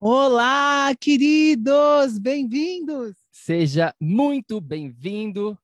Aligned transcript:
Olá, 0.00 0.94
queridos, 0.94 2.20
bem-vindos! 2.20 3.16
Seja 3.32 3.92
muito 4.00 4.60
bem-vindo 4.60 5.58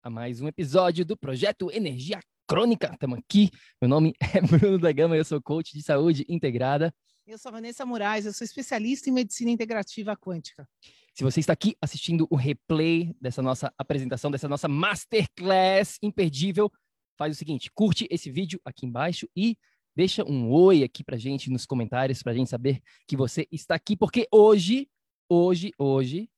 a 0.00 0.08
mais 0.08 0.40
um 0.40 0.46
episódio 0.46 1.04
do 1.04 1.16
Projeto 1.16 1.72
Energia 1.72 2.20
Crônica. 2.46 2.88
Estamos 2.92 3.18
aqui, 3.18 3.50
meu 3.82 3.88
nome 3.88 4.14
é 4.32 4.40
Bruno 4.40 4.78
da 4.78 4.92
Gama, 4.92 5.16
eu 5.16 5.24
sou 5.24 5.42
coach 5.42 5.72
de 5.72 5.82
saúde 5.82 6.24
integrada. 6.28 6.94
Eu 7.26 7.36
sou 7.36 7.50
Vanessa 7.50 7.84
Moraes, 7.84 8.26
eu 8.26 8.32
sou 8.32 8.44
especialista 8.44 9.10
em 9.10 9.12
medicina 9.12 9.50
integrativa 9.50 10.16
quântica. 10.16 10.68
Se 11.12 11.24
você 11.24 11.40
está 11.40 11.52
aqui 11.52 11.76
assistindo 11.82 12.28
o 12.30 12.36
replay 12.36 13.12
dessa 13.20 13.42
nossa 13.42 13.74
apresentação, 13.76 14.30
dessa 14.30 14.48
nossa 14.48 14.68
masterclass 14.68 15.98
imperdível, 16.00 16.70
faz 17.18 17.34
o 17.34 17.36
seguinte, 17.36 17.72
curte 17.74 18.06
esse 18.08 18.30
vídeo 18.30 18.60
aqui 18.64 18.86
embaixo 18.86 19.28
e 19.34 19.58
Deixa 19.96 20.24
um 20.24 20.50
oi 20.50 20.82
aqui 20.82 21.04
pra 21.04 21.16
gente 21.16 21.50
nos 21.50 21.64
comentários, 21.64 22.22
pra 22.22 22.34
gente 22.34 22.50
saber 22.50 22.80
que 23.06 23.16
você 23.16 23.46
está 23.52 23.76
aqui, 23.76 23.96
porque 23.96 24.26
hoje, 24.32 24.88
hoje, 25.28 25.70
hoje, 25.78 26.28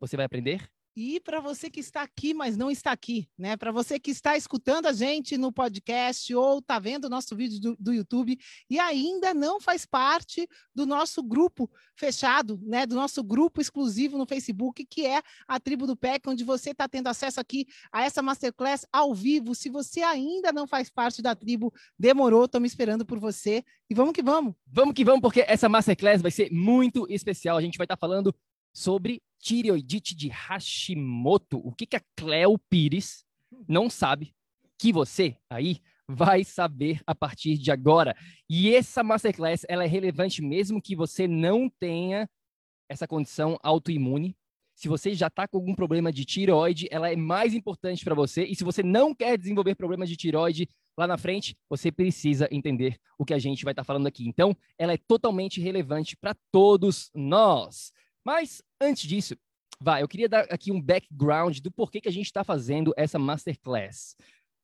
você 0.00 0.16
vai 0.16 0.26
aprender 0.26 0.68
e 0.96 1.20
para 1.20 1.40
você 1.40 1.70
que 1.70 1.80
está 1.80 2.02
aqui, 2.02 2.34
mas 2.34 2.56
não 2.56 2.70
está 2.70 2.90
aqui, 2.90 3.28
né? 3.38 3.56
Para 3.56 3.70
você 3.70 3.98
que 3.98 4.10
está 4.10 4.36
escutando 4.36 4.86
a 4.86 4.92
gente 4.92 5.38
no 5.38 5.52
podcast 5.52 6.34
ou 6.34 6.58
está 6.58 6.78
vendo 6.78 7.04
o 7.04 7.08
nosso 7.08 7.36
vídeo 7.36 7.60
do, 7.60 7.76
do, 7.78 7.92
YouTube 7.92 8.38
e 8.68 8.78
ainda 8.78 9.32
não 9.32 9.60
faz 9.60 9.86
parte 9.86 10.48
do 10.74 10.84
nosso 10.84 11.22
grupo 11.22 11.70
fechado, 11.94 12.60
né? 12.62 12.86
Do 12.86 12.96
nosso 12.96 13.22
grupo 13.22 13.60
exclusivo 13.60 14.18
no 14.18 14.26
Facebook, 14.26 14.84
que 14.84 15.06
é 15.06 15.22
a 15.46 15.60
Tribo 15.60 15.86
do 15.86 15.96
PEC, 15.96 16.28
onde 16.28 16.42
você 16.42 16.70
está 16.70 16.88
tendo 16.88 17.06
acesso 17.06 17.40
aqui 17.40 17.66
a 17.92 18.02
essa 18.02 18.20
Masterclass 18.20 18.84
ao 18.92 19.14
vivo. 19.14 19.54
Se 19.54 19.70
você 19.70 20.02
ainda 20.02 20.52
não 20.52 20.66
faz 20.66 20.90
parte 20.90 21.22
da 21.22 21.34
tribo, 21.34 21.72
demorou, 21.98 22.46
estamos 22.46 22.68
esperando 22.68 23.06
por 23.06 23.18
você. 23.18 23.64
E 23.88 23.94
vamos 23.94 24.12
que 24.12 24.22
vamos. 24.22 24.54
Vamos 24.66 24.94
que 24.94 25.04
vamos, 25.04 25.20
porque 25.20 25.44
essa 25.46 25.68
Masterclass 25.68 26.20
vai 26.20 26.30
ser 26.30 26.50
muito 26.50 27.06
especial. 27.08 27.56
A 27.56 27.62
gente 27.62 27.78
vai 27.78 27.84
estar 27.84 27.96
tá 27.96 28.00
falando 28.00 28.34
sobre 28.72 29.22
tireoidite 29.40 30.14
de 30.14 30.28
Hashimoto. 30.28 31.58
O 31.58 31.72
que, 31.72 31.86
que 31.86 31.96
a 31.96 32.02
Cleo 32.16 32.58
Pires 32.58 33.24
não 33.66 33.90
sabe 33.90 34.34
que 34.78 34.92
você 34.92 35.36
aí 35.48 35.80
vai 36.08 36.42
saber 36.42 37.00
a 37.06 37.14
partir 37.14 37.56
de 37.56 37.70
agora. 37.70 38.16
E 38.48 38.74
essa 38.74 39.02
masterclass 39.02 39.64
ela 39.68 39.84
é 39.84 39.86
relevante 39.86 40.42
mesmo 40.42 40.82
que 40.82 40.96
você 40.96 41.28
não 41.28 41.68
tenha 41.68 42.28
essa 42.88 43.06
condição 43.06 43.58
autoimune. 43.62 44.36
Se 44.74 44.88
você 44.88 45.14
já 45.14 45.28
está 45.28 45.46
com 45.46 45.58
algum 45.58 45.74
problema 45.74 46.10
de 46.10 46.24
tireoide, 46.24 46.88
ela 46.90 47.10
é 47.10 47.14
mais 47.14 47.54
importante 47.54 48.02
para 48.02 48.14
você. 48.14 48.44
E 48.44 48.56
se 48.56 48.64
você 48.64 48.82
não 48.82 49.14
quer 49.14 49.36
desenvolver 49.36 49.74
problemas 49.74 50.08
de 50.08 50.16
tireoide 50.16 50.68
lá 50.96 51.06
na 51.06 51.18
frente, 51.18 51.56
você 51.68 51.92
precisa 51.92 52.48
entender 52.50 52.98
o 53.18 53.24
que 53.24 53.34
a 53.34 53.38
gente 53.38 53.62
vai 53.62 53.72
estar 53.72 53.82
tá 53.82 53.86
falando 53.86 54.06
aqui. 54.06 54.26
Então, 54.26 54.56
ela 54.78 54.94
é 54.94 54.96
totalmente 54.96 55.60
relevante 55.60 56.16
para 56.16 56.34
todos 56.50 57.10
nós. 57.14 57.92
Mas 58.24 58.62
antes 58.80 59.08
disso, 59.08 59.36
vai, 59.80 60.02
eu 60.02 60.08
queria 60.08 60.28
dar 60.28 60.46
aqui 60.50 60.70
um 60.70 60.80
background 60.80 61.58
do 61.60 61.70
porquê 61.70 62.00
que 62.00 62.08
a 62.08 62.12
gente 62.12 62.26
está 62.26 62.44
fazendo 62.44 62.92
essa 62.96 63.18
masterclass. 63.18 64.16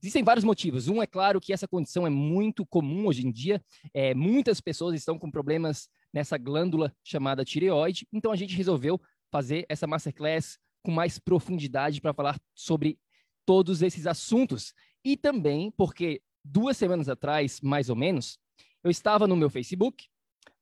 Existem 0.02 0.22
vários 0.22 0.44
motivos. 0.44 0.88
Um 0.88 1.02
é 1.02 1.06
claro 1.06 1.40
que 1.40 1.52
essa 1.52 1.66
condição 1.66 2.06
é 2.06 2.10
muito 2.10 2.66
comum 2.66 3.06
hoje 3.06 3.26
em 3.26 3.32
dia. 3.32 3.62
É, 3.94 4.14
muitas 4.14 4.60
pessoas 4.60 4.94
estão 4.94 5.18
com 5.18 5.30
problemas 5.30 5.88
nessa 6.12 6.36
glândula 6.36 6.94
chamada 7.02 7.44
tireoide. 7.44 8.06
Então 8.12 8.30
a 8.30 8.36
gente 8.36 8.54
resolveu 8.54 9.00
fazer 9.30 9.64
essa 9.68 9.86
masterclass 9.86 10.58
com 10.82 10.90
mais 10.90 11.18
profundidade 11.18 12.00
para 12.00 12.14
falar 12.14 12.38
sobre 12.54 12.98
todos 13.46 13.82
esses 13.82 14.06
assuntos. 14.06 14.74
E 15.04 15.16
também 15.16 15.70
porque 15.70 16.20
duas 16.44 16.76
semanas 16.76 17.08
atrás, 17.08 17.60
mais 17.60 17.88
ou 17.88 17.96
menos, 17.96 18.38
eu 18.84 18.90
estava 18.90 19.26
no 19.26 19.36
meu 19.36 19.48
Facebook 19.48 20.06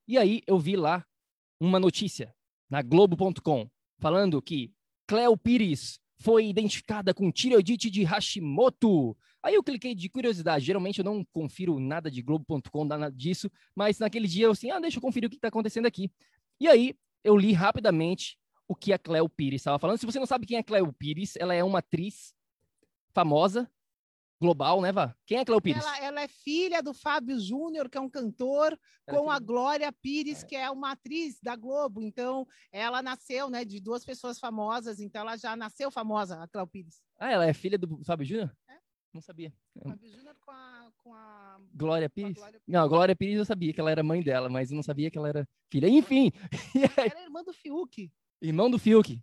e 0.06 0.16
aí 0.16 0.42
eu 0.46 0.58
vi 0.58 0.76
lá 0.76 1.04
uma 1.60 1.80
notícia 1.80 2.34
na 2.74 2.82
Globo.com, 2.82 3.70
falando 4.00 4.42
que 4.42 4.72
Cleo 5.06 5.36
Pires 5.36 6.00
foi 6.18 6.48
identificada 6.48 7.14
com 7.14 7.30
tireoidite 7.30 7.88
de 7.88 8.02
Hashimoto. 8.02 9.16
Aí 9.40 9.54
eu 9.54 9.62
cliquei 9.62 9.94
de 9.94 10.08
curiosidade. 10.08 10.64
Geralmente 10.64 10.98
eu 10.98 11.04
não 11.04 11.24
confiro 11.26 11.78
nada 11.78 12.10
de 12.10 12.20
Globo.com, 12.20 12.84
nada 12.84 13.12
disso, 13.12 13.48
mas 13.76 14.00
naquele 14.00 14.26
dia 14.26 14.46
eu 14.46 14.50
assim, 14.50 14.72
ah, 14.72 14.80
deixa 14.80 14.98
eu 14.98 15.00
conferir 15.00 15.28
o 15.28 15.30
que 15.30 15.36
está 15.36 15.46
acontecendo 15.46 15.86
aqui. 15.86 16.10
E 16.58 16.66
aí 16.66 16.96
eu 17.22 17.36
li 17.36 17.52
rapidamente 17.52 18.36
o 18.66 18.74
que 18.74 18.92
a 18.92 18.98
Cleo 18.98 19.28
Pires 19.28 19.60
estava 19.60 19.78
falando. 19.78 19.98
Se 19.98 20.06
você 20.06 20.18
não 20.18 20.26
sabe 20.26 20.44
quem 20.44 20.58
é 20.58 20.62
Cleo 20.64 20.92
Pires, 20.92 21.36
ela 21.36 21.54
é 21.54 21.62
uma 21.62 21.78
atriz 21.78 22.34
famosa 23.12 23.70
global, 24.44 24.82
né, 24.82 24.92
Vá? 24.92 25.16
Quem 25.26 25.38
é 25.38 25.44
Cléo 25.44 25.60
Pires? 25.60 25.82
Ela, 25.82 25.98
ela, 25.98 26.20
é 26.20 26.28
filha 26.28 26.82
do 26.82 26.92
Fábio 26.92 27.40
Júnior, 27.40 27.88
que 27.88 27.96
é 27.96 28.00
um 28.00 28.10
cantor, 28.10 28.78
ela 29.06 29.18
com 29.18 29.32
é 29.32 29.36
a 29.36 29.38
Glória 29.38 29.90
Pires, 29.90 30.42
é. 30.42 30.46
que 30.46 30.54
é 30.54 30.70
uma 30.70 30.92
atriz 30.92 31.40
da 31.42 31.56
Globo. 31.56 32.02
Então, 32.02 32.46
ela 32.70 33.00
nasceu, 33.00 33.48
né, 33.48 33.64
de 33.64 33.80
duas 33.80 34.04
pessoas 34.04 34.38
famosas, 34.38 35.00
então 35.00 35.22
ela 35.22 35.38
já 35.38 35.56
nasceu 35.56 35.90
famosa, 35.90 36.42
a 36.42 36.46
Cléo 36.46 36.66
Pires. 36.66 37.00
Ah, 37.18 37.32
ela 37.32 37.46
é 37.46 37.54
filha 37.54 37.78
do 37.78 38.04
Fábio 38.04 38.26
Júnior? 38.26 38.54
É. 38.68 38.74
Não 39.14 39.22
sabia. 39.22 39.50
Fábio 39.82 40.10
Júnior 40.10 40.36
com 40.44 40.50
a, 40.50 40.90
com 41.02 41.14
a... 41.14 41.60
Glória 41.74 42.10
Pires? 42.10 42.36
A 42.36 42.40
Glória 42.40 42.60
Pires? 42.60 42.74
Não, 42.74 42.88
Glória 42.88 43.16
Pires 43.16 43.38
eu 43.38 43.44
sabia 43.46 43.72
que 43.72 43.80
ela 43.80 43.90
era 43.90 44.02
mãe 44.02 44.22
dela, 44.22 44.50
mas 44.50 44.70
eu 44.70 44.76
não 44.76 44.82
sabia 44.82 45.10
que 45.10 45.16
ela 45.16 45.28
era 45.28 45.48
filha. 45.72 45.88
Enfim. 45.88 46.30
Ela 46.98 47.20
é 47.20 47.24
irmã 47.24 47.42
do 47.42 47.52
Fiuk. 47.52 48.12
Irmão 48.42 48.70
do 48.70 48.78
Fiuk. 48.78 49.20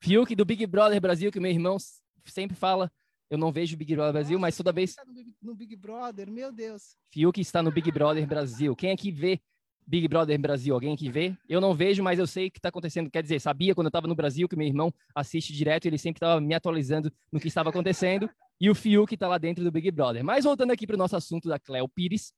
Fiuk 0.00 0.34
do 0.34 0.44
Big 0.44 0.66
Brother 0.66 1.00
Brasil, 1.00 1.30
que 1.30 1.40
meu 1.40 1.50
irmão 1.50 1.76
sempre 2.24 2.56
fala 2.56 2.90
eu 3.28 3.38
não 3.38 3.50
vejo 3.50 3.76
Big 3.76 3.94
Brother 3.94 4.12
Brasil, 4.12 4.38
mas 4.38 4.56
toda 4.56 4.72
vez. 4.72 4.90
Está 4.90 5.04
no 5.04 5.12
Big, 5.12 5.34
no 5.42 5.54
Big 5.54 5.76
Brother, 5.76 6.30
meu 6.30 6.52
Deus. 6.52 6.96
Fiuk 7.12 7.40
está 7.40 7.62
no 7.62 7.72
Big 7.72 7.90
Brother 7.90 8.26
Brasil. 8.26 8.76
Quem 8.76 8.92
aqui 8.92 9.10
vê 9.10 9.40
Big 9.86 10.06
Brother 10.06 10.38
Brasil? 10.38 10.74
Alguém 10.74 10.94
aqui 10.94 11.10
vê? 11.10 11.36
Eu 11.48 11.60
não 11.60 11.74
vejo, 11.74 12.02
mas 12.02 12.18
eu 12.18 12.26
sei 12.26 12.46
o 12.46 12.50
que 12.50 12.58
está 12.58 12.68
acontecendo. 12.68 13.10
Quer 13.10 13.22
dizer, 13.22 13.40
sabia 13.40 13.74
quando 13.74 13.86
eu 13.86 13.90
estava 13.90 14.06
no 14.06 14.14
Brasil 14.14 14.48
que 14.48 14.54
meu 14.54 14.66
irmão 14.66 14.94
assiste 15.14 15.52
direto, 15.52 15.86
ele 15.86 15.98
sempre 15.98 16.18
estava 16.18 16.40
me 16.40 16.54
atualizando 16.54 17.12
no 17.32 17.40
que 17.40 17.48
estava 17.48 17.70
acontecendo. 17.70 18.30
e 18.60 18.70
o 18.70 18.74
Fiuk 18.74 19.12
está 19.12 19.26
lá 19.26 19.38
dentro 19.38 19.64
do 19.64 19.72
Big 19.72 19.90
Brother. 19.90 20.24
Mas 20.24 20.44
voltando 20.44 20.70
aqui 20.70 20.86
para 20.86 20.94
o 20.94 20.98
nosso 20.98 21.16
assunto 21.16 21.48
da 21.48 21.58
Cleo 21.58 21.88
Pires, 21.88 22.32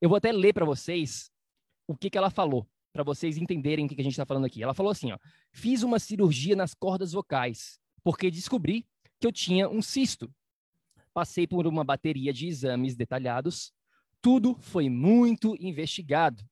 eu 0.00 0.08
vou 0.08 0.16
até 0.16 0.32
ler 0.32 0.54
para 0.54 0.64
vocês 0.64 1.30
o 1.86 1.94
que, 1.94 2.08
que 2.08 2.16
ela 2.16 2.30
falou, 2.30 2.66
para 2.90 3.04
vocês 3.04 3.36
entenderem 3.36 3.84
o 3.84 3.88
que, 3.88 3.94
que 3.94 4.00
a 4.00 4.04
gente 4.04 4.14
está 4.14 4.24
falando 4.24 4.46
aqui. 4.46 4.62
Ela 4.62 4.72
falou 4.72 4.92
assim: 4.92 5.12
ó, 5.12 5.18
fiz 5.52 5.82
uma 5.82 5.98
cirurgia 5.98 6.56
nas 6.56 6.72
cordas 6.72 7.12
vocais, 7.12 7.78
porque 8.02 8.30
descobri 8.30 8.86
que 9.22 9.26
eu 9.26 9.32
tinha 9.32 9.68
um 9.68 9.80
cisto 9.80 10.28
passei 11.12 11.46
por 11.46 11.66
uma 11.66 11.84
bateria 11.84 12.32
de 12.32 12.48
exames 12.48 12.96
detalhados, 12.96 13.72
tudo 14.20 14.56
foi 14.56 14.88
muito 14.88 15.54
investigado. 15.60 16.42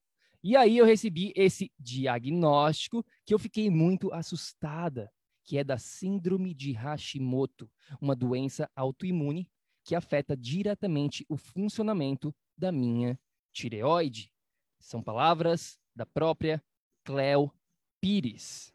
E 0.42 0.56
aí 0.56 0.78
eu 0.78 0.86
recebi 0.86 1.32
esse 1.36 1.70
diagnóstico 1.78 3.04
que 3.26 3.34
eu 3.34 3.38
fiquei 3.38 3.68
muito 3.70 4.12
assustada, 4.12 5.10
que 5.44 5.58
é 5.58 5.64
da 5.64 5.78
síndrome 5.78 6.54
de 6.54 6.72
Hashimoto, 6.72 7.70
uma 8.00 8.14
doença 8.14 8.70
autoimune 8.74 9.50
que 9.84 9.94
afeta 9.94 10.36
diretamente 10.36 11.24
o 11.28 11.36
funcionamento 11.36 12.34
da 12.56 12.70
minha 12.70 13.18
tireoide. 13.52 14.32
São 14.78 15.02
palavras 15.02 15.78
da 15.94 16.06
própria 16.06 16.62
Cleo 17.04 17.52
Pires. 18.00 18.72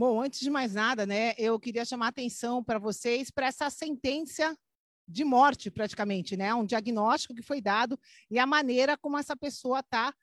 Bom, 0.00 0.18
antes 0.18 0.40
de 0.40 0.48
mais 0.48 0.72
nada, 0.72 1.04
né, 1.04 1.34
eu 1.36 1.60
queria 1.60 1.84
chamar 1.84 2.06
a 2.06 2.08
atenção 2.08 2.64
para 2.64 2.78
vocês 2.78 3.30
para 3.30 3.48
essa 3.48 3.68
sentença 3.68 4.56
de 5.06 5.24
morte, 5.24 5.70
praticamente, 5.70 6.38
né? 6.38 6.54
Um 6.54 6.64
diagnóstico 6.64 7.34
que 7.34 7.42
foi 7.42 7.60
dado 7.60 8.00
e 8.30 8.38
a 8.38 8.46
maneira 8.46 8.96
como 8.96 9.18
essa 9.18 9.36
pessoa 9.36 9.80
está 9.80 10.14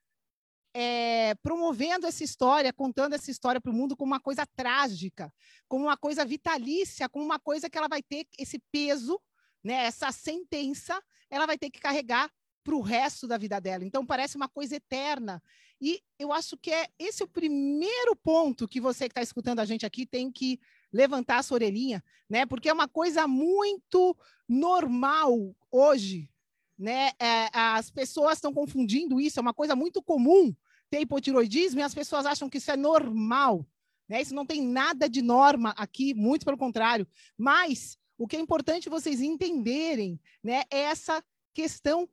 é, 0.73 1.35
promovendo 1.43 2.07
essa 2.07 2.23
história, 2.23 2.73
contando 2.73 3.13
essa 3.13 3.29
história 3.29 3.61
para 3.61 3.71
o 3.71 3.75
mundo 3.75 3.95
como 3.95 4.13
uma 4.13 4.19
coisa 4.19 4.47
trágica, 4.55 5.31
como 5.67 5.83
uma 5.83 5.95
coisa 5.95 6.25
vitalícia, 6.25 7.07
como 7.07 7.23
uma 7.23 7.37
coisa 7.37 7.69
que 7.69 7.77
ela 7.77 7.87
vai 7.87 8.01
ter 8.01 8.25
esse 8.35 8.57
peso, 8.71 9.21
né? 9.63 9.85
Essa 9.85 10.11
sentença, 10.11 10.99
ela 11.29 11.45
vai 11.45 11.55
ter 11.55 11.69
que 11.69 11.79
carregar 11.79 12.31
para 12.67 12.75
o 12.75 12.81
resto 12.81 13.25
da 13.25 13.37
vida 13.37 13.61
dela. 13.61 13.85
Então 13.85 14.05
parece 14.05 14.35
uma 14.35 14.49
coisa 14.49 14.75
eterna. 14.75 15.41
E 15.79 16.03
eu 16.19 16.33
acho 16.33 16.57
que 16.57 16.69
é 16.69 16.89
esse 16.99 17.23
o 17.23 17.27
primeiro 17.27 18.13
ponto 18.13 18.67
que 18.67 18.81
você 18.81 19.05
que 19.05 19.13
está 19.13 19.21
escutando 19.21 19.59
a 19.59 19.65
gente 19.65 19.85
aqui 19.85 20.05
tem 20.05 20.29
que 20.29 20.59
levantar 20.91 21.37
a 21.37 21.43
sua 21.43 21.55
orelhinha, 21.55 22.03
né? 22.29 22.45
Porque 22.45 22.67
é 22.67 22.73
uma 22.73 22.89
coisa 22.89 23.25
muito 23.25 24.17
normal 24.49 25.55
hoje, 25.71 26.29
né? 26.77 27.11
É, 27.17 27.47
as 27.53 27.89
pessoas 27.89 28.37
estão 28.37 28.53
confundindo 28.53 29.17
isso, 29.17 29.39
é 29.39 29.41
uma 29.41 29.53
coisa 29.53 29.73
muito 29.73 30.03
comum 30.03 30.53
ter 30.89 30.99
hipotiroidismo 30.99 31.79
e 31.79 31.83
as 31.83 31.95
pessoas 31.95 32.25
acham 32.25 32.49
que 32.49 32.57
isso 32.57 32.69
é 32.69 32.75
normal, 32.75 33.65
né? 34.09 34.21
Isso 34.21 34.35
não 34.35 34.45
tem 34.45 34.61
nada 34.61 35.07
de 35.07 35.21
norma 35.21 35.73
aqui, 35.77 36.13
muito 36.13 36.43
pelo 36.43 36.57
contrário. 36.57 37.07
Mas 37.37 37.97
o 38.17 38.27
que 38.27 38.35
é 38.35 38.41
importante 38.41 38.89
vocês 38.89 39.21
entenderem, 39.21 40.19
né? 40.43 40.63
É 40.69 40.79
essa 40.79 41.23
questão 41.53 42.09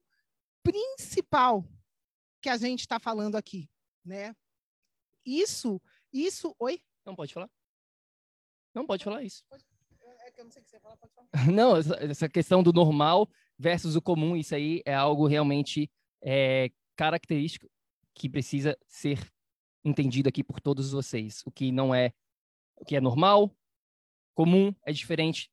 principal 0.65 1.65
que 2.41 2.49
a 2.49 2.57
gente 2.57 2.81
está 2.81 2.99
falando 2.99 3.37
aqui, 3.37 3.71
né? 4.05 4.35
Isso, 5.25 5.81
isso, 6.13 6.57
oi? 6.59 6.83
Não 7.05 7.15
pode 7.15 7.33
falar. 7.33 7.51
Não 8.75 8.87
pode 8.87 9.05
falar 9.05 9.23
isso. 9.23 9.45
É 10.27 10.31
que 10.31 10.41
eu 10.41 10.45
não 10.45 10.51
sei 10.51 10.63
o 10.63 10.65
que 10.65 10.71
você 10.71 10.81
fala, 10.81 10.97
pode 10.97 11.13
falar. 11.13 11.53
Não, 11.53 11.77
essa 11.77 12.29
questão 12.29 12.63
do 12.63 12.73
normal 12.73 13.29
versus 13.59 13.95
o 13.95 14.03
comum, 14.03 14.37
isso 14.37 14.55
aí 14.55 14.83
é 14.85 14.95
algo 14.95 15.27
realmente 15.27 15.91
é, 16.23 16.71
característico 16.97 17.71
que 18.15 18.29
precisa 18.29 18.77
ser 18.89 19.33
entendido 19.85 20.29
aqui 20.29 20.43
por 20.43 20.61
todos 20.61 20.93
vocês. 20.93 21.43
O 21.45 21.51
que 21.51 21.71
não 21.71 21.95
é, 21.95 22.13
o 22.77 22.85
que 22.85 22.97
é 22.97 23.01
normal, 23.01 23.55
comum 24.35 24.75
é 24.85 24.93
diferente. 24.93 25.51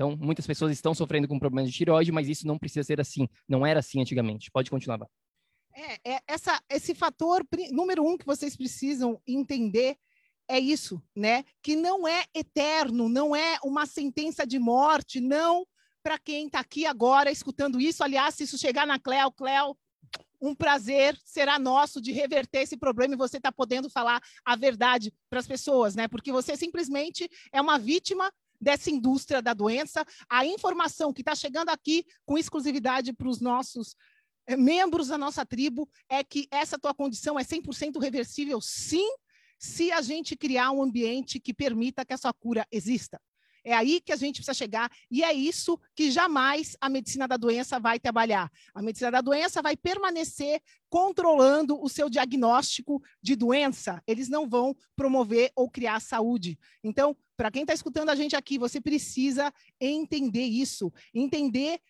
Então, 0.00 0.16
muitas 0.16 0.46
pessoas 0.46 0.72
estão 0.72 0.94
sofrendo 0.94 1.28
com 1.28 1.38
problemas 1.38 1.70
de 1.70 1.76
tireoide, 1.76 2.10
mas 2.10 2.26
isso 2.26 2.46
não 2.46 2.58
precisa 2.58 2.82
ser 2.82 2.98
assim. 2.98 3.28
Não 3.46 3.66
era 3.66 3.80
assim 3.80 4.00
antigamente. 4.00 4.50
Pode 4.50 4.70
continuar. 4.70 5.06
É, 5.76 6.12
é 6.12 6.20
essa, 6.26 6.58
esse 6.70 6.94
fator 6.94 7.46
número 7.70 8.02
um 8.02 8.16
que 8.16 8.24
vocês 8.24 8.56
precisam 8.56 9.20
entender 9.26 9.98
é 10.48 10.58
isso, 10.58 11.02
né? 11.14 11.44
Que 11.62 11.76
não 11.76 12.08
é 12.08 12.24
eterno, 12.34 13.10
não 13.10 13.36
é 13.36 13.58
uma 13.62 13.84
sentença 13.84 14.46
de 14.46 14.58
morte, 14.58 15.20
não 15.20 15.66
para 16.02 16.18
quem 16.18 16.46
está 16.46 16.60
aqui 16.60 16.86
agora 16.86 17.30
escutando 17.30 17.78
isso. 17.78 18.02
Aliás, 18.02 18.36
se 18.36 18.44
isso 18.44 18.56
chegar 18.56 18.86
na 18.86 18.98
Cleo, 18.98 19.30
Cleo, 19.30 19.76
um 20.40 20.54
prazer 20.54 21.14
será 21.26 21.58
nosso 21.58 22.00
de 22.00 22.10
reverter 22.10 22.60
esse 22.62 22.78
problema 22.78 23.12
e 23.12 23.18
você 23.18 23.36
está 23.36 23.52
podendo 23.52 23.90
falar 23.90 24.18
a 24.46 24.56
verdade 24.56 25.12
para 25.28 25.40
as 25.40 25.46
pessoas, 25.46 25.94
né? 25.94 26.08
Porque 26.08 26.32
você 26.32 26.56
simplesmente 26.56 27.28
é 27.52 27.60
uma 27.60 27.78
vítima 27.78 28.32
dessa 28.60 28.90
indústria 28.90 29.40
da 29.40 29.54
doença. 29.54 30.04
A 30.28 30.44
informação 30.44 31.12
que 31.12 31.22
está 31.22 31.34
chegando 31.34 31.70
aqui 31.70 32.04
com 32.26 32.36
exclusividade 32.36 33.12
para 33.12 33.28
os 33.28 33.40
nossos 33.40 33.96
eh, 34.46 34.56
membros 34.56 35.08
da 35.08 35.18
nossa 35.18 35.46
tribo 35.46 35.88
é 36.08 36.22
que 36.22 36.46
essa 36.50 36.78
tua 36.78 36.94
condição 36.94 37.38
é 37.38 37.42
100% 37.42 38.00
reversível, 38.00 38.60
sim, 38.60 39.08
se 39.58 39.92
a 39.92 40.00
gente 40.00 40.36
criar 40.36 40.70
um 40.70 40.82
ambiente 40.82 41.38
que 41.38 41.52
permita 41.52 42.04
que 42.04 42.12
a 42.12 42.18
sua 42.18 42.32
cura 42.32 42.66
exista. 42.70 43.20
É 43.64 43.74
aí 43.74 44.00
que 44.00 44.12
a 44.12 44.16
gente 44.16 44.36
precisa 44.36 44.54
chegar, 44.54 44.90
e 45.10 45.22
é 45.22 45.32
isso 45.32 45.78
que 45.94 46.10
jamais 46.10 46.76
a 46.80 46.88
medicina 46.88 47.26
da 47.26 47.36
doença 47.36 47.78
vai 47.78 47.98
trabalhar. 47.98 48.50
A 48.74 48.82
medicina 48.82 49.10
da 49.10 49.20
doença 49.20 49.62
vai 49.62 49.76
permanecer 49.76 50.60
controlando 50.88 51.80
o 51.80 51.88
seu 51.88 52.10
diagnóstico 52.10 53.02
de 53.22 53.36
doença. 53.36 54.02
Eles 54.06 54.28
não 54.28 54.48
vão 54.48 54.74
promover 54.96 55.52
ou 55.54 55.70
criar 55.70 56.00
saúde. 56.00 56.58
Então, 56.82 57.16
para 57.36 57.50
quem 57.50 57.62
está 57.62 57.72
escutando 57.72 58.10
a 58.10 58.14
gente 58.14 58.34
aqui, 58.34 58.58
você 58.58 58.80
precisa 58.80 59.52
entender 59.80 60.44
isso, 60.44 60.92
entender 61.14 61.80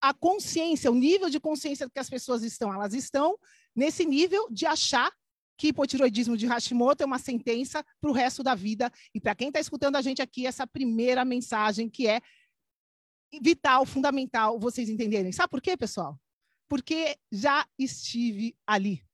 a 0.00 0.14
consciência, 0.14 0.90
o 0.90 0.94
nível 0.94 1.28
de 1.28 1.40
consciência 1.40 1.88
que 1.88 1.98
as 1.98 2.10
pessoas 2.10 2.42
estão. 2.42 2.72
Elas 2.72 2.94
estão 2.94 3.38
nesse 3.74 4.04
nível 4.04 4.48
de 4.50 4.66
achar 4.66 5.12
que 5.58 5.68
hipotiroidismo 5.68 6.36
de 6.36 6.46
Hashimoto 6.46 7.02
é 7.02 7.06
uma 7.06 7.18
sentença 7.18 7.84
para 8.00 8.08
o 8.08 8.12
resto 8.14 8.44
da 8.44 8.54
vida. 8.54 8.90
E 9.12 9.20
para 9.20 9.34
quem 9.34 9.48
está 9.48 9.58
escutando 9.58 9.96
a 9.96 10.00
gente 10.00 10.22
aqui, 10.22 10.46
essa 10.46 10.66
primeira 10.66 11.24
mensagem 11.24 11.90
que 11.90 12.06
é 12.06 12.20
vital, 13.42 13.84
fundamental 13.84 14.58
vocês 14.58 14.88
entenderem. 14.88 15.32
Sabe 15.32 15.50
por 15.50 15.60
quê, 15.60 15.76
pessoal? 15.76 16.18
Porque 16.68 17.18
já 17.32 17.66
estive 17.76 18.56
ali. 18.64 19.04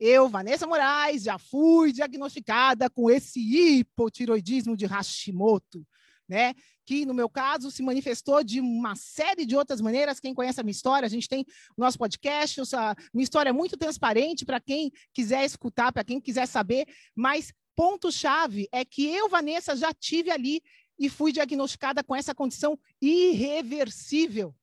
Eu, 0.00 0.28
Vanessa 0.28 0.66
Moraes, 0.66 1.24
já 1.24 1.38
fui 1.38 1.92
diagnosticada 1.92 2.88
com 2.88 3.10
esse 3.10 3.40
hipotiroidismo 3.40 4.76
de 4.76 4.86
Hashimoto 4.86 5.86
né? 6.28 6.54
Que 6.84 7.06
no 7.06 7.14
meu 7.14 7.28
caso 7.28 7.70
se 7.70 7.82
manifestou 7.82 8.44
de 8.44 8.60
uma 8.60 8.94
série 8.94 9.46
de 9.46 9.56
outras 9.56 9.80
maneiras. 9.80 10.20
Quem 10.20 10.34
conhece 10.34 10.60
a 10.60 10.62
minha 10.62 10.72
história, 10.72 11.06
a 11.06 11.10
gente 11.10 11.28
tem 11.28 11.44
o 11.76 11.80
nosso 11.80 11.98
podcast, 11.98 12.60
a 12.74 12.94
minha 13.12 13.24
história 13.24 13.50
é 13.50 13.52
muito 13.52 13.76
transparente 13.76 14.44
para 14.44 14.60
quem 14.60 14.90
quiser 15.12 15.44
escutar, 15.44 15.92
para 15.92 16.04
quem 16.04 16.20
quiser 16.20 16.46
saber, 16.46 16.86
mas 17.14 17.52
ponto-chave 17.74 18.68
é 18.72 18.84
que 18.84 19.06
eu, 19.06 19.28
Vanessa, 19.28 19.76
já 19.76 19.92
tive 19.94 20.30
ali 20.30 20.60
e 20.98 21.08
fui 21.08 21.32
diagnosticada 21.32 22.02
com 22.02 22.14
essa 22.14 22.34
condição 22.34 22.78
irreversível 23.00 24.54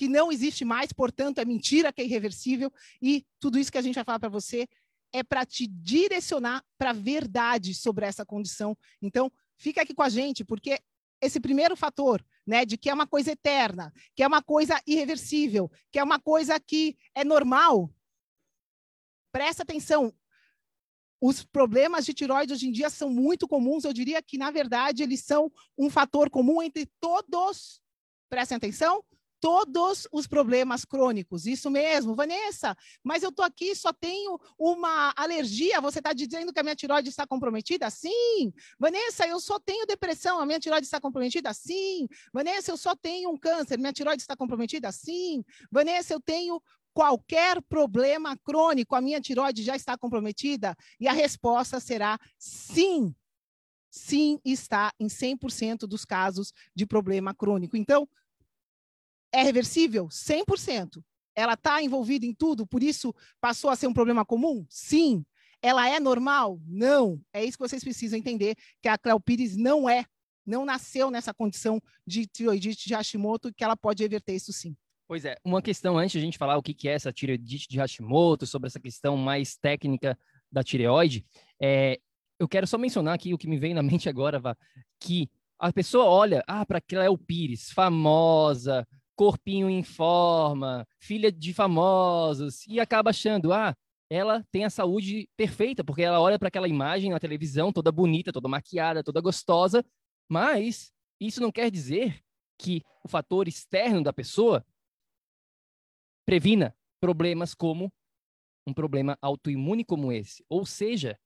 que 0.00 0.08
não 0.08 0.32
existe 0.32 0.64
mais, 0.64 0.94
portanto, 0.94 1.40
é 1.40 1.44
mentira 1.44 1.92
que 1.92 2.00
é 2.00 2.04
irreversível, 2.06 2.72
e 3.02 3.22
tudo 3.38 3.58
isso 3.58 3.70
que 3.70 3.76
a 3.76 3.82
gente 3.82 3.96
vai 3.96 4.04
falar 4.04 4.18
para 4.18 4.30
você 4.30 4.66
é 5.12 5.22
para 5.22 5.44
te 5.44 5.66
direcionar 5.66 6.64
para 6.78 6.88
a 6.88 6.94
verdade 6.94 7.74
sobre 7.74 8.06
essa 8.06 8.24
condição. 8.24 8.74
Então, 9.02 9.30
fica 9.60 9.82
aqui 9.82 9.94
com 9.94 10.02
a 10.02 10.08
gente, 10.08 10.42
porque 10.42 10.80
esse 11.20 11.38
primeiro 11.38 11.76
fator, 11.76 12.24
né, 12.46 12.64
de 12.64 12.78
que 12.78 12.88
é 12.88 12.94
uma 12.94 13.06
coisa 13.06 13.30
eterna, 13.30 13.92
que 14.16 14.22
é 14.22 14.26
uma 14.26 14.42
coisa 14.42 14.80
irreversível, 14.86 15.70
que 15.92 15.98
é 15.98 16.02
uma 16.02 16.18
coisa 16.18 16.58
que 16.58 16.96
é 17.14 17.22
normal. 17.22 17.92
Presta 19.30 19.62
atenção. 19.62 20.12
Os 21.20 21.44
problemas 21.44 22.06
de 22.06 22.14
tiroide 22.14 22.54
hoje 22.54 22.66
em 22.66 22.72
dia 22.72 22.88
são 22.88 23.10
muito 23.10 23.46
comuns, 23.46 23.84
eu 23.84 23.92
diria 23.92 24.22
que 24.22 24.38
na 24.38 24.50
verdade 24.50 25.02
eles 25.02 25.22
são 25.22 25.52
um 25.76 25.90
fator 25.90 26.30
comum 26.30 26.62
entre 26.62 26.86
todos. 26.98 27.82
Prestem 28.30 28.56
atenção, 28.56 29.04
todos 29.40 30.06
os 30.12 30.26
problemas 30.26 30.84
crônicos. 30.84 31.46
Isso 31.46 31.70
mesmo, 31.70 32.14
Vanessa, 32.14 32.76
mas 33.02 33.22
eu 33.22 33.30
estou 33.30 33.44
aqui 33.44 33.74
só 33.74 33.92
tenho 33.92 34.38
uma 34.58 35.12
alergia. 35.16 35.80
Você 35.80 35.98
está 35.98 36.12
dizendo 36.12 36.52
que 36.52 36.60
a 36.60 36.62
minha 36.62 36.76
tiroide 36.76 37.08
está 37.08 37.26
comprometida? 37.26 37.88
Sim. 37.90 38.52
Vanessa, 38.78 39.26
eu 39.26 39.40
só 39.40 39.58
tenho 39.58 39.86
depressão. 39.86 40.38
A 40.38 40.46
minha 40.46 40.60
tiroide 40.60 40.86
está 40.86 41.00
comprometida? 41.00 41.52
Sim. 41.54 42.06
Vanessa, 42.32 42.70
eu 42.70 42.76
só 42.76 42.94
tenho 42.94 43.30
um 43.30 43.36
câncer. 43.36 43.78
Minha 43.78 43.92
tiroide 43.92 44.22
está 44.22 44.36
comprometida? 44.36 44.92
Sim. 44.92 45.42
Vanessa, 45.72 46.12
eu 46.12 46.20
tenho 46.20 46.62
qualquer 46.92 47.62
problema 47.62 48.36
crônico. 48.36 48.94
A 48.94 49.00
minha 49.00 49.20
tiroide 49.20 49.62
já 49.62 49.74
está 49.74 49.96
comprometida? 49.96 50.76
E 50.98 51.08
a 51.08 51.12
resposta 51.12 51.80
será 51.80 52.18
sim. 52.38 53.14
Sim, 53.90 54.38
está 54.44 54.92
em 55.00 55.08
100% 55.08 55.78
dos 55.80 56.04
casos 56.04 56.52
de 56.74 56.86
problema 56.86 57.34
crônico. 57.34 57.76
Então, 57.76 58.08
é 59.32 59.42
reversível? 59.42 60.08
100%. 60.08 61.02
Ela 61.34 61.54
está 61.54 61.82
envolvida 61.82 62.26
em 62.26 62.34
tudo, 62.34 62.66
por 62.66 62.82
isso 62.82 63.14
passou 63.40 63.70
a 63.70 63.76
ser 63.76 63.86
um 63.86 63.92
problema 63.92 64.24
comum? 64.24 64.66
Sim. 64.68 65.24
Ela 65.62 65.88
é 65.88 66.00
normal? 66.00 66.60
Não. 66.66 67.20
É 67.32 67.44
isso 67.44 67.56
que 67.56 67.68
vocês 67.68 67.82
precisam 67.84 68.18
entender, 68.18 68.56
que 68.82 68.88
a 68.88 68.98
Cleo 68.98 69.20
Pires 69.20 69.56
não 69.56 69.88
é, 69.88 70.04
não 70.44 70.64
nasceu 70.64 71.10
nessa 71.10 71.32
condição 71.32 71.80
de 72.06 72.26
tiroidite 72.26 72.88
de 72.88 72.94
Hashimoto, 72.94 73.52
que 73.52 73.62
ela 73.62 73.76
pode 73.76 74.02
reverter 74.02 74.34
isso 74.34 74.52
sim. 74.52 74.76
Pois 75.06 75.24
é, 75.24 75.36
uma 75.44 75.60
questão 75.60 75.98
antes 75.98 76.12
de 76.12 76.18
a 76.18 76.20
gente 76.22 76.38
falar 76.38 76.56
o 76.56 76.62
que 76.62 76.88
é 76.88 76.92
essa 76.92 77.12
tireoidite 77.12 77.68
de 77.68 77.78
Hashimoto, 77.78 78.46
sobre 78.46 78.68
essa 78.68 78.78
questão 78.78 79.16
mais 79.16 79.56
técnica 79.56 80.18
da 80.50 80.62
tireoide, 80.62 81.24
é, 81.60 81.98
eu 82.38 82.48
quero 82.48 82.66
só 82.66 82.78
mencionar 82.78 83.14
aqui 83.14 83.34
o 83.34 83.38
que 83.38 83.48
me 83.48 83.58
veio 83.58 83.74
na 83.74 83.82
mente 83.84 84.08
agora, 84.08 84.38
Vá, 84.38 84.56
que 84.98 85.28
a 85.58 85.72
pessoa 85.72 86.04
olha, 86.06 86.42
ah, 86.46 86.64
para 86.64 86.80
Cleo 86.80 87.18
Pires, 87.18 87.70
famosa, 87.70 88.86
corpinho 89.20 89.68
em 89.68 89.82
forma, 89.82 90.88
filha 90.98 91.30
de 91.30 91.52
famosos, 91.52 92.66
e 92.66 92.80
acaba 92.80 93.10
achando, 93.10 93.52
ah, 93.52 93.76
ela 94.08 94.42
tem 94.50 94.64
a 94.64 94.70
saúde 94.70 95.28
perfeita, 95.36 95.84
porque 95.84 96.00
ela 96.00 96.18
olha 96.18 96.38
para 96.38 96.48
aquela 96.48 96.66
imagem 96.66 97.10
na 97.10 97.20
televisão, 97.20 97.70
toda 97.70 97.92
bonita, 97.92 98.32
toda 98.32 98.48
maquiada, 98.48 99.04
toda 99.04 99.20
gostosa, 99.20 99.84
mas 100.26 100.90
isso 101.20 101.38
não 101.38 101.52
quer 101.52 101.70
dizer 101.70 102.18
que 102.58 102.82
o 103.04 103.08
fator 103.08 103.46
externo 103.46 104.02
da 104.02 104.10
pessoa 104.10 104.64
previna 106.24 106.74
problemas 106.98 107.54
como 107.54 107.92
um 108.66 108.72
problema 108.72 109.18
autoimune 109.20 109.84
como 109.84 110.10
esse. 110.10 110.42
Ou 110.48 110.64
seja, 110.64 111.20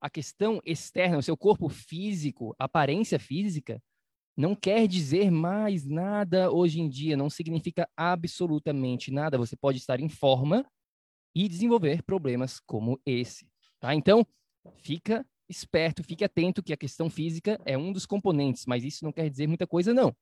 a 0.00 0.08
questão 0.08 0.62
externa, 0.64 1.18
o 1.18 1.22
seu 1.22 1.36
corpo 1.36 1.68
físico, 1.68 2.56
aparência 2.58 3.18
física, 3.18 3.82
não 4.36 4.54
quer 4.54 4.88
dizer 4.88 5.30
mais 5.30 5.84
nada 5.84 6.50
hoje 6.50 6.80
em 6.80 6.88
dia, 6.88 7.16
não 7.16 7.30
significa 7.30 7.88
absolutamente 7.96 9.10
nada. 9.10 9.38
Você 9.38 9.56
pode 9.56 9.78
estar 9.78 10.00
em 10.00 10.08
forma 10.08 10.66
e 11.34 11.48
desenvolver 11.48 12.02
problemas 12.02 12.60
como 12.60 13.00
esse, 13.04 13.46
tá? 13.80 13.94
Então, 13.94 14.26
fica 14.76 15.26
esperto, 15.48 16.02
fique 16.02 16.24
atento 16.24 16.62
que 16.62 16.72
a 16.72 16.76
questão 16.76 17.10
física 17.10 17.60
é 17.64 17.76
um 17.76 17.92
dos 17.92 18.06
componentes, 18.06 18.66
mas 18.66 18.84
isso 18.84 19.04
não 19.04 19.12
quer 19.12 19.28
dizer 19.28 19.46
muita 19.46 19.66
coisa 19.66 19.92
não. 19.92 20.14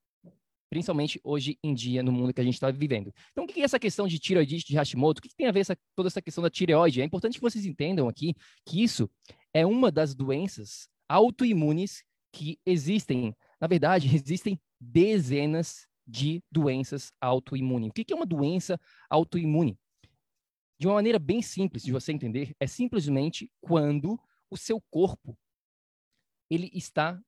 Principalmente 0.71 1.21
hoje 1.23 1.59
em 1.63 1.75
dia, 1.75 2.03
no 2.03 2.11
mundo 2.11 2.33
que 2.33 2.41
a 2.41 2.45
gente 2.45 2.55
está 2.55 2.71
vivendo. 2.71 3.13
Então, 3.31 3.45
o 3.45 3.47
que 3.47 3.61
é 3.61 3.65
essa 3.65 3.79
questão 3.79 4.09
de 4.09 4.19
tiroidite 4.19 4.67
de 4.67 4.75
Hashimoto? 4.75 5.19
O 5.19 5.23
que 5.23 5.35
tem 5.35 5.47
a 5.47 5.53
ver 5.53 5.61
essa, 5.61 5.77
toda 5.95 6.09
essa 6.09 6.23
questão 6.23 6.43
da 6.43 6.49
tireoide? 6.49 7.03
É 7.03 7.05
importante 7.05 7.35
que 7.35 7.43
vocês 7.43 7.67
entendam 7.67 8.09
aqui 8.09 8.35
que 8.67 8.83
isso 8.83 9.09
é 9.53 9.67
uma 9.67 9.93
das 9.93 10.15
doenças 10.15 10.89
autoimunes 11.09 12.03
que 12.33 12.59
existem 12.65 13.37
na 13.63 13.69
verdade, 13.69 14.09
existem 14.13 14.61
dezenas 14.81 15.87
de 16.05 16.43
doenças 16.51 17.13
autoimunes. 17.21 17.91
O 17.91 17.93
que 17.93 18.13
é 18.13 18.17
uma 18.17 18.27
doença 18.27 18.79
autoimune? 19.09 19.79
De 20.81 20.89
uma 20.89 20.95
maneira 20.95 21.21
bem 21.21 21.41
simples 21.41 21.85
de 21.85 21.93
você 21.93 22.13
entender, 22.13 22.57
é 22.59 22.67
simplesmente 22.67 23.49
quando 23.61 24.21
o 24.51 24.57
seu 24.57 24.83
corpo 24.91 25.39
ele 26.51 26.69
está 26.75 27.23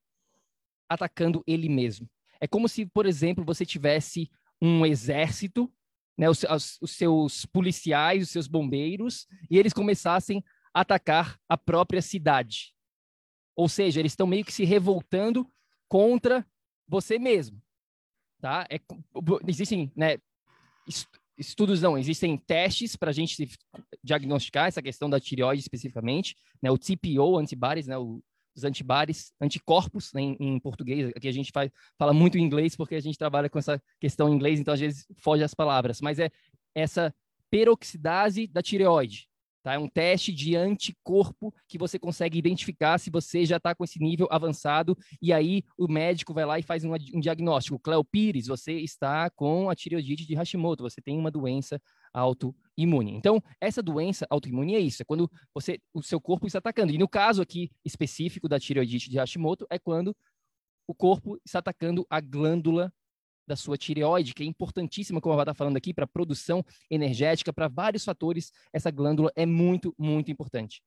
atacando 0.89 1.43
ele 1.47 1.69
mesmo. 1.69 2.11
É 2.41 2.49
como 2.49 2.69
se, 2.69 2.85
por 2.85 3.07
exemplo, 3.07 3.45
você 3.45 3.65
tivesse 3.65 4.29
um 4.61 4.85
exército, 4.85 5.73
né, 6.19 6.29
os, 6.29 6.45
os 6.81 6.91
seus 6.91 7.47
policiais, 7.47 8.25
os 8.25 8.31
seus 8.31 8.49
bombeiros, 8.49 9.27
e 9.49 9.57
eles 9.57 9.73
começassem 9.73 10.45
a 10.75 10.81
atacar 10.81 11.39
a 11.49 11.57
própria 11.57 12.03
cidade. 12.03 12.75
Ou 13.57 13.69
seja, 13.69 14.01
eles 14.01 14.13
estão 14.13 14.27
meio 14.27 14.45
que 14.45 14.53
se 14.53 14.65
revoltando 14.65 15.49
contra 15.95 16.45
você 16.89 17.21
mesmo, 17.21 17.63
tá? 18.41 18.67
É, 18.69 18.81
existem, 19.47 19.93
né, 19.95 20.19
estudos 21.39 21.83
não, 21.83 21.97
existem 21.97 22.37
testes 22.37 22.97
para 22.97 23.11
a 23.11 23.13
gente 23.13 23.49
diagnosticar 24.03 24.67
essa 24.67 24.83
questão 24.83 25.09
da 25.09 25.21
tireoide 25.21 25.63
especificamente, 25.63 26.35
né, 26.61 26.69
o 26.69 26.77
TPO, 26.77 27.39
antibodies, 27.39 27.87
né, 27.87 27.97
os 27.97 28.65
antibodies, 28.65 29.33
anticorpos, 29.41 30.13
né, 30.13 30.21
em, 30.21 30.37
em, 30.41 30.59
português, 30.59 31.13
aqui 31.15 31.29
a 31.29 31.33
gente 31.33 31.53
faz, 31.53 31.71
fala 31.97 32.13
muito 32.13 32.37
em 32.39 32.43
inglês 32.43 32.75
porque 32.75 32.97
a 32.97 33.01
gente 33.01 33.17
trabalha 33.17 33.49
com 33.49 33.61
essa 33.61 33.81
questão 34.01 34.29
em 34.29 34.35
inglês, 34.35 34.59
então 34.59 34.75
às 34.75 34.81
vezes 34.81 35.07
foge 35.19 35.45
as 35.45 35.55
palavras, 35.55 36.01
mas 36.01 36.19
é 36.19 36.29
essa 36.75 37.15
peroxidase 37.49 38.49
da 38.49 38.61
tireoide, 38.61 39.29
Tá? 39.65 39.73
É 39.73 39.79
um 39.79 39.89
teste 39.89 40.31
de 40.31 40.55
anticorpo 40.55 41.53
que 41.67 41.79
você 41.79 41.99
consegue 41.99 42.39
identificar 42.39 42.99
se 42.99 43.09
você 43.09 43.47
já 43.47 43.57
está 43.57 43.75
com 43.75 43.83
esse 43.83 43.99
nível 43.99 44.29
avançado, 44.31 44.95
e 45.23 45.33
aí 45.33 45.65
o 45.79 45.91
médico 45.91 46.35
vai 46.35 46.45
lá 46.45 46.59
e 46.59 46.63
faz 46.63 46.85
um, 46.85 46.93
um 46.93 47.19
diagnóstico. 47.19 47.79
Cleo 47.79 48.05
Pires, 48.05 48.47
você 48.47 48.75
está 48.75 49.31
com 49.31 49.71
a 49.71 49.75
tireoidite 49.75 50.27
de 50.27 50.35
Hashimoto, 50.35 50.83
você 50.83 51.01
tem 51.01 51.19
uma 51.19 51.31
doença 51.31 51.81
autoimune. 52.13 53.13
Então, 53.15 53.43
essa 53.59 53.83
doença 53.83 54.27
autoimune 54.29 54.75
é 54.75 54.81
isso, 54.81 55.01
é 55.01 55.05
quando 55.07 55.31
você, 55.55 55.81
o 55.95 56.03
seu 56.03 56.21
corpo 56.21 56.47
está 56.47 56.59
atacando. 56.59 56.93
E 56.93 56.99
no 56.99 57.09
caso 57.09 57.41
aqui 57.41 57.71
específico 57.83 58.47
da 58.47 58.61
tireoidite 58.61 59.09
de 59.09 59.19
Hashimoto, 59.19 59.67
é 59.71 59.79
quando 59.79 60.15
o 60.87 60.95
corpo 60.95 61.41
está 61.43 61.61
atacando 61.61 62.07
a 62.11 62.21
glândula 62.21 62.93
da 63.47 63.57
sua 63.57 63.77
tireoide, 63.77 64.35
que 64.35 64.43
é 64.43 64.47
importantíssima, 64.47 65.21
como 65.21 65.35
eu 65.35 65.41
estava 65.41 65.57
falando 65.57 65.77
aqui, 65.77 65.93
para 65.93 66.07
produção 66.07 66.65
energética, 66.91 67.53
para 67.53 67.69
vários 67.69 68.05
fatores, 68.05 68.53
essa 68.73 68.91
glândula 68.91 69.31
é 69.37 69.47
muito, 69.47 69.95
muito 69.99 70.31
importante. 70.31 70.83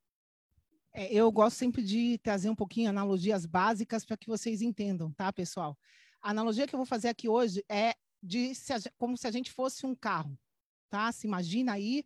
É, 0.93 1.13
eu 1.13 1.31
gosto 1.31 1.57
sempre 1.57 1.83
de 1.83 2.17
trazer 2.19 2.49
um 2.49 2.55
pouquinho 2.55 2.89
analogias 2.89 3.45
básicas 3.45 4.03
para 4.03 4.17
que 4.17 4.27
vocês 4.27 4.61
entendam, 4.61 5.11
tá, 5.13 5.31
pessoal? 5.31 5.77
A 6.21 6.31
analogia 6.31 6.65
que 6.65 6.73
eu 6.73 6.79
vou 6.79 6.85
fazer 6.85 7.09
aqui 7.09 7.29
hoje 7.29 7.63
é 7.69 7.93
de 8.21 8.55
se 8.55 8.73
a, 8.73 8.79
como 8.97 9.15
se 9.15 9.27
a 9.27 9.31
gente 9.31 9.51
fosse 9.51 9.85
um 9.85 9.93
carro, 9.93 10.37
tá? 10.89 11.11
Se 11.11 11.27
imagina 11.27 11.73
aí 11.73 12.03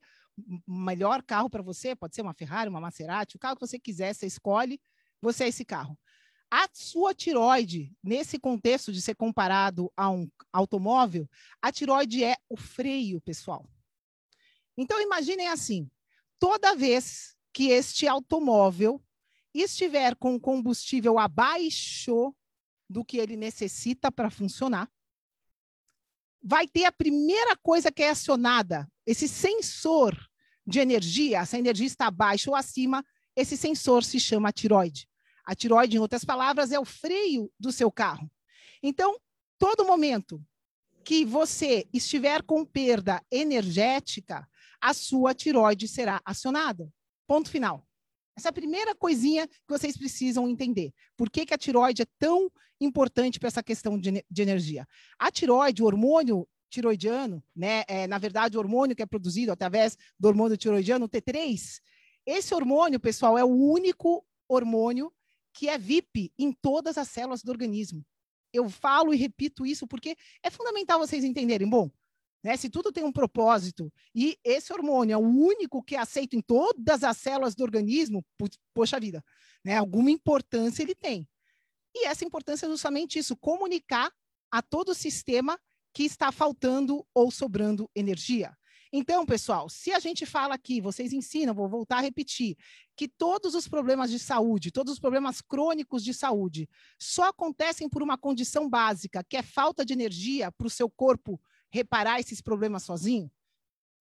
o 0.67 0.73
melhor 0.73 1.23
carro 1.23 1.49
para 1.49 1.61
você, 1.61 1.95
pode 1.95 2.15
ser 2.15 2.21
uma 2.21 2.33
Ferrari, 2.33 2.69
uma 2.69 2.81
Maserati, 2.81 3.35
o 3.35 3.39
carro 3.39 3.55
que 3.55 3.65
você 3.65 3.79
quiser, 3.79 4.13
você 4.13 4.27
escolhe, 4.27 4.79
você 5.21 5.45
é 5.45 5.47
esse 5.47 5.63
carro. 5.63 5.97
A 6.53 6.67
sua 6.73 7.13
tiroide, 7.13 7.95
nesse 8.03 8.37
contexto 8.37 8.91
de 8.91 9.01
ser 9.01 9.15
comparado 9.15 9.89
a 9.95 10.09
um 10.09 10.29
automóvel, 10.51 11.25
a 11.61 11.71
tiroide 11.71 12.25
é 12.25 12.35
o 12.49 12.57
freio, 12.57 13.21
pessoal. 13.21 13.65
Então, 14.77 14.99
imaginem 14.99 15.47
assim: 15.47 15.89
toda 16.37 16.75
vez 16.75 17.37
que 17.53 17.69
este 17.69 18.05
automóvel 18.05 19.01
estiver 19.53 20.13
com 20.17 20.37
combustível 20.37 21.17
abaixo 21.17 22.35
do 22.89 23.05
que 23.05 23.17
ele 23.17 23.37
necessita 23.37 24.11
para 24.11 24.29
funcionar, 24.29 24.91
vai 26.43 26.67
ter 26.67 26.83
a 26.83 26.91
primeira 26.91 27.55
coisa 27.55 27.91
que 27.91 28.03
é 28.03 28.09
acionada, 28.09 28.91
esse 29.05 29.27
sensor 29.27 30.17
de 30.67 30.79
energia, 30.79 31.45
se 31.45 31.55
a 31.55 31.59
energia 31.59 31.87
está 31.87 32.07
abaixo 32.07 32.49
ou 32.49 32.55
acima, 32.55 33.05
esse 33.35 33.55
sensor 33.55 34.03
se 34.03 34.19
chama 34.19 34.51
tiroide. 34.51 35.07
A 35.45 35.55
tiroide, 35.55 35.97
em 35.97 35.99
outras 35.99 36.23
palavras, 36.23 36.71
é 36.71 36.79
o 36.79 36.85
freio 36.85 37.51
do 37.59 37.71
seu 37.71 37.91
carro. 37.91 38.29
Então, 38.81 39.17
todo 39.57 39.85
momento 39.85 40.43
que 41.03 41.25
você 41.25 41.87
estiver 41.91 42.43
com 42.43 42.65
perda 42.65 43.23
energética, 43.31 44.47
a 44.79 44.93
sua 44.93 45.33
tiroide 45.33 45.87
será 45.87 46.21
acionada. 46.25 46.91
Ponto 47.27 47.49
final. 47.49 47.87
Essa 48.35 48.47
é 48.47 48.51
a 48.51 48.53
primeira 48.53 48.95
coisinha 48.95 49.47
que 49.47 49.69
vocês 49.69 49.97
precisam 49.97 50.47
entender. 50.47 50.93
Por 51.17 51.29
que, 51.29 51.45
que 51.45 51.53
a 51.53 51.57
tiroide 51.57 52.01
é 52.01 52.07
tão 52.17 52.51
importante 52.79 53.39
para 53.39 53.47
essa 53.47 53.61
questão 53.61 53.99
de, 53.99 54.25
de, 54.29 54.41
energia? 54.41 54.87
A 55.19 55.29
tiroide, 55.29 55.83
o 55.83 55.85
hormônio 55.85 56.47
tiroidiano, 56.69 57.43
né, 57.55 57.83
é, 57.87 58.07
na 58.07 58.17
verdade, 58.17 58.55
o 58.55 58.59
hormônio 58.59 58.95
que 58.95 59.03
é 59.03 59.05
produzido 59.05 59.51
através 59.51 59.97
do 60.17 60.27
hormônio 60.27 60.57
tiroidiano, 60.57 61.05
o 61.05 61.09
T3, 61.09 61.81
esse 62.25 62.53
hormônio, 62.55 62.99
pessoal, 62.99 63.37
é 63.37 63.43
o 63.43 63.49
único 63.49 64.25
hormônio 64.47 65.11
que 65.53 65.69
é 65.69 65.77
VIP 65.77 66.31
em 66.37 66.51
todas 66.51 66.97
as 66.97 67.09
células 67.09 67.43
do 67.43 67.51
organismo. 67.51 68.05
Eu 68.53 68.69
falo 68.69 69.13
e 69.13 69.17
repito 69.17 69.65
isso 69.65 69.87
porque 69.87 70.15
é 70.43 70.49
fundamental 70.49 70.99
vocês 70.99 71.23
entenderem. 71.23 71.69
Bom, 71.69 71.89
né, 72.43 72.57
se 72.57 72.69
tudo 72.69 72.91
tem 72.91 73.03
um 73.03 73.11
propósito 73.11 73.91
e 74.13 74.37
esse 74.43 74.73
hormônio 74.73 75.13
é 75.13 75.17
o 75.17 75.21
único 75.21 75.83
que 75.83 75.95
é 75.95 75.99
aceito 75.99 76.35
em 76.35 76.41
todas 76.41 77.03
as 77.03 77.17
células 77.17 77.55
do 77.55 77.63
organismo, 77.63 78.25
poxa 78.73 78.99
vida, 78.99 79.23
né, 79.63 79.77
alguma 79.77 80.11
importância 80.11 80.81
ele 80.81 80.95
tem. 80.95 81.27
E 81.93 82.05
essa 82.07 82.25
importância 82.25 82.65
é 82.65 82.69
justamente 82.69 83.19
isso, 83.19 83.35
comunicar 83.37 84.11
a 84.49 84.61
todo 84.61 84.89
o 84.89 84.95
sistema 84.95 85.59
que 85.93 86.03
está 86.03 86.31
faltando 86.31 87.05
ou 87.13 87.31
sobrando 87.31 87.89
energia. 87.95 88.57
Então, 88.93 89.25
pessoal, 89.25 89.69
se 89.69 89.93
a 89.93 89.99
gente 89.99 90.25
fala 90.25 90.53
aqui, 90.53 90.81
vocês 90.81 91.13
ensinam, 91.13 91.53
vou 91.53 91.69
voltar 91.69 91.99
a 91.99 92.01
repetir, 92.01 92.57
que 92.95 93.07
todos 93.07 93.55
os 93.55 93.65
problemas 93.65 94.11
de 94.11 94.19
saúde, 94.19 94.69
todos 94.69 94.93
os 94.93 94.99
problemas 94.99 95.39
crônicos 95.39 96.03
de 96.03 96.13
saúde, 96.13 96.69
só 96.99 97.29
acontecem 97.29 97.87
por 97.87 98.03
uma 98.03 98.17
condição 98.17 98.69
básica, 98.69 99.23
que 99.23 99.37
é 99.37 99.41
falta 99.41 99.85
de 99.85 99.93
energia 99.93 100.51
para 100.51 100.67
o 100.67 100.69
seu 100.69 100.89
corpo 100.89 101.39
reparar 101.71 102.19
esses 102.19 102.41
problemas 102.41 102.83
sozinho? 102.83 103.31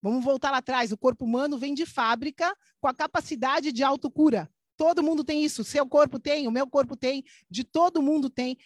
Vamos 0.03 0.25
voltar 0.25 0.51
lá 0.51 0.59
atrás. 0.59 0.91
O 0.91 0.99
corpo 0.99 1.25
humano 1.25 1.57
vem 1.57 1.73
de 1.75 1.87
fábrica 1.87 2.57
com 2.81 2.89
a 2.89 2.95
capacidade 2.95 3.71
de 3.71 3.85
autocura. 3.85 4.51
Todo 4.77 5.03
mundo 5.03 5.23
tem 5.23 5.45
isso. 5.45 5.63
Seu 5.63 5.87
corpo 5.87 6.19
tem, 6.19 6.49
o 6.49 6.51
meu 6.51 6.67
corpo 6.67 6.97
tem, 6.97 7.23
de 7.49 7.63
todo 7.63 8.03
mundo 8.03 8.29
tem 8.29 8.57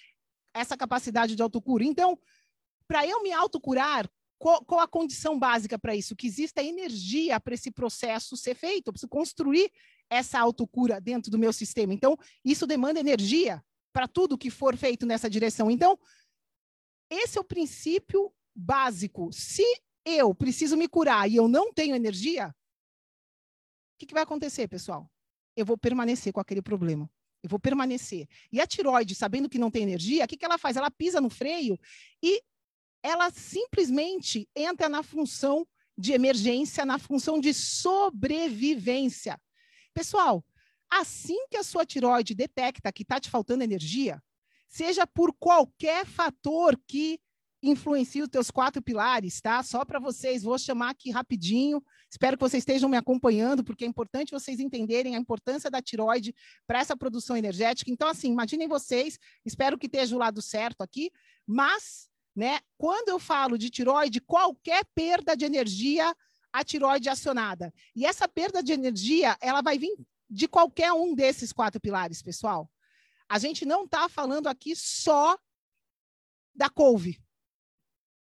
essa 0.54 0.76
capacidade 0.76 1.35
de 1.35 1.43
autocura. 1.43 1.85
Então, 1.85 2.19
para 2.87 3.07
eu 3.07 3.23
me 3.23 3.33
autocurar, 3.33 4.09
qual, 4.44 4.62
qual 4.62 4.80
a 4.80 4.86
condição 4.86 5.38
básica 5.38 5.78
para 5.78 5.96
isso? 5.96 6.14
Que 6.14 6.26
exista 6.26 6.62
energia 6.62 7.40
para 7.40 7.54
esse 7.54 7.70
processo 7.70 8.36
ser 8.36 8.54
feito. 8.54 8.88
Eu 8.88 8.92
preciso 8.92 9.08
construir 9.08 9.72
essa 10.10 10.38
autocura 10.38 11.00
dentro 11.00 11.30
do 11.30 11.38
meu 11.38 11.50
sistema. 11.50 11.94
Então, 11.94 12.14
isso 12.44 12.66
demanda 12.66 13.00
energia 13.00 13.64
para 13.90 14.06
tudo 14.06 14.36
que 14.36 14.50
for 14.50 14.76
feito 14.76 15.06
nessa 15.06 15.30
direção. 15.30 15.70
Então, 15.70 15.98
esse 17.08 17.38
é 17.38 17.40
o 17.40 17.44
princípio 17.44 18.30
básico. 18.54 19.32
Se 19.32 19.64
eu 20.04 20.34
preciso 20.34 20.76
me 20.76 20.88
curar 20.88 21.26
e 21.26 21.36
eu 21.36 21.48
não 21.48 21.72
tenho 21.72 21.96
energia, 21.96 22.48
o 22.48 23.98
que, 23.98 24.04
que 24.04 24.12
vai 24.12 24.24
acontecer, 24.24 24.68
pessoal? 24.68 25.10
Eu 25.56 25.64
vou 25.64 25.78
permanecer 25.78 26.34
com 26.34 26.40
aquele 26.40 26.60
problema. 26.60 27.10
Eu 27.42 27.48
vou 27.48 27.58
permanecer. 27.58 28.28
E 28.52 28.60
a 28.60 28.66
tiroide, 28.66 29.14
sabendo 29.14 29.48
que 29.48 29.58
não 29.58 29.70
tem 29.70 29.84
energia, 29.84 30.26
o 30.26 30.28
que, 30.28 30.36
que 30.36 30.44
ela 30.44 30.58
faz? 30.58 30.76
Ela 30.76 30.90
pisa 30.90 31.18
no 31.18 31.30
freio 31.30 31.80
e 32.22 32.42
ela 33.04 33.30
simplesmente 33.30 34.49
entra 34.56 34.88
na 34.88 35.02
função 35.02 35.66
de 35.96 36.12
emergência, 36.12 36.87
na 36.87 36.99
função 36.99 37.38
de 37.38 37.52
sobrevivência. 37.52 39.38
Pessoal, 39.92 40.44
assim 40.90 41.46
que 41.50 41.58
a 41.58 41.62
sua 41.62 41.84
tiroide 41.84 42.34
detecta 42.34 42.90
que 42.90 43.02
está 43.02 43.20
te 43.20 43.28
faltando 43.28 43.62
energia, 43.62 44.23
seja 44.68 45.06
por 45.06 45.34
qualquer 45.38 46.06
fator 46.06 46.80
que 46.88 47.20
influencia 47.62 48.23
os 48.23 48.28
teus 48.28 48.50
quatro 48.50 48.82
pilares, 48.82 49.40
tá? 49.40 49.62
Só 49.62 49.84
para 49.84 49.99
vocês, 49.99 50.42
vou 50.42 50.58
chamar 50.58 50.90
aqui 50.90 51.11
rapidinho. 51.11 51.82
Espero 52.11 52.37
que 52.37 52.42
vocês 52.42 52.61
estejam 52.61 52.88
me 52.88 52.96
acompanhando, 52.96 53.64
porque 53.64 53.84
é 53.84 53.88
importante 53.88 54.32
vocês 54.32 54.61
entenderem 54.61 55.16
a 55.16 55.18
importância 55.18 55.70
da 55.70 55.80
tiroide 55.80 56.34
para 56.66 56.80
essa 56.80 56.96
produção 56.96 57.37
energética. 57.37 57.90
Então, 57.90 58.08
assim, 58.08 58.30
imaginem 58.30 58.68
vocês, 58.68 59.18
espero 59.44 59.78
que 59.78 59.87
esteja 59.87 60.14
o 60.14 60.18
lado 60.18 60.42
certo 60.42 60.82
aqui, 60.82 61.11
mas, 61.46 62.08
né, 62.34 62.60
quando 62.76 63.08
eu 63.08 63.18
falo 63.18 63.56
de 63.56 63.70
tiroide, 63.70 64.20
qualquer 64.20 64.84
perda 64.94 65.36
de 65.36 65.44
energia, 65.44 66.14
a 66.52 66.64
tiroide 66.64 67.08
é 67.08 67.12
acionada. 67.12 67.72
E 67.94 68.04
essa 68.04 68.28
perda 68.28 68.62
de 68.62 68.72
energia, 68.72 69.36
ela 69.40 69.62
vai 69.62 69.78
vir 69.78 69.96
de 70.28 70.48
qualquer 70.48 70.92
um 70.92 71.14
desses 71.14 71.52
quatro 71.52 71.80
pilares, 71.80 72.22
pessoal. 72.22 72.70
A 73.28 73.38
gente 73.38 73.64
não 73.64 73.84
está 73.84 74.08
falando 74.08 74.48
aqui 74.48 74.74
só 74.76 75.38
da 76.54 76.68
couve, 76.68 77.20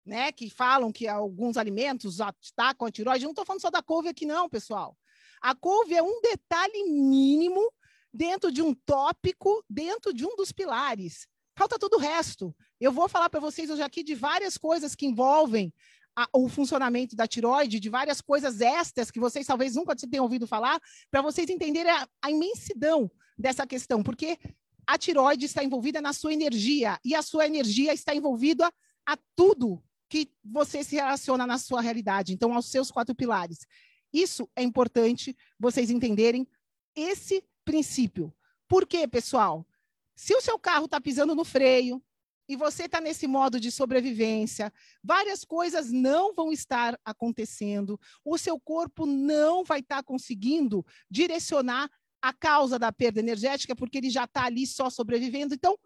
né? 0.06 0.32
Que 0.32 0.50
falam 0.50 0.92
que 0.92 1.08
alguns 1.08 1.58
alimentos 1.58 2.20
atacam 2.22 2.88
a 2.88 2.92
tiroide. 2.92 3.26
Não 3.26 3.32
estou 3.32 3.46
falando 3.46 3.62
só 3.62 3.70
da 3.70 3.82
couve 3.82 4.10
aqui, 4.10 4.26
não, 4.26 4.50
pessoal. 4.50 4.98
A 5.42 5.54
couve 5.54 5.94
é 5.94 6.02
um 6.02 6.22
detalhe 6.22 6.84
mínimo 6.86 7.72
dentro 8.14 8.52
de 8.52 8.62
um 8.62 8.74
tópico, 8.74 9.64
dentro 9.70 10.14
de 10.14 10.26
um 10.26 10.36
dos 10.36 10.52
pilares. 10.52 11.28
Falta 11.56 11.78
todo 11.78 11.96
o 11.96 12.00
resto. 12.00 12.56
Eu 12.80 12.92
vou 12.92 13.08
falar 13.08 13.30
para 13.30 13.40
vocês 13.40 13.70
hoje 13.70 13.82
aqui 13.82 14.04
de 14.04 14.16
várias 14.16 14.58
coisas 14.58 14.96
que 14.96 15.06
envolvem 15.06 15.74
a, 16.16 16.28
o 16.34 16.50
funcionamento 16.50 17.16
da 17.16 17.28
tiroide, 17.28 17.80
de 17.80 17.90
várias 17.90 18.22
coisas 18.22 18.62
extras 18.62 19.12
que 19.12 19.20
vocês 19.20 19.46
talvez 19.46 19.76
nunca 19.76 19.96
tenham 19.96 20.24
ouvido 20.24 20.48
falar, 20.48 20.80
para 21.10 21.22
vocês 21.22 21.50
entenderem 21.50 21.92
a, 21.92 22.08
a 22.22 22.32
imensidão 22.32 23.10
dessa 23.38 23.66
questão, 23.66 24.04
porque 24.04 24.38
a 24.86 24.98
tiroide 24.98 25.46
está 25.46 25.64
envolvida 25.64 26.02
na 26.02 26.14
sua 26.14 26.34
energia 26.34 27.00
e 27.04 27.16
a 27.16 27.22
sua 27.22 27.46
energia 27.46 27.94
está 27.94 28.14
envolvida 28.14 28.72
a 29.06 29.18
tudo 29.36 29.84
que 30.10 30.32
você 30.44 30.84
se 30.84 30.96
relaciona 30.96 31.48
na 31.48 31.58
sua 31.58 31.82
realidade, 31.82 32.34
então 32.34 32.54
aos 32.54 32.70
seus 32.70 32.92
quatro 32.92 33.16
pilares. 33.16 33.66
Isso 34.12 34.48
é 34.56 34.62
importante 34.62 35.36
vocês 35.60 35.90
entenderem 35.90 36.48
esse 36.96 37.44
princípio. 37.66 38.32
Por 38.68 38.86
quê, 38.86 39.08
pessoal? 39.08 39.66
Se 40.16 40.36
o 40.36 40.42
seu 40.42 40.60
carro 40.60 40.86
está 40.86 41.02
pisando 41.02 41.34
no 41.36 41.44
freio 41.44 42.02
e 42.48 42.56
você 42.56 42.86
está 42.86 43.00
nesse 43.00 43.26
modo 43.26 43.60
de 43.60 43.72
sobrevivência, 43.72 44.72
várias 45.04 45.44
coisas 45.44 45.92
não 45.92 46.34
vão 46.34 46.52
estar 46.52 47.00
acontecendo, 47.04 48.00
o 48.24 48.38
seu 48.38 48.60
corpo 48.60 49.06
não 49.06 49.64
vai 49.64 49.80
estar 49.80 49.98
tá 49.98 50.04
conseguindo 50.04 50.86
direcionar 51.10 51.90
a 52.22 52.32
causa 52.32 52.80
da 52.80 52.92
perda 52.92 53.20
energética, 53.20 53.76
porque 53.76 53.98
ele 53.98 54.10
já 54.10 54.24
está 54.26 54.46
ali 54.46 54.66
só 54.66 54.90
sobrevivendo. 54.90 55.54
Então, 55.54 55.78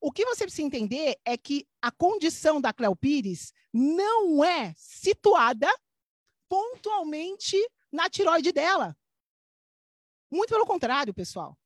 o 0.00 0.10
que 0.10 0.24
você 0.24 0.44
precisa 0.44 0.66
entender 0.66 1.16
é 1.24 1.36
que 1.36 1.66
a 1.82 1.90
condição 1.90 2.60
da 2.60 2.72
Cleo 2.72 2.96
Pires 2.96 3.52
não 3.72 4.42
é 4.42 4.72
situada 4.76 5.68
pontualmente 6.48 7.56
na 7.92 8.08
tiroide 8.08 8.52
dela. 8.52 8.96
Muito 10.30 10.50
pelo 10.50 10.64
contrário, 10.64 11.12
pessoal. 11.12 11.59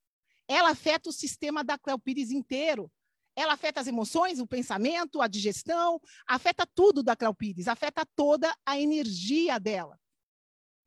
Ela 0.47 0.71
afeta 0.71 1.09
o 1.09 1.13
sistema 1.13 1.63
da 1.63 1.77
Cleo 1.77 1.99
Pires 1.99 2.31
inteiro. 2.31 2.91
Ela 3.35 3.53
afeta 3.53 3.81
as 3.81 3.87
emoções, 3.87 4.39
o 4.39 4.47
pensamento, 4.47 5.21
a 5.21 5.27
digestão, 5.27 5.99
afeta 6.25 6.65
tudo 6.65 7.03
da 7.03 7.15
Cleo 7.15 7.33
Pires, 7.33 7.67
afeta 7.67 8.05
toda 8.15 8.55
a 8.65 8.79
energia 8.79 9.59
dela. 9.59 9.99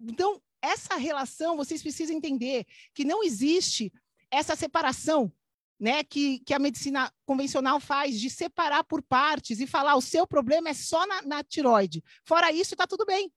Então, 0.01 0.41
essa 0.63 0.97
relação, 0.97 1.57
vocês 1.57 1.83
precisam 1.83 2.17
entender 2.17 2.67
que 2.95 3.05
não 3.05 3.23
existe 3.23 3.93
essa 4.31 4.57
separação 4.57 5.33
né, 5.79 6.03
que, 6.03 6.41
que 6.41 6.53
a 6.53 6.59
medicina 6.59 7.13
convencional 7.25 7.79
faz 7.79 8.19
de 8.19 8.29
separar 8.29 8.83
por 8.85 9.03
partes 9.03 9.61
e 9.61 9.67
falar 9.67 9.95
o 9.95 10.03
seu 10.03 10.27
problema 10.27 10.71
é 10.71 10.75
só 10.75 11.07
na, 11.07 11.23
na 11.23 11.45
tiroide. 11.45 12.03
Fora 12.25 12.51
isso, 12.51 12.75
está 12.75 12.87
tudo 12.87 13.05
bem. 13.05 13.33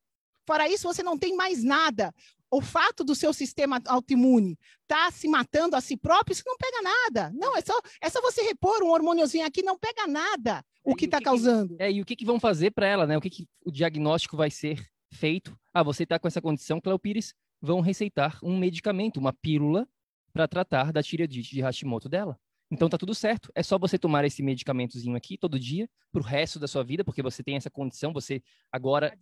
Fora 0.48 0.68
isso, 0.68 0.88
você 0.88 1.04
não 1.04 1.18
tem 1.18 1.36
mais 1.36 1.64
nada. 1.64 2.14
O 2.52 2.62
fato 2.62 3.04
do 3.04 3.16
seu 3.16 3.34
sistema 3.34 3.82
autoimune 3.88 4.58
estar 4.82 5.06
tá 5.06 5.12
se 5.12 5.28
matando 5.28 5.76
a 5.76 5.82
si 5.82 5.96
próprio, 5.96 6.34
isso 6.34 6.44
não 6.46 6.58
pega 6.58 6.82
nada. 6.82 7.32
Não, 7.34 7.56
é 7.56 7.62
só, 7.62 7.80
é 8.02 8.10
só 8.10 8.22
você 8.22 8.42
repor 8.42 8.84
um 8.84 8.90
hormôniozinho 8.90 9.46
aqui, 9.46 9.64
não 9.64 9.78
pega 9.78 10.06
nada 10.06 10.64
o 10.84 10.96
que 10.96 11.06
está 11.06 11.22
causando. 11.22 11.78
É, 11.80 11.92
e 11.92 12.02
o 12.02 12.06
que, 12.06 12.16
que 12.16 12.26
vão 12.26 12.40
fazer 12.40 12.72
para 12.72 12.88
ela, 12.88 13.08
né? 13.08 13.18
O 13.18 13.22
que, 13.22 13.30
que 13.30 13.48
o 13.66 13.72
diagnóstico 13.72 14.36
vai 14.36 14.52
ser? 14.52 14.92
feito. 15.12 15.58
Ah, 15.74 15.84
você 15.84 16.04
está 16.04 16.18
com 16.18 16.28
essa 16.28 16.42
condição, 16.42 16.82
Cléo 16.82 16.98
Pires, 16.98 17.34
vão 17.62 17.82
receitar 17.82 18.40
um 18.42 18.58
medicamento, 18.58 19.18
uma 19.18 19.34
pílula, 19.34 19.88
para 20.34 20.48
tratar 20.48 20.92
da 20.92 21.04
tireoidite 21.04 21.54
de 21.54 21.62
Hashimoto 21.62 22.08
dela. 22.08 22.40
Então 22.72 22.88
tá 22.88 22.98
tudo 22.98 23.14
certo. 23.14 23.52
É 23.54 23.62
só 23.62 23.78
você 23.78 24.00
tomar 24.00 24.24
esse 24.24 24.42
medicamentozinho 24.42 25.16
aqui 25.16 25.38
todo 25.38 25.60
dia 25.60 25.90
para 26.12 26.22
o 26.22 26.26
resto 26.26 26.58
da 26.58 26.68
sua 26.68 26.84
vida, 26.84 27.04
porque 27.04 27.22
você 27.22 27.44
tem 27.44 27.58
essa 27.58 27.70
condição. 27.70 28.14
Você 28.14 28.42
agora 28.72 29.18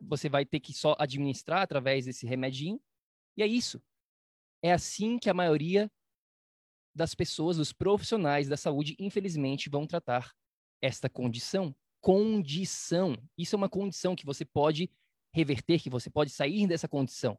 você 0.00 0.28
vai 0.28 0.46
ter 0.46 0.60
que 0.60 0.72
só 0.72 0.94
administrar 0.98 1.62
através 1.62 2.04
desse 2.04 2.26
remedinho. 2.26 2.80
E 3.36 3.42
é 3.42 3.46
isso. 3.46 3.82
É 4.62 4.72
assim 4.72 5.18
que 5.18 5.28
a 5.28 5.34
maioria 5.34 5.90
das 6.94 7.12
pessoas, 7.12 7.56
dos 7.56 7.72
profissionais 7.72 8.48
da 8.48 8.56
saúde, 8.56 8.94
infelizmente, 9.00 9.68
vão 9.68 9.84
tratar 9.84 10.32
esta 10.80 11.10
condição 11.10 11.74
condição. 12.04 13.16
Isso 13.36 13.56
é 13.56 13.58
uma 13.58 13.68
condição 13.68 14.14
que 14.14 14.26
você 14.26 14.44
pode 14.44 14.90
reverter, 15.32 15.80
que 15.80 15.88
você 15.88 16.10
pode 16.10 16.30
sair 16.30 16.66
dessa 16.66 16.86
condição. 16.86 17.38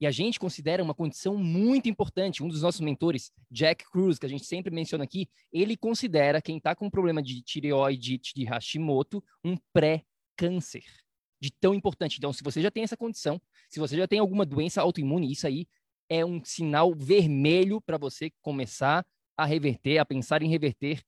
E 0.00 0.06
a 0.06 0.10
gente 0.10 0.40
considera 0.40 0.82
uma 0.82 0.94
condição 0.94 1.36
muito 1.36 1.88
importante. 1.88 2.42
Um 2.42 2.48
dos 2.48 2.62
nossos 2.62 2.80
mentores, 2.80 3.30
Jack 3.50 3.84
Cruz, 3.90 4.18
que 4.18 4.24
a 4.24 4.28
gente 4.28 4.46
sempre 4.46 4.74
menciona 4.74 5.04
aqui, 5.04 5.28
ele 5.52 5.76
considera 5.76 6.40
quem 6.40 6.56
está 6.56 6.74
com 6.74 6.88
problema 6.88 7.22
de 7.22 7.42
tireoidite 7.42 8.32
de 8.34 8.44
Hashimoto 8.44 9.22
um 9.44 9.56
pré-câncer. 9.74 10.84
De 11.38 11.50
tão 11.50 11.74
importante. 11.74 12.16
Então, 12.18 12.32
se 12.32 12.42
você 12.42 12.62
já 12.62 12.70
tem 12.70 12.82
essa 12.82 12.96
condição, 12.96 13.40
se 13.68 13.78
você 13.78 13.96
já 13.96 14.06
tem 14.06 14.18
alguma 14.18 14.46
doença 14.46 14.80
autoimune, 14.80 15.30
isso 15.30 15.46
aí 15.46 15.66
é 16.08 16.24
um 16.24 16.42
sinal 16.44 16.94
vermelho 16.94 17.80
para 17.80 17.96
você 17.96 18.30
começar 18.42 19.06
a 19.36 19.44
reverter, 19.44 19.98
a 19.98 20.04
pensar 20.04 20.42
em 20.42 20.48
reverter 20.48 21.02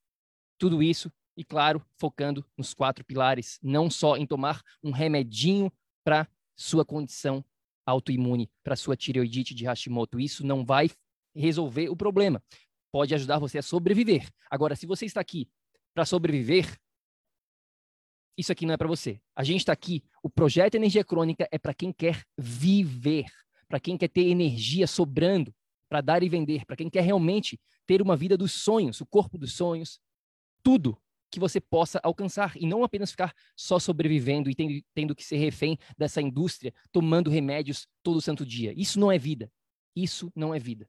tudo 0.59 0.83
isso 0.83 1.11
e, 1.37 1.45
claro, 1.45 1.85
focando 1.99 2.47
nos 2.57 2.73
quatro 2.73 3.05
pilares, 3.05 3.59
não 3.63 3.91
só 3.91 4.17
em 4.17 4.27
tomar 4.27 4.63
um 4.83 4.91
remedinho 4.91 5.73
para 6.05 6.29
sua 6.55 6.85
condição 6.85 7.45
autoimune, 7.87 8.51
para 8.63 8.77
sua 8.77 8.97
tireoidite 8.97 9.55
de 9.55 9.65
Hashimoto. 9.65 10.21
Isso 10.21 10.47
não 10.47 10.65
vai 10.65 10.91
resolver 11.35 11.89
o 11.89 11.97
problema. 11.97 12.43
Pode 12.91 13.15
ajudar 13.15 13.39
você 13.39 13.59
a 13.59 13.63
sobreviver. 13.63 14.29
Agora, 14.51 14.77
se 14.77 14.87
você 14.87 15.07
está 15.07 15.21
aqui 15.21 15.49
para 15.95 16.05
sobreviver, 16.05 16.79
isso 18.37 18.53
aqui 18.53 18.67
não 18.67 18.75
é 18.75 18.77
para 18.77 18.89
você. 18.89 19.21
A 19.35 19.45
gente 19.45 19.61
está 19.61 19.73
aqui, 19.73 20.03
o 20.23 20.31
projeto 20.31 20.75
Energia 20.75 21.05
Crônica 21.05 21.49
é 21.51 21.59
para 21.59 21.75
quem 21.75 21.93
quer 21.93 22.23
viver, 22.37 23.27
para 23.69 23.81
quem 23.81 23.97
quer 23.97 24.09
ter 24.09 24.29
energia 24.29 24.87
sobrando 24.87 25.55
para 25.89 26.01
dar 26.01 26.23
e 26.23 26.29
vender, 26.29 26.65
para 26.65 26.77
quem 26.77 26.89
quer 26.89 27.03
realmente 27.03 27.61
ter 27.87 28.01
uma 28.01 28.17
vida 28.17 28.35
dos 28.37 28.53
sonhos, 28.53 29.03
o 29.03 29.07
corpo 29.07 29.37
dos 29.37 29.53
sonhos, 29.53 30.01
tudo 30.63 30.97
que 31.33 31.41
você 31.41 31.59
possa 31.59 31.99
alcançar 32.03 32.53
e 32.57 32.67
não 32.67 32.85
apenas 32.85 33.11
ficar 33.11 33.35
só 33.57 33.79
sobrevivendo 33.79 34.51
e 34.51 34.55
tendo, 34.55 34.85
tendo 34.95 35.17
que 35.17 35.25
ser 35.25 35.39
refém 35.39 35.79
dessa 35.97 36.21
indústria, 36.21 36.75
tomando 36.93 37.31
remédios 37.31 37.89
todo 38.03 38.21
santo 38.21 38.45
dia. 38.45 38.75
Isso 38.77 39.01
não 39.01 39.11
é 39.11 39.19
vida. 39.19 39.51
Isso 39.97 40.31
não 40.37 40.55
é 40.55 40.59
vida. 40.59 40.87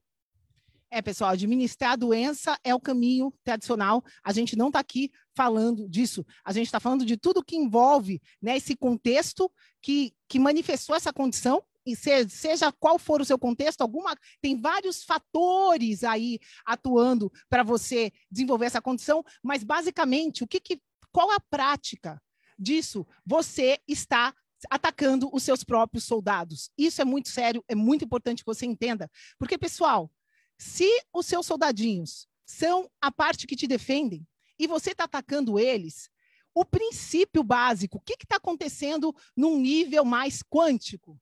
É, 0.90 1.00
pessoal, 1.02 1.30
administrar 1.30 1.92
a 1.92 1.96
doença 1.96 2.56
é 2.62 2.74
o 2.74 2.78
caminho 2.78 3.32
tradicional. 3.42 4.04
A 4.22 4.32
gente 4.32 4.54
não 4.54 4.68
está 4.68 4.78
aqui 4.78 5.10
falando 5.34 5.88
disso. 5.88 6.24
A 6.44 6.52
gente 6.52 6.66
está 6.66 6.78
falando 6.78 7.06
de 7.06 7.16
tudo 7.16 7.42
que 7.42 7.56
envolve 7.56 8.20
né, 8.40 8.56
esse 8.56 8.76
contexto 8.76 9.50
que, 9.82 10.12
que 10.28 10.38
manifestou 10.38 10.94
essa 10.94 11.12
condição 11.12 11.64
e 11.86 11.94
seja 11.94 12.72
qual 12.72 12.98
for 12.98 13.20
o 13.20 13.24
seu 13.24 13.38
contexto, 13.38 13.82
alguma 13.82 14.16
tem 14.40 14.58
vários 14.60 15.04
fatores 15.04 16.02
aí 16.02 16.38
atuando 16.64 17.30
para 17.48 17.62
você 17.62 18.12
desenvolver 18.30 18.66
essa 18.66 18.80
condição, 18.80 19.24
mas 19.42 19.62
basicamente 19.62 20.42
o 20.42 20.46
que, 20.46 20.60
que 20.60 20.80
qual 21.12 21.30
a 21.30 21.40
prática 21.40 22.20
disso? 22.58 23.06
Você 23.24 23.78
está 23.86 24.34
atacando 24.70 25.28
os 25.32 25.42
seus 25.42 25.62
próprios 25.62 26.04
soldados. 26.04 26.70
Isso 26.76 27.02
é 27.02 27.04
muito 27.04 27.28
sério, 27.28 27.62
é 27.68 27.74
muito 27.74 28.04
importante 28.04 28.42
que 28.42 28.46
você 28.46 28.64
entenda, 28.64 29.10
porque 29.38 29.58
pessoal, 29.58 30.10
se 30.58 30.88
os 31.12 31.26
seus 31.26 31.46
soldadinhos 31.46 32.26
são 32.46 32.90
a 33.00 33.10
parte 33.12 33.46
que 33.46 33.56
te 33.56 33.66
defendem 33.66 34.26
e 34.58 34.66
você 34.66 34.92
está 34.92 35.04
atacando 35.04 35.58
eles, 35.58 36.08
o 36.54 36.64
princípio 36.64 37.42
básico, 37.42 37.98
o 37.98 38.00
que 38.00 38.14
está 38.22 38.36
acontecendo 38.36 39.14
num 39.36 39.58
nível 39.58 40.04
mais 40.04 40.42
quântico? 40.42 41.20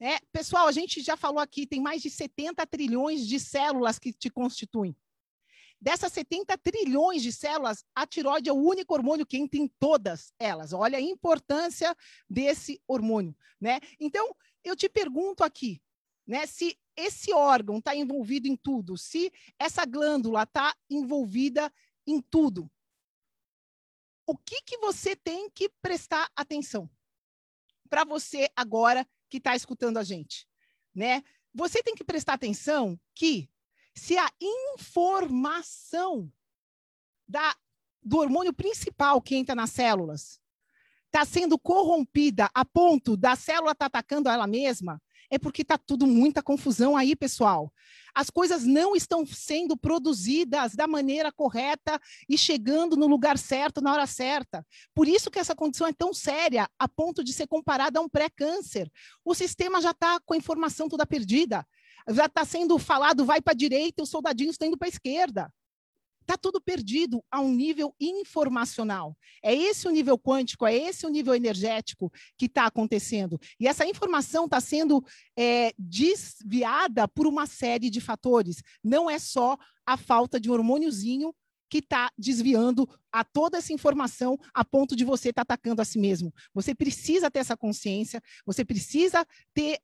É, 0.00 0.20
pessoal, 0.32 0.68
a 0.68 0.72
gente 0.72 1.00
já 1.00 1.16
falou 1.16 1.40
aqui, 1.40 1.66
tem 1.66 1.80
mais 1.80 2.00
de 2.00 2.10
70 2.10 2.64
trilhões 2.66 3.26
de 3.26 3.40
células 3.40 3.98
que 3.98 4.12
te 4.12 4.30
constituem. 4.30 4.96
Dessas 5.80 6.12
70 6.12 6.56
trilhões 6.58 7.22
de 7.22 7.32
células, 7.32 7.84
a 7.94 8.06
tiroide 8.06 8.48
é 8.48 8.52
o 8.52 8.56
único 8.56 8.94
hormônio 8.94 9.26
que 9.26 9.36
entra 9.36 9.58
em 9.58 9.68
todas 9.78 10.32
elas. 10.38 10.72
Olha 10.72 10.98
a 10.98 11.00
importância 11.00 11.96
desse 12.28 12.80
hormônio, 12.86 13.36
né? 13.60 13.80
Então, 13.98 14.34
eu 14.62 14.76
te 14.76 14.88
pergunto 14.88 15.42
aqui, 15.42 15.80
né, 16.26 16.46
se 16.46 16.78
esse 16.96 17.32
órgão 17.32 17.78
está 17.78 17.94
envolvido 17.94 18.48
em 18.48 18.56
tudo, 18.56 18.96
se 18.96 19.32
essa 19.58 19.84
glândula 19.84 20.42
está 20.42 20.74
envolvida 20.90 21.72
em 22.06 22.20
tudo, 22.20 22.70
o 24.26 24.36
que, 24.36 24.60
que 24.62 24.78
você 24.78 25.16
tem 25.16 25.48
que 25.48 25.70
prestar 25.80 26.30
atenção 26.36 26.90
para 27.88 28.04
você 28.04 28.50
agora 28.54 29.08
que 29.28 29.38
está 29.38 29.54
escutando 29.54 29.98
a 29.98 30.04
gente, 30.04 30.46
né? 30.94 31.22
Você 31.54 31.82
tem 31.82 31.94
que 31.94 32.04
prestar 32.04 32.34
atenção 32.34 32.98
que 33.14 33.50
se 33.94 34.16
a 34.16 34.30
informação 34.40 36.32
da, 37.26 37.54
do 38.02 38.18
hormônio 38.18 38.52
principal 38.52 39.20
que 39.20 39.34
entra 39.34 39.54
nas 39.54 39.70
células 39.70 40.40
está 41.06 41.24
sendo 41.24 41.58
corrompida 41.58 42.50
a 42.54 42.64
ponto 42.64 43.16
da 43.16 43.34
célula 43.34 43.72
estar 43.72 43.90
tá 43.90 43.98
atacando 43.98 44.28
ela 44.28 44.46
mesma, 44.46 45.02
é 45.30 45.38
porque 45.38 45.62
está 45.62 45.76
tudo 45.76 46.06
muita 46.06 46.42
confusão 46.42 46.96
aí, 46.96 47.14
pessoal. 47.14 47.72
As 48.14 48.30
coisas 48.30 48.64
não 48.64 48.96
estão 48.96 49.24
sendo 49.26 49.76
produzidas 49.76 50.74
da 50.74 50.86
maneira 50.86 51.30
correta 51.30 52.00
e 52.28 52.36
chegando 52.36 52.96
no 52.96 53.06
lugar 53.06 53.38
certo 53.38 53.80
na 53.80 53.92
hora 53.92 54.06
certa. 54.06 54.66
Por 54.94 55.06
isso 55.06 55.30
que 55.30 55.38
essa 55.38 55.54
condição 55.54 55.86
é 55.86 55.92
tão 55.92 56.12
séria, 56.12 56.68
a 56.78 56.88
ponto 56.88 57.22
de 57.22 57.32
ser 57.32 57.46
comparada 57.46 57.98
a 57.98 58.02
um 58.02 58.08
pré-câncer. 58.08 58.90
O 59.24 59.34
sistema 59.34 59.80
já 59.80 59.90
está 59.90 60.18
com 60.24 60.34
a 60.34 60.36
informação 60.36 60.88
toda 60.88 61.06
perdida. 61.06 61.66
Já 62.08 62.26
está 62.26 62.44
sendo 62.44 62.78
falado, 62.78 63.24
vai 63.24 63.40
para 63.40 63.52
a 63.52 63.56
direita, 63.56 64.02
os 64.02 64.10
soldadinhos 64.10 64.54
estão 64.54 64.68
indo 64.68 64.78
para 64.78 64.88
a 64.88 64.90
esquerda. 64.90 65.52
Está 66.28 66.36
tudo 66.36 66.60
perdido 66.60 67.24
a 67.30 67.40
um 67.40 67.50
nível 67.50 67.94
informacional. 67.98 69.16
É 69.42 69.54
esse 69.54 69.88
o 69.88 69.90
nível 69.90 70.18
quântico, 70.18 70.66
é 70.66 70.76
esse 70.76 71.06
o 71.06 71.08
nível 71.08 71.34
energético 71.34 72.12
que 72.36 72.44
está 72.44 72.66
acontecendo. 72.66 73.40
E 73.58 73.66
essa 73.66 73.86
informação 73.86 74.44
está 74.44 74.60
sendo 74.60 75.02
é, 75.34 75.72
desviada 75.78 77.08
por 77.08 77.26
uma 77.26 77.46
série 77.46 77.88
de 77.88 77.98
fatores. 77.98 78.62
Não 78.84 79.08
é 79.08 79.18
só 79.18 79.56
a 79.86 79.96
falta 79.96 80.38
de 80.38 80.50
um 80.50 80.52
hormôniozinho 80.52 81.34
que 81.70 81.78
está 81.78 82.10
desviando 82.18 82.86
a 83.10 83.24
toda 83.24 83.56
essa 83.56 83.72
informação 83.72 84.38
a 84.52 84.62
ponto 84.62 84.94
de 84.94 85.06
você 85.06 85.30
estar 85.30 85.46
tá 85.46 85.54
atacando 85.54 85.80
a 85.80 85.84
si 85.84 85.98
mesmo. 85.98 86.30
Você 86.52 86.74
precisa 86.74 87.30
ter 87.30 87.38
essa 87.38 87.56
consciência, 87.56 88.22
você 88.44 88.66
precisa 88.66 89.26
ter 89.54 89.78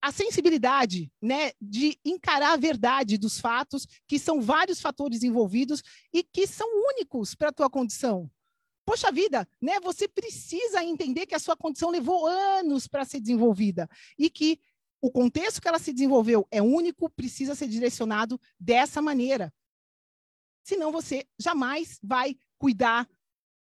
a 0.00 0.12
sensibilidade 0.12 1.10
né, 1.20 1.52
de 1.60 1.98
encarar 2.04 2.52
a 2.52 2.56
verdade 2.56 3.18
dos 3.18 3.40
fatos, 3.40 3.86
que 4.06 4.18
são 4.18 4.40
vários 4.40 4.80
fatores 4.80 5.22
envolvidos 5.22 5.82
e 6.12 6.22
que 6.22 6.46
são 6.46 6.68
únicos 6.90 7.34
para 7.34 7.48
a 7.48 7.52
tua 7.52 7.70
condição. 7.70 8.30
Poxa 8.84 9.10
vida, 9.10 9.48
né, 9.60 9.80
você 9.80 10.06
precisa 10.06 10.84
entender 10.84 11.26
que 11.26 11.34
a 11.34 11.40
sua 11.40 11.56
condição 11.56 11.90
levou 11.90 12.26
anos 12.26 12.86
para 12.86 13.04
ser 13.04 13.20
desenvolvida 13.20 13.88
e 14.16 14.30
que 14.30 14.60
o 15.00 15.10
contexto 15.10 15.60
que 15.60 15.68
ela 15.68 15.78
se 15.78 15.92
desenvolveu 15.92 16.46
é 16.50 16.62
único, 16.62 17.10
precisa 17.10 17.54
ser 17.54 17.68
direcionado 17.68 18.40
dessa 18.58 19.02
maneira. 19.02 19.52
Senão 20.64 20.90
você 20.90 21.26
jamais 21.38 21.98
vai 22.02 22.36
cuidar, 22.58 23.08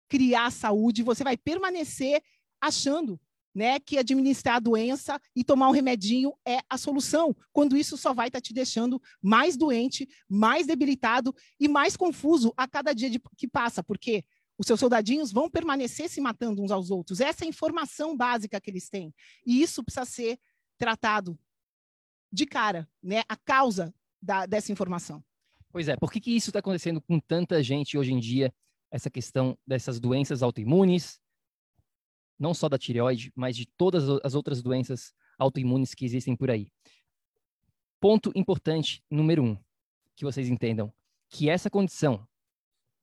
criar 0.09 0.51
saúde, 0.51 1.03
você 1.03 1.23
vai 1.23 1.37
permanecer 1.37 2.21
achando 2.61 3.19
né, 3.53 3.79
que 3.79 3.97
administrar 3.97 4.55
a 4.55 4.59
doença 4.59 5.19
e 5.35 5.43
tomar 5.43 5.69
um 5.69 5.71
remedinho 5.71 6.33
é 6.45 6.59
a 6.69 6.77
solução, 6.77 7.35
quando 7.51 7.77
isso 7.77 7.97
só 7.97 8.13
vai 8.13 8.27
estar 8.27 8.39
tá 8.39 8.41
te 8.41 8.53
deixando 8.53 9.01
mais 9.21 9.55
doente, 9.55 10.07
mais 10.27 10.65
debilitado 10.65 11.33
e 11.59 11.67
mais 11.67 11.95
confuso 11.95 12.53
a 12.57 12.67
cada 12.67 12.93
dia 12.93 13.09
de, 13.09 13.21
que 13.37 13.47
passa, 13.47 13.83
porque 13.83 14.23
os 14.57 14.67
seus 14.67 14.79
soldadinhos 14.79 15.31
vão 15.31 15.49
permanecer 15.49 16.09
se 16.09 16.21
matando 16.21 16.63
uns 16.63 16.71
aos 16.71 16.89
outros. 16.91 17.19
Essa 17.19 17.43
é 17.43 17.45
a 17.45 17.49
informação 17.49 18.15
básica 18.15 18.59
que 18.61 18.69
eles 18.69 18.89
têm. 18.89 19.13
E 19.45 19.61
isso 19.61 19.83
precisa 19.83 20.05
ser 20.05 20.39
tratado 20.77 21.37
de 22.31 22.45
cara, 22.45 22.89
né, 23.01 23.23
a 23.29 23.35
causa 23.35 23.93
da, 24.21 24.45
dessa 24.45 24.71
informação. 24.71 25.23
Pois 25.71 25.87
é, 25.87 25.95
por 25.95 26.11
que, 26.11 26.19
que 26.19 26.35
isso 26.35 26.49
está 26.49 26.59
acontecendo 26.59 27.01
com 27.01 27.19
tanta 27.19 27.61
gente 27.61 27.97
hoje 27.97 28.13
em 28.13 28.19
dia, 28.19 28.53
essa 28.91 29.09
questão 29.09 29.57
dessas 29.65 29.99
doenças 29.99 30.43
autoimunes, 30.43 31.19
não 32.37 32.53
só 32.53 32.67
da 32.67 32.77
tireoide, 32.77 33.31
mas 33.35 33.55
de 33.55 33.65
todas 33.65 34.03
as 34.23 34.33
outras 34.35 34.61
doenças 34.61 35.13
autoimunes 35.37 35.93
que 35.93 36.05
existem 36.05 36.35
por 36.35 36.49
aí. 36.49 36.71
Ponto 37.99 38.31
importante 38.35 39.03
número 39.09 39.43
um, 39.43 39.57
que 40.15 40.25
vocês 40.25 40.49
entendam, 40.49 40.93
que 41.29 41.49
essa 41.49 41.69
condição 41.69 42.27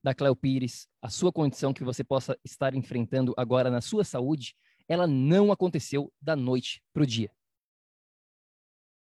da 0.03 0.13
Cleopires, 0.13 0.87
a 1.01 1.09
sua 1.09 1.31
condição 1.31 1.73
que 1.73 1.83
você 1.83 2.03
possa 2.03 2.37
estar 2.43 2.73
enfrentando 2.75 3.33
agora 3.37 3.69
na 3.69 3.81
sua 3.81 4.03
saúde, 4.03 4.55
ela 4.87 5.07
não 5.07 5.51
aconteceu 5.51 6.11
da 6.21 6.35
noite 6.35 6.83
para 6.93 7.03
o 7.03 7.05
dia. 7.05 7.31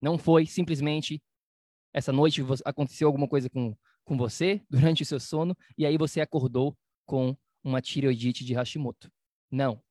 Não 0.01 0.19
foi 0.19 0.47
simplesmente 0.47 1.23
essa 1.93 2.13
noite 2.13 2.43
aconteceu 2.65 3.07
alguma 3.07 3.29
coisa 3.29 3.49
com, 3.49 3.77
com 4.05 4.17
você 4.17 4.61
durante 4.69 5.03
o 5.03 5.07
seu 5.07 5.21
sono 5.21 5.57
e 5.79 5.87
aí 5.87 5.97
você 5.97 6.21
acordou 6.21 6.77
com 7.07 7.37
uma 7.63 7.81
tireoidite 7.81 8.45
de 8.45 8.53
Hashimoto. 8.53 9.11
Não 9.51 9.84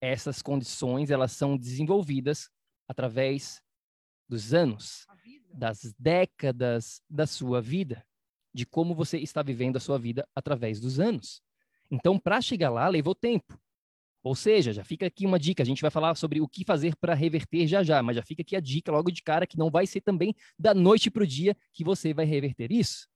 essas 0.00 0.42
condições 0.42 1.10
elas 1.10 1.32
são 1.32 1.56
desenvolvidas 1.56 2.50
através 2.86 3.60
dos 4.28 4.54
anos, 4.54 5.06
das 5.52 5.94
décadas 5.98 7.02
da 7.08 7.26
sua 7.26 7.60
vida, 7.60 8.04
de 8.52 8.66
como 8.66 8.94
você 8.94 9.18
está 9.18 9.42
vivendo 9.42 9.76
a 9.76 9.80
sua 9.80 9.98
vida 9.98 10.28
através 10.34 10.80
dos 10.80 11.00
anos. 11.00 11.42
Então, 11.90 12.18
para 12.18 12.40
chegar 12.40 12.70
lá, 12.70 12.88
levou 12.88 13.14
tempo. 13.14 13.58
Ou 14.22 14.34
seja, 14.34 14.72
já 14.72 14.84
fica 14.84 15.06
aqui 15.06 15.24
uma 15.24 15.38
dica. 15.38 15.62
A 15.62 15.66
gente 15.66 15.80
vai 15.80 15.90
falar 15.90 16.14
sobre 16.16 16.40
o 16.40 16.48
que 16.48 16.64
fazer 16.64 16.94
para 16.96 17.14
reverter 17.14 17.66
já 17.66 17.82
já, 17.82 18.02
mas 18.02 18.16
já 18.16 18.22
fica 18.22 18.42
aqui 18.42 18.56
a 18.56 18.60
dica 18.60 18.92
logo 18.92 19.10
de 19.10 19.22
cara 19.22 19.46
que 19.46 19.56
não 19.56 19.70
vai 19.70 19.86
ser 19.86 20.00
também 20.00 20.34
da 20.58 20.74
noite 20.74 21.10
para 21.10 21.22
o 21.22 21.26
dia 21.26 21.56
que 21.72 21.84
você 21.84 22.12
vai 22.12 22.26
reverter 22.26 22.70
isso. 22.70 23.08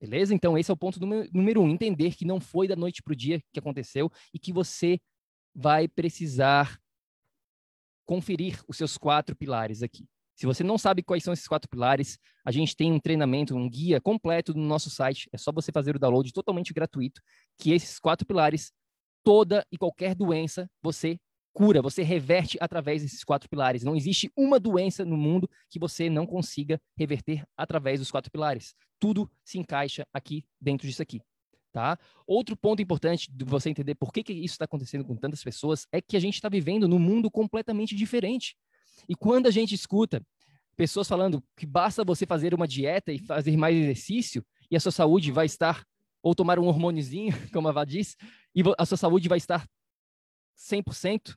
Beleza? 0.00 0.34
Então, 0.34 0.58
esse 0.58 0.70
é 0.70 0.74
o 0.74 0.76
ponto 0.76 0.98
número 1.32 1.62
um: 1.62 1.68
entender 1.70 2.14
que 2.14 2.24
não 2.24 2.40
foi 2.40 2.66
da 2.66 2.74
noite 2.74 3.02
para 3.02 3.12
o 3.12 3.16
dia 3.16 3.40
que 3.52 3.58
aconteceu 3.60 4.10
e 4.34 4.38
que 4.38 4.52
você 4.52 5.00
vai 5.54 5.88
precisar 5.88 6.80
conferir 8.04 8.62
os 8.68 8.76
seus 8.76 8.96
quatro 8.98 9.34
pilares 9.36 9.82
aqui. 9.82 10.06
Se 10.34 10.46
você 10.46 10.64
não 10.64 10.76
sabe 10.78 11.02
quais 11.02 11.22
são 11.22 11.32
esses 11.32 11.46
quatro 11.46 11.68
pilares, 11.68 12.18
a 12.44 12.50
gente 12.50 12.74
tem 12.74 12.90
um 12.90 12.98
treinamento, 12.98 13.54
um 13.54 13.68
guia 13.68 14.00
completo 14.00 14.54
no 14.54 14.64
nosso 14.64 14.90
site. 14.90 15.28
É 15.32 15.38
só 15.38 15.52
você 15.52 15.70
fazer 15.70 15.94
o 15.94 15.98
download 15.98 16.32
totalmente 16.32 16.72
gratuito, 16.72 17.20
que 17.58 17.72
esses 17.72 17.98
quatro 17.98 18.26
pilares, 18.26 18.72
toda 19.22 19.64
e 19.70 19.78
qualquer 19.78 20.14
doença, 20.14 20.68
você 20.82 21.18
cura, 21.52 21.82
você 21.82 22.02
reverte 22.02 22.56
através 22.60 23.02
desses 23.02 23.22
quatro 23.22 23.48
pilares. 23.48 23.84
Não 23.84 23.94
existe 23.94 24.32
uma 24.36 24.58
doença 24.58 25.04
no 25.04 25.16
mundo 25.16 25.48
que 25.68 25.78
você 25.78 26.08
não 26.08 26.26
consiga 26.26 26.80
reverter 26.96 27.44
através 27.56 28.00
dos 28.00 28.10
quatro 28.10 28.30
pilares. 28.30 28.74
Tudo 28.98 29.30
se 29.44 29.58
encaixa 29.58 30.06
aqui 30.12 30.44
dentro 30.60 30.86
disso 30.86 31.02
aqui. 31.02 31.20
Tá? 31.72 31.98
Outro 32.26 32.54
ponto 32.54 32.82
importante 32.82 33.30
de 33.32 33.44
você 33.46 33.70
entender 33.70 33.94
por 33.94 34.12
que, 34.12 34.22
que 34.22 34.32
isso 34.32 34.54
está 34.54 34.66
acontecendo 34.66 35.04
com 35.06 35.16
tantas 35.16 35.42
pessoas 35.42 35.86
é 35.90 36.02
que 36.02 36.18
a 36.18 36.20
gente 36.20 36.34
está 36.34 36.48
vivendo 36.48 36.86
num 36.86 36.98
mundo 36.98 37.30
completamente 37.30 37.96
diferente. 37.96 38.54
E 39.08 39.14
quando 39.14 39.46
a 39.46 39.50
gente 39.50 39.74
escuta 39.74 40.22
pessoas 40.76 41.08
falando 41.08 41.42
que 41.56 41.64
basta 41.64 42.04
você 42.04 42.26
fazer 42.26 42.52
uma 42.52 42.68
dieta 42.68 43.10
e 43.10 43.18
fazer 43.18 43.56
mais 43.56 43.74
exercício 43.74 44.44
e 44.70 44.76
a 44.76 44.80
sua 44.80 44.92
saúde 44.92 45.32
vai 45.32 45.46
estar, 45.46 45.82
ou 46.22 46.34
tomar 46.34 46.58
um 46.58 46.66
hormôniozinho, 46.66 47.32
como 47.52 47.68
a 47.68 47.72
Vá 47.72 47.84
diz, 47.84 48.16
e 48.54 48.62
a 48.76 48.84
sua 48.84 48.98
saúde 48.98 49.28
vai 49.28 49.38
estar 49.38 49.66
100%, 50.58 51.34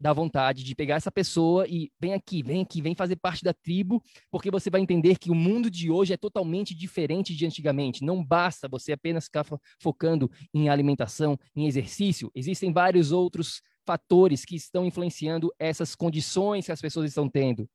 dá 0.00 0.12
vontade 0.12 0.62
de 0.62 0.74
pegar 0.74 0.96
essa 0.96 1.10
pessoa 1.10 1.66
e 1.68 1.90
vem 1.98 2.14
aqui, 2.14 2.42
vem 2.42 2.62
aqui, 2.62 2.80
vem 2.80 2.94
fazer 2.94 3.16
parte 3.16 3.42
da 3.42 3.52
tribo, 3.52 4.02
porque 4.30 4.50
você 4.50 4.70
vai 4.70 4.80
entender 4.80 5.18
que 5.18 5.30
o 5.30 5.34
mundo 5.34 5.70
de 5.70 5.90
hoje 5.90 6.12
é 6.12 6.16
totalmente 6.16 6.74
diferente 6.74 7.34
de 7.34 7.44
antigamente. 7.44 8.04
Não 8.04 8.24
basta 8.24 8.68
você 8.68 8.92
apenas 8.92 9.24
ficar 9.24 9.44
focando 9.80 10.30
em 10.54 10.68
alimentação, 10.68 11.38
em 11.54 11.66
exercício. 11.66 12.30
Existem 12.34 12.72
vários 12.72 13.10
outros 13.10 13.60
fatores 13.86 14.44
que 14.44 14.54
estão 14.54 14.84
influenciando 14.84 15.52
essas 15.58 15.94
condições 15.94 16.66
que 16.66 16.72
as 16.72 16.80
pessoas 16.80 17.08
estão 17.08 17.28
tendo. 17.28 17.68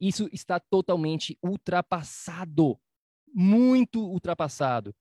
Isso 0.00 0.28
está 0.32 0.58
totalmente 0.58 1.38
ultrapassado, 1.42 2.78
muito 3.32 4.00
ultrapassado. 4.00 4.94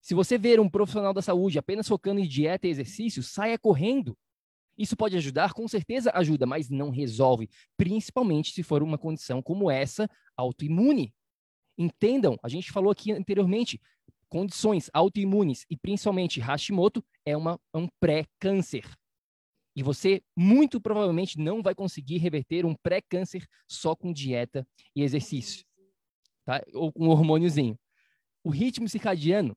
Se 0.00 0.14
você 0.14 0.38
ver 0.38 0.60
um 0.60 0.68
profissional 0.68 1.12
da 1.12 1.20
saúde 1.20 1.58
apenas 1.58 1.88
focando 1.88 2.20
em 2.20 2.28
dieta 2.28 2.68
e 2.68 2.70
exercício, 2.70 3.24
saia 3.24 3.58
correndo. 3.58 4.16
Isso 4.76 4.96
pode 4.96 5.16
ajudar? 5.16 5.52
Com 5.52 5.66
certeza 5.66 6.10
ajuda, 6.14 6.46
mas 6.46 6.68
não 6.68 6.90
resolve, 6.90 7.48
principalmente 7.76 8.52
se 8.52 8.62
for 8.62 8.82
uma 8.82 8.98
condição 8.98 9.40
como 9.40 9.70
essa, 9.70 10.08
autoimune. 10.36 11.14
Entendam, 11.78 12.38
a 12.42 12.48
gente 12.48 12.70
falou 12.72 12.90
aqui 12.90 13.12
anteriormente, 13.12 13.80
condições 14.28 14.90
autoimunes 14.92 15.64
e 15.70 15.76
principalmente 15.76 16.40
Hashimoto 16.40 17.04
é, 17.24 17.36
uma, 17.36 17.58
é 17.72 17.78
um 17.78 17.88
pré-câncer. 18.00 18.84
E 19.74 19.82
você 19.82 20.22
muito 20.34 20.80
provavelmente 20.80 21.38
não 21.38 21.62
vai 21.62 21.74
conseguir 21.74 22.18
reverter 22.18 22.64
um 22.64 22.74
pré-câncer 22.74 23.46
só 23.68 23.94
com 23.94 24.12
dieta 24.12 24.66
e 24.94 25.02
exercício, 25.02 25.64
tá? 26.44 26.62
Ou 26.72 26.90
com 26.90 27.06
um 27.06 27.10
hormôniozinho. 27.10 27.78
O 28.42 28.48
ritmo 28.50 28.88
circadiano 28.88 29.56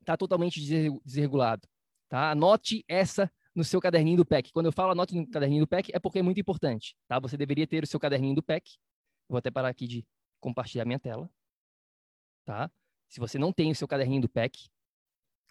está 0.00 0.16
totalmente 0.16 0.60
desregulado, 1.04 1.68
tá? 2.08 2.30
Anote 2.30 2.82
essa 2.88 3.30
no 3.54 3.64
seu 3.64 3.80
caderninho 3.80 4.18
do 4.18 4.24
PEC. 4.24 4.52
Quando 4.52 4.66
eu 4.66 4.72
falo 4.72 4.92
anote 4.92 5.14
no 5.14 5.26
caderninho 5.26 5.64
do 5.64 5.68
PEC, 5.68 5.90
é 5.92 5.98
porque 5.98 6.18
é 6.20 6.22
muito 6.22 6.40
importante, 6.40 6.96
tá? 7.08 7.18
Você 7.18 7.36
deveria 7.36 7.66
ter 7.66 7.82
o 7.82 7.86
seu 7.86 7.98
caderninho 7.98 8.34
do 8.34 8.42
PEC. 8.42 8.76
Vou 9.28 9.38
até 9.38 9.50
parar 9.50 9.68
aqui 9.68 9.86
de 9.86 10.06
compartilhar 10.40 10.84
minha 10.84 10.98
tela, 10.98 11.30
tá? 12.44 12.70
Se 13.08 13.18
você 13.18 13.38
não 13.38 13.52
tem 13.52 13.70
o 13.70 13.74
seu 13.74 13.88
caderninho 13.88 14.22
do 14.22 14.28
PEC, 14.28 14.68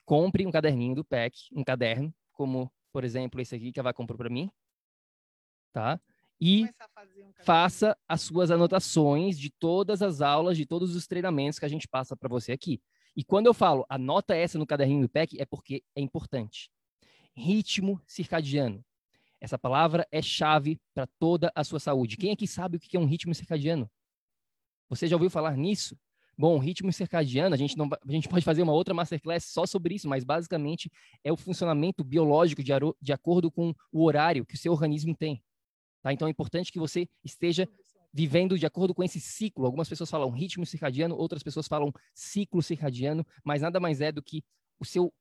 compre 0.06 0.46
um 0.46 0.52
caderninho 0.52 0.96
do 0.96 1.04
PEC, 1.04 1.50
um 1.54 1.64
caderno, 1.64 2.14
como, 2.32 2.72
por 2.92 3.04
exemplo, 3.04 3.40
esse 3.42 3.56
aqui 3.56 3.72
que 3.72 3.80
a 3.80 3.84
Vá 3.84 3.94
comprou 3.94 4.18
para 4.18 4.30
mim, 4.30 4.50
tá? 5.74 6.00
E 6.42 6.64
um 6.64 7.44
faça 7.44 7.98
as 8.08 8.22
suas 8.22 8.50
anotações 8.50 9.38
de 9.38 9.50
todas 9.50 10.02
as 10.02 10.22
aulas, 10.22 10.58
de 10.58 10.66
todos 10.66 10.96
os 10.96 11.06
treinamentos 11.06 11.60
que 11.60 11.66
a 11.66 11.70
gente 11.70 11.88
passa 11.88 12.16
para 12.16 12.30
você 12.30 12.54
aqui. 12.54 12.82
E 13.16 13.24
quando 13.24 13.48
eu 13.48 13.54
falo 13.54 13.86
anota 13.90 14.36
essa 14.36 14.58
no 14.58 14.66
caderninho 14.66 15.02
do 15.02 15.10
PEC, 15.10 15.40
é 15.40 15.46
porque 15.46 15.84
é 15.96 16.02
importante. 16.02 16.72
Ritmo 17.36 18.02
circadiano. 18.06 18.84
Essa 19.42 19.58
palavra 19.58 20.08
é 20.12 20.22
chave 20.22 20.80
para 20.94 21.08
toda 21.08 21.52
a 21.56 21.64
sua 21.64 21.80
saúde. 21.80 22.18
Quem 22.18 22.32
aqui 22.32 22.46
sabe 22.46 22.78
o 22.78 22.80
que 22.80 22.98
é 22.98 23.00
um 23.00 23.06
ritmo 23.06 23.34
circadiano? 23.34 23.90
Você 24.90 25.08
já 25.08 25.16
ouviu 25.16 25.30
falar 25.30 25.56
nisso? 25.56 25.98
Bom, 26.38 26.58
ritmo 26.58 26.92
circadiano, 26.92 27.54
a 27.54 27.58
gente, 27.58 27.78
não, 27.78 27.88
a 27.88 28.12
gente 28.12 28.28
pode 28.30 28.46
fazer 28.46 28.62
uma 28.62 28.74
outra 28.74 28.94
masterclass 28.94 29.46
só 29.46 29.66
sobre 29.66 29.96
isso, 29.96 30.08
mas 30.08 30.24
basicamente 30.24 30.90
é 31.24 31.32
o 31.32 31.38
funcionamento 31.38 32.04
biológico 32.04 32.64
de, 32.64 32.72
de 33.02 33.14
acordo 33.14 33.52
com 33.52 33.74
o 33.92 34.06
horário 34.06 34.46
que 34.46 34.56
o 34.56 34.58
seu 34.58 34.72
organismo 34.72 35.16
tem. 35.16 35.44
Tá? 36.02 36.14
Então 36.14 36.28
é 36.28 36.32
importante 36.32 36.72
que 36.72 36.80
você 36.80 37.08
esteja 37.24 37.68
vivendo 38.14 38.58
de 38.58 38.66
acordo 38.66 38.94
com 38.94 39.04
esse 39.04 39.20
ciclo. 39.20 39.66
Algumas 39.66 39.88
pessoas 39.88 40.10
falam 40.10 40.30
ritmo 40.32 40.66
circadiano, 40.66 41.16
outras 41.16 41.44
pessoas 41.44 41.68
falam 41.68 41.94
ciclo 42.14 42.62
circadiano, 42.62 43.26
mas 43.44 43.62
nada 43.62 43.80
mais 43.80 44.02
é 44.02 44.12
do 44.12 44.24
que 44.24 44.44
o 44.80 44.86
seu 44.86 45.14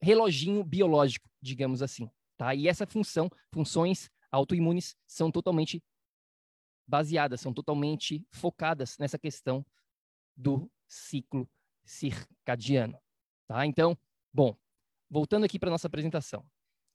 reloginho 0.00 0.62
biológico, 0.64 1.28
digamos 1.40 1.82
assim. 1.82 2.10
Tá? 2.36 2.54
E 2.54 2.68
essa 2.68 2.86
função, 2.86 3.30
funções 3.52 4.10
autoimunes, 4.30 4.96
são 5.06 5.30
totalmente 5.30 5.82
baseadas, 6.86 7.40
são 7.40 7.52
totalmente 7.52 8.24
focadas 8.30 8.96
nessa 8.98 9.18
questão 9.18 9.64
do 10.36 10.70
ciclo 10.86 11.48
circadiano. 11.84 12.98
Tá? 13.46 13.64
Então, 13.64 13.96
bom, 14.32 14.56
voltando 15.08 15.44
aqui 15.44 15.58
para 15.58 15.70
nossa 15.70 15.86
apresentação. 15.86 16.44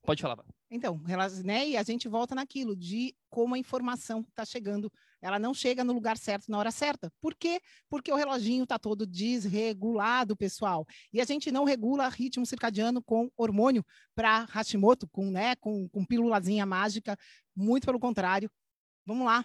Pode 0.02 0.20
falar. 0.20 0.44
Então, 0.70 1.00
né, 1.44 1.68
e 1.68 1.76
a 1.76 1.82
gente 1.82 2.08
volta 2.08 2.34
naquilo 2.34 2.74
de 2.74 3.14
como 3.30 3.54
a 3.54 3.58
informação 3.58 4.20
está 4.20 4.44
chegando. 4.44 4.90
Ela 5.20 5.38
não 5.38 5.54
chega 5.54 5.84
no 5.84 5.92
lugar 5.92 6.16
certo 6.16 6.50
na 6.50 6.58
hora 6.58 6.72
certa. 6.72 7.12
Por 7.20 7.34
quê? 7.34 7.60
Porque 7.88 8.10
o 8.10 8.16
reloginho 8.16 8.64
está 8.64 8.78
todo 8.78 9.06
desregulado, 9.06 10.36
pessoal. 10.36 10.84
E 11.12 11.20
a 11.20 11.24
gente 11.24 11.52
não 11.52 11.64
regula 11.64 12.08
ritmo 12.08 12.44
circadiano 12.44 13.00
com 13.02 13.30
hormônio 13.36 13.84
para 14.14 14.44
Hashimoto, 14.44 15.06
com, 15.08 15.30
né, 15.30 15.54
com, 15.56 15.88
com 15.88 16.04
pílulazinha 16.04 16.66
mágica. 16.66 17.16
Muito 17.54 17.84
pelo 17.84 18.00
contrário. 18.00 18.50
Vamos 19.06 19.24
lá. 19.24 19.44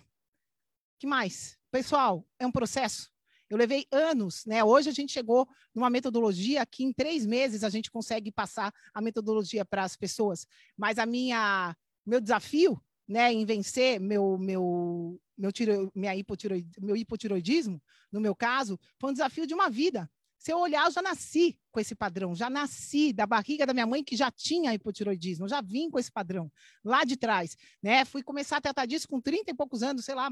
que 0.98 1.06
mais? 1.06 1.58
Pessoal, 1.70 2.26
é 2.40 2.48
um 2.48 2.52
processo. 2.52 3.12
Eu 3.50 3.58
levei 3.58 3.86
anos, 3.92 4.46
né? 4.46 4.64
Hoje 4.64 4.90
a 4.90 4.94
gente 4.94 5.14
chegou 5.14 5.48
numa 5.74 5.90
metodologia 5.90 6.66
que 6.66 6.84
em 6.84 6.92
três 6.92 7.26
meses 7.26 7.64
a 7.64 7.70
gente 7.70 7.90
consegue 7.90 8.32
passar 8.32 8.74
a 8.94 9.02
metodologia 9.02 9.64
para 9.64 9.84
as 9.84 9.96
pessoas. 9.96 10.46
Mas 10.76 10.98
a 10.98 11.06
minha, 11.06 11.76
meu 12.06 12.20
desafio, 12.20 12.82
né, 13.08 13.32
em 13.32 13.46
vencer 13.46 14.00
meu 14.00 14.38
meu 14.38 15.20
meu 15.38 15.52
tiro, 15.52 15.92
minha 15.96 16.16
hipotiroid, 16.16 16.68
meu 16.82 16.98
hipotiroidismo, 16.98 17.82
no 18.12 18.20
meu 18.20 18.36
caso, 18.36 18.78
foi 19.00 19.12
um 19.12 19.14
desafio 19.14 19.46
de 19.46 19.54
uma 19.54 19.70
vida. 19.70 20.10
Se 20.40 20.52
eu 20.52 20.60
olhar, 20.60 20.86
eu 20.86 20.92
já 20.92 21.02
nasci 21.02 21.58
com 21.72 21.80
esse 21.80 21.96
padrão, 21.96 22.36
já 22.36 22.50
nasci 22.50 23.12
da 23.12 23.26
barriga 23.26 23.66
da 23.66 23.74
minha 23.74 23.86
mãe 23.86 24.04
que 24.04 24.16
já 24.16 24.32
tinha 24.32 24.74
hipotiroidismo, 24.74 25.48
já 25.48 25.62
vim 25.62 25.90
com 25.90 26.00
esse 26.00 26.12
padrão 26.12 26.52
lá 26.84 27.04
de 27.04 27.18
trás, 27.18 27.56
né? 27.82 28.04
Fui 28.06 28.24
começar 28.24 28.58
a 28.58 28.62
tratar 28.62 28.86
disso 28.86 29.08
com 29.08 29.22
30 29.22 29.52
e 29.52 29.54
poucos 29.54 29.84
anos, 29.84 30.06
sei 30.06 30.16
lá, 30.16 30.30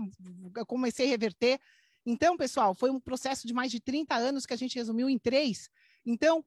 eu 0.56 0.66
comecei 0.66 1.08
a 1.08 1.10
reverter 1.10 1.60
então, 2.06 2.38
pessoal, 2.38 2.76
foi 2.76 2.92
um 2.92 3.00
processo 3.00 3.48
de 3.48 3.54
mais 3.54 3.72
de 3.72 3.80
30 3.80 4.16
anos 4.16 4.46
que 4.46 4.54
a 4.54 4.58
gente 4.58 4.76
resumiu 4.76 5.10
em 5.10 5.18
três. 5.18 5.70
Então, 6.06 6.46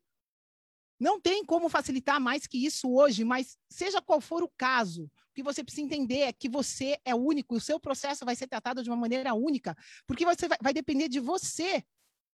não 1.00 1.20
tem 1.20 1.44
como 1.44 1.68
facilitar 1.68 2.20
mais 2.20 2.46
que 2.46 2.64
isso 2.64 2.92
hoje, 2.92 3.24
mas 3.24 3.56
seja 3.68 4.02
qual 4.02 4.20
for 4.20 4.42
o 4.42 4.52
caso, 4.56 5.04
o 5.04 5.10
que 5.34 5.42
você 5.42 5.62
precisa 5.62 5.84
entender 5.84 6.20
é 6.20 6.32
que 6.32 6.48
você 6.48 6.98
é 7.04 7.14
único, 7.14 7.56
o 7.56 7.60
seu 7.60 7.78
processo 7.78 8.24
vai 8.24 8.34
ser 8.34 8.48
tratado 8.48 8.82
de 8.82 8.90
uma 8.90 8.96
maneira 8.96 9.34
única, 9.34 9.76
porque 10.06 10.24
você 10.24 10.48
vai, 10.48 10.58
vai 10.60 10.72
depender 10.72 11.08
de 11.08 11.20
você 11.20 11.84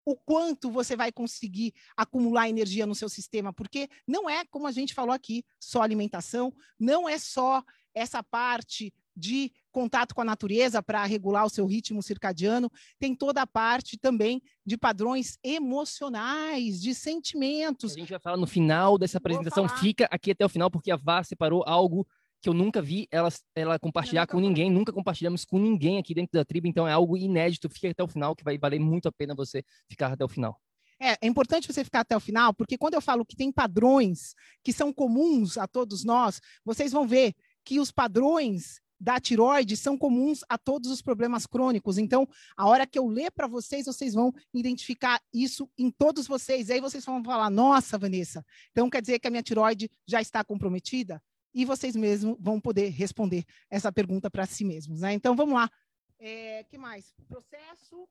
o 0.06 0.16
quanto 0.16 0.70
você 0.70 0.96
vai 0.96 1.12
conseguir 1.12 1.74
acumular 1.96 2.50
energia 2.50 2.86
no 2.86 2.96
seu 2.96 3.08
sistema, 3.08 3.54
porque 3.54 3.90
não 4.08 4.30
é, 4.30 4.46
como 4.46 4.68
a 4.68 4.72
gente 4.72 4.94
falou 4.94 5.14
aqui, 5.14 5.46
só 5.60 5.82
alimentação, 5.82 6.54
não 6.80 7.08
é 7.08 7.18
só 7.18 7.64
essa 7.94 8.24
parte 8.24 8.94
de 9.16 9.52
contato 9.72 10.14
com 10.14 10.22
a 10.22 10.26
natureza 10.26 10.82
para 10.82 11.04
regular 11.06 11.46
o 11.46 11.50
seu 11.50 11.66
ritmo 11.66 12.02
circadiano, 12.02 12.72
tem 13.00 13.16
toda 13.16 13.42
a 13.42 13.48
parte 13.48 13.98
também 13.98 14.42
de 14.66 14.78
padrões 14.78 15.38
emocionais, 15.44 16.82
de 16.82 16.94
sentimentos. 16.94 17.94
A 17.94 18.00
gente 18.00 18.12
vai 18.12 18.20
falar 18.20 18.38
no 18.38 18.48
final 18.48 18.98
dessa 18.98 19.18
apresentação, 19.18 19.68
fica 19.68 20.08
aqui 20.12 20.32
até 20.32 20.46
o 20.46 20.50
final, 20.50 20.70
porque 20.70 20.92
a 20.92 20.96
Vá 20.96 21.24
separou 21.24 21.64
algo 21.66 22.08
que 22.42 22.50
eu 22.50 22.54
nunca 22.54 22.82
vi 22.82 23.08
ela, 23.10 23.30
ela 23.56 23.80
compartilhar 23.80 24.28
com 24.28 24.40
ninguém, 24.40 24.70
nunca 24.70 24.92
compartilhamos 24.92 25.46
com 25.46 25.58
ninguém 25.58 25.98
aqui 25.98 26.14
dentro 26.14 26.34
da 26.34 26.44
tribo, 26.44 26.68
então 26.68 26.86
é 26.86 26.92
algo 26.92 27.18
inédito, 27.18 27.70
fica 27.70 27.90
até 27.90 28.04
o 28.04 28.08
final, 28.08 28.36
que 28.36 28.44
vai 28.44 28.58
valer 28.58 28.80
muito 28.80 29.08
a 29.08 29.12
pena 29.12 29.34
você 29.34 29.64
ficar 29.90 30.12
até 30.12 30.26
o 30.26 30.28
final. 30.28 30.60
É, 31.00 31.18
é, 31.22 31.28
importante 31.28 31.68
você 31.68 31.84
ficar 31.84 32.02
até 32.02 32.16
o 32.16 32.20
final, 32.20 32.54
porque 32.54 32.78
quando 32.78 32.94
eu 32.94 33.02
falo 33.02 33.26
que 33.26 33.36
tem 33.36 33.52
padrões 33.52 34.36
que 34.64 34.74
são 34.74 34.94
comuns 34.94 35.58
a 35.58 35.68
todos 35.68 36.04
nós, 36.04 36.42
vocês 36.66 36.92
vão 36.92 37.08
ver 37.08 37.34
que 37.64 37.80
os 37.80 37.92
padrões 37.92 38.82
da 39.04 39.20
tiroide 39.20 39.76
são 39.76 39.98
comuns 39.98 40.46
a 40.48 40.58
todos 40.58 40.90
os 40.90 41.02
problemas 41.02 41.46
crônicos. 41.46 41.98
Então, 41.98 42.26
a 42.56 42.66
hora 42.66 42.88
que 42.88 42.98
eu 42.98 43.06
ler 43.06 43.32
para 43.32 43.48
vocês, 43.48 43.86
vocês 43.86 44.14
vão 44.14 44.34
identificar 44.54 45.22
isso 45.34 45.70
em 45.78 45.92
todos 45.92 46.26
vocês. 46.26 46.70
E 46.70 46.74
aí 46.74 46.80
vocês 46.80 47.04
vão 47.04 47.22
falar: 47.22 47.50
nossa, 47.50 47.98
Vanessa, 47.98 48.46
então 48.72 48.90
quer 48.90 49.02
dizer 49.02 49.20
que 49.20 49.28
a 49.28 49.30
minha 49.30 49.44
tiroide 49.44 49.90
já 50.08 50.22
está 50.22 50.42
comprometida? 50.42 51.22
E 51.54 51.66
vocês 51.66 51.98
mesmos 51.98 52.38
vão 52.40 52.62
poder 52.62 52.90
responder 52.92 53.44
essa 53.70 53.92
pergunta 53.92 54.32
para 54.32 54.46
si 54.46 54.64
mesmos. 54.64 55.02
Né? 55.02 55.14
Então, 55.14 55.36
vamos 55.36 55.54
lá. 55.54 55.70
É, 56.18 56.64
que 56.64 56.78
mais? 56.78 57.14
Processo. 57.28 58.08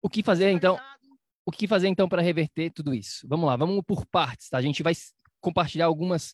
O 0.00 0.08
que 0.08 0.22
fazer, 0.22 0.50
então? 0.50 0.78
O 1.44 1.50
que 1.50 1.66
fazer, 1.66 1.88
então, 1.88 2.08
para 2.08 2.22
reverter 2.22 2.70
tudo 2.70 2.94
isso? 2.94 3.26
Vamos 3.28 3.46
lá, 3.46 3.56
vamos 3.56 3.82
por 3.84 4.06
partes, 4.06 4.48
tá? 4.48 4.58
A 4.58 4.62
gente 4.62 4.80
vai 4.80 4.94
compartilhar 5.40 5.86
algumas 5.86 6.32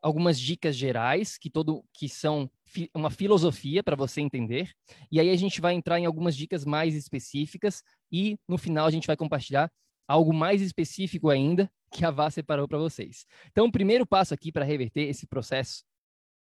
algumas 0.00 0.38
dicas 0.38 0.76
gerais 0.76 1.36
que 1.36 1.50
todo 1.50 1.84
que 1.92 2.08
são 2.08 2.48
uma 2.94 3.10
filosofia 3.10 3.82
para 3.82 3.96
você 3.96 4.20
entender. 4.20 4.72
E 5.10 5.20
aí 5.20 5.30
a 5.30 5.36
gente 5.36 5.60
vai 5.60 5.74
entrar 5.74 5.98
em 5.98 6.06
algumas 6.06 6.36
dicas 6.36 6.64
mais 6.64 6.94
específicas 6.94 7.82
e 8.10 8.38
no 8.48 8.58
final 8.58 8.86
a 8.86 8.90
gente 8.90 9.06
vai 9.06 9.16
compartilhar 9.16 9.70
algo 10.06 10.32
mais 10.32 10.62
específico 10.62 11.28
ainda 11.28 11.70
que 11.92 12.04
a 12.04 12.10
Vá 12.10 12.30
separou 12.30 12.66
para 12.66 12.78
vocês. 12.78 13.26
Então, 13.50 13.66
o 13.66 13.72
primeiro 13.72 14.06
passo 14.06 14.32
aqui 14.32 14.50
para 14.50 14.64
reverter 14.64 15.08
esse 15.08 15.26
processo 15.26 15.84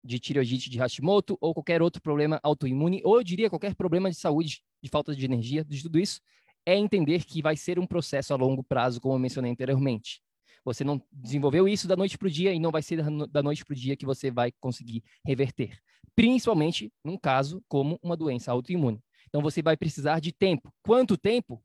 de 0.04 0.18
tireoidite 0.18 0.70
de 0.70 0.78
Hashimoto 0.78 1.36
ou 1.40 1.52
qualquer 1.52 1.82
outro 1.82 2.00
problema 2.00 2.38
autoimune, 2.42 3.00
ou 3.04 3.16
eu 3.16 3.24
diria 3.24 3.50
qualquer 3.50 3.74
problema 3.74 4.10
de 4.10 4.16
saúde, 4.16 4.62
de 4.82 4.88
falta 4.88 5.14
de 5.14 5.24
energia, 5.24 5.64
de 5.64 5.82
tudo 5.82 5.98
isso, 5.98 6.20
é 6.64 6.76
entender 6.76 7.24
que 7.24 7.42
vai 7.42 7.56
ser 7.56 7.78
um 7.78 7.86
processo 7.86 8.32
a 8.32 8.36
longo 8.36 8.62
prazo, 8.62 9.00
como 9.00 9.14
eu 9.14 9.18
mencionei 9.18 9.50
anteriormente. 9.50 10.20
Você 10.68 10.84
não 10.84 11.00
desenvolveu 11.10 11.66
isso 11.66 11.88
da 11.88 11.96
noite 11.96 12.18
para 12.18 12.28
o 12.28 12.30
dia 12.30 12.52
e 12.52 12.60
não 12.60 12.70
vai 12.70 12.82
ser 12.82 13.02
da 13.28 13.42
noite 13.42 13.64
para 13.64 13.72
o 13.72 13.76
dia 13.76 13.96
que 13.96 14.04
você 14.04 14.30
vai 14.30 14.52
conseguir 14.60 15.02
reverter. 15.24 15.78
Principalmente 16.14 16.92
num 17.02 17.16
caso 17.16 17.62
como 17.68 17.98
uma 18.02 18.16
doença 18.16 18.52
autoimune. 18.52 19.02
Então 19.26 19.40
você 19.40 19.62
vai 19.62 19.76
precisar 19.76 20.20
de 20.20 20.32
tempo. 20.32 20.72
Quanto 20.82 21.16
tempo? 21.16 21.62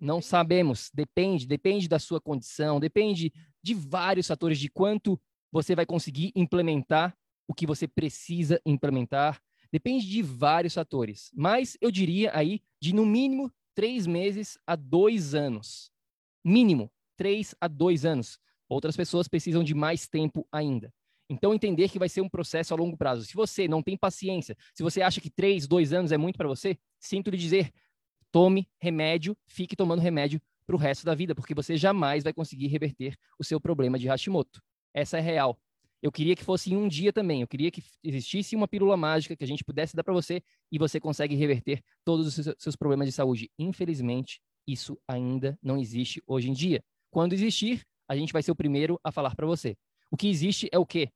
Não 0.00 0.22
sabemos. 0.22 0.90
Depende, 0.94 1.46
depende 1.46 1.88
da 1.88 1.98
sua 1.98 2.20
condição, 2.20 2.78
depende 2.78 3.32
de 3.62 3.74
vários 3.74 4.26
fatores 4.28 4.58
de 4.58 4.68
quanto 4.68 5.20
você 5.50 5.74
vai 5.74 5.84
conseguir 5.84 6.30
implementar 6.36 7.16
o 7.48 7.54
que 7.54 7.66
você 7.66 7.88
precisa 7.88 8.60
implementar. 8.64 9.40
Depende 9.72 10.06
de 10.06 10.22
vários 10.22 10.74
fatores. 10.74 11.30
Mas 11.34 11.76
eu 11.80 11.90
diria 11.90 12.30
aí 12.34 12.60
de 12.80 12.94
no 12.94 13.04
mínimo 13.04 13.52
três 13.74 14.06
meses 14.06 14.58
a 14.66 14.76
dois 14.76 15.34
anos. 15.34 15.90
Mínimo 16.44 16.90
três 17.18 17.54
a 17.60 17.68
dois 17.68 18.06
anos. 18.06 18.38
Outras 18.68 18.96
pessoas 18.96 19.28
precisam 19.28 19.62
de 19.62 19.74
mais 19.74 20.08
tempo 20.08 20.46
ainda. 20.50 20.90
Então, 21.28 21.52
entender 21.52 21.90
que 21.90 21.98
vai 21.98 22.08
ser 22.08 22.22
um 22.22 22.28
processo 22.28 22.72
a 22.72 22.76
longo 22.76 22.96
prazo. 22.96 23.24
Se 23.24 23.34
você 23.34 23.68
não 23.68 23.82
tem 23.82 23.98
paciência, 23.98 24.56
se 24.72 24.82
você 24.82 25.02
acha 25.02 25.20
que 25.20 25.28
três, 25.28 25.66
dois 25.66 25.92
anos 25.92 26.12
é 26.12 26.16
muito 26.16 26.38
para 26.38 26.48
você, 26.48 26.78
sinto 26.98 27.30
lhe 27.30 27.36
dizer, 27.36 27.70
tome 28.32 28.66
remédio, 28.80 29.36
fique 29.46 29.76
tomando 29.76 30.00
remédio 30.00 30.40
para 30.66 30.76
o 30.76 30.78
resto 30.78 31.04
da 31.04 31.14
vida, 31.14 31.34
porque 31.34 31.54
você 31.54 31.76
jamais 31.76 32.24
vai 32.24 32.32
conseguir 32.32 32.68
reverter 32.68 33.14
o 33.38 33.44
seu 33.44 33.60
problema 33.60 33.98
de 33.98 34.06
Hashimoto. 34.06 34.62
Essa 34.94 35.18
é 35.18 35.20
real. 35.20 35.58
Eu 36.00 36.12
queria 36.12 36.36
que 36.36 36.44
fosse 36.44 36.72
em 36.72 36.76
um 36.76 36.86
dia 36.86 37.12
também. 37.12 37.40
Eu 37.40 37.48
queria 37.48 37.70
que 37.70 37.82
existisse 38.04 38.54
uma 38.54 38.68
pílula 38.68 38.96
mágica 38.96 39.36
que 39.36 39.44
a 39.44 39.46
gente 39.46 39.64
pudesse 39.64 39.96
dar 39.96 40.04
para 40.04 40.14
você 40.14 40.42
e 40.70 40.78
você 40.78 41.00
consegue 41.00 41.34
reverter 41.34 41.82
todos 42.04 42.38
os 42.38 42.54
seus 42.58 42.76
problemas 42.76 43.06
de 43.08 43.12
saúde. 43.12 43.50
Infelizmente, 43.58 44.40
isso 44.66 44.98
ainda 45.08 45.58
não 45.62 45.76
existe 45.78 46.22
hoje 46.26 46.50
em 46.50 46.52
dia. 46.52 46.84
Quando 47.18 47.32
existir, 47.32 47.84
a 48.08 48.14
gente 48.14 48.32
vai 48.32 48.44
ser 48.44 48.52
o 48.52 48.54
primeiro 48.54 48.96
a 49.02 49.10
falar 49.10 49.34
para 49.34 49.44
você. 49.44 49.76
O 50.08 50.16
que 50.16 50.28
existe 50.28 50.68
é 50.70 50.78
o 50.78 50.86
quê? 50.86 51.10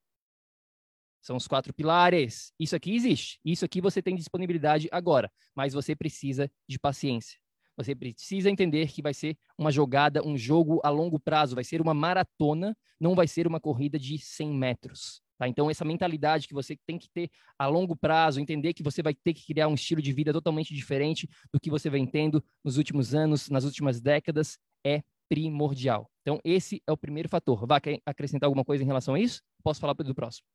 São 1.20 1.36
os 1.36 1.46
quatro 1.46 1.72
pilares. 1.72 2.52
Isso 2.58 2.74
aqui 2.74 2.92
existe. 2.92 3.38
Isso 3.44 3.64
aqui 3.64 3.80
você 3.80 4.02
tem 4.02 4.16
disponibilidade 4.16 4.88
agora, 4.90 5.30
mas 5.54 5.72
você 5.72 5.94
precisa 5.94 6.50
de 6.68 6.76
paciência. 6.76 7.38
Você 7.76 7.94
precisa 7.94 8.50
entender 8.50 8.90
que 8.90 9.00
vai 9.00 9.14
ser 9.14 9.38
uma 9.56 9.70
jogada, 9.70 10.26
um 10.26 10.36
jogo 10.36 10.80
a 10.82 10.90
longo 10.90 11.20
prazo, 11.20 11.54
vai 11.54 11.62
ser 11.62 11.80
uma 11.80 11.94
maratona, 11.94 12.76
não 12.98 13.14
vai 13.14 13.28
ser 13.28 13.46
uma 13.46 13.60
corrida 13.60 13.96
de 13.96 14.18
100 14.18 14.52
metros. 14.52 15.22
Tá? 15.38 15.46
Então, 15.46 15.70
essa 15.70 15.84
mentalidade 15.84 16.48
que 16.48 16.54
você 16.54 16.76
tem 16.84 16.98
que 16.98 17.08
ter 17.10 17.30
a 17.56 17.68
longo 17.68 17.94
prazo, 17.94 18.40
entender 18.40 18.74
que 18.74 18.82
você 18.82 19.04
vai 19.04 19.14
ter 19.14 19.34
que 19.34 19.46
criar 19.46 19.68
um 19.68 19.74
estilo 19.74 20.02
de 20.02 20.12
vida 20.12 20.32
totalmente 20.32 20.74
diferente 20.74 21.28
do 21.52 21.60
que 21.60 21.70
você 21.70 21.88
vem 21.88 22.04
tendo 22.04 22.44
nos 22.64 22.76
últimos 22.76 23.14
anos, 23.14 23.48
nas 23.48 23.62
últimas 23.62 24.00
décadas, 24.00 24.58
é 24.84 25.00
primordial. 25.32 26.10
Então, 26.20 26.38
esse 26.44 26.82
é 26.86 26.92
o 26.92 26.96
primeiro 26.96 27.26
fator. 27.26 27.66
Vai 27.66 27.80
acrescentar 28.04 28.46
alguma 28.46 28.66
coisa 28.66 28.84
em 28.84 28.86
relação 28.86 29.14
a 29.14 29.18
isso? 29.18 29.40
Posso 29.64 29.80
falar 29.80 29.94
do 29.94 30.14
próximo. 30.14 30.46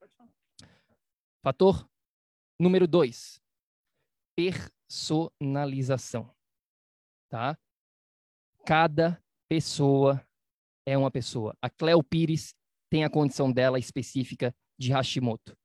Fator 1.43 1.89
número 2.61 2.87
dois: 2.87 3.41
personalização. 4.37 6.31
Tá? 7.27 7.57
Cada 8.67 9.19
pessoa 9.49 10.23
é 10.85 10.95
uma 10.95 11.09
pessoa. 11.09 11.57
A 11.59 11.71
Cleo 11.71 12.03
Pires 12.03 12.53
tem 12.87 13.03
a 13.03 13.09
condição 13.09 13.51
dela 13.51 13.79
específica 13.79 14.55
de 14.77 14.91
Hashimoto. 14.93 15.57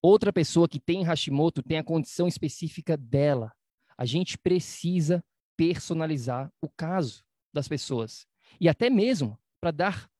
Outra 0.00 0.32
pessoa 0.32 0.68
que 0.68 0.78
tem 0.78 1.02
Hashimoto 1.02 1.64
tem 1.64 1.78
a 1.78 1.84
condição 1.84 2.28
específica 2.28 2.96
dela. 2.96 3.52
A 3.98 4.04
gente 4.04 4.38
precisa 4.38 5.20
personalizar 5.56 6.48
o 6.62 6.70
caso 6.70 7.24
das 7.52 7.66
pessoas 7.66 8.24
e 8.60 8.68
até 8.68 8.88
mesmo 8.90 9.38
para 9.60 9.70
dar 9.70 10.10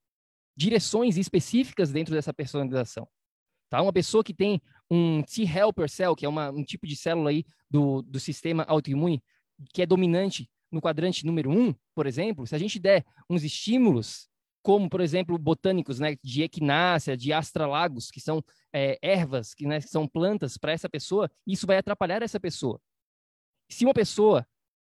direções 0.57 1.17
específicas 1.17 1.93
dentro 1.93 2.15
dessa 2.15 2.33
personalização. 2.33 3.09
Tá? 3.69 3.83
Uma 3.83 3.93
pessoa 3.93 4.25
que 4.25 4.33
tem 4.33 4.61
um 4.91 5.23
T-helper 5.23 5.89
cell, 5.89 6.15
que 6.15 6.25
é 6.25 6.29
uma, 6.29 6.51
um 6.51 6.65
tipo 6.65 6.87
de 6.87 6.97
célula 6.97 7.31
aí 7.31 7.45
do, 7.71 8.03
do 8.03 8.19
sistema 8.19 8.65
autoimune, 8.65 9.23
que 9.73 9.83
é 9.83 9.87
dominante 9.87 10.49
no 10.71 10.81
quadrante 10.81 11.25
número 11.25 11.51
um, 11.51 11.75
por 11.95 12.07
exemplo, 12.07 12.47
se 12.47 12.55
a 12.55 12.59
gente 12.59 12.79
der 12.79 13.05
uns 13.29 13.43
estímulos, 13.43 14.29
como, 14.63 14.89
por 14.89 15.01
exemplo, 15.01 15.39
botânicos, 15.39 16.01
né, 16.01 16.17
de 16.23 16.43
equinácea, 16.43 17.17
de 17.17 17.33
astralagos, 17.33 18.11
que 18.11 18.21
são 18.21 18.43
é, 18.73 18.99
ervas, 19.01 19.55
que, 19.55 19.67
né, 19.67 19.81
que 19.81 19.89
são 19.89 20.09
plantas 20.09 20.57
para 20.59 20.73
essa 20.73 20.89
pessoa, 20.89 21.31
isso 21.47 21.67
vai 21.67 21.79
atrapalhar 21.79 22.23
essa 22.23 22.41
pessoa. 22.41 22.81
Se 23.71 23.85
uma 23.85 23.95
pessoa 23.95 24.47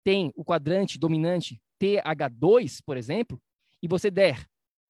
tem 0.03 0.31
o 0.35 0.43
quadrante 0.43 0.97
dominante 0.97 1.61
TH2, 1.79 2.81
por 2.85 2.97
exemplo, 2.97 3.41
e 3.81 3.87
você 3.87 4.11
der 4.11 4.47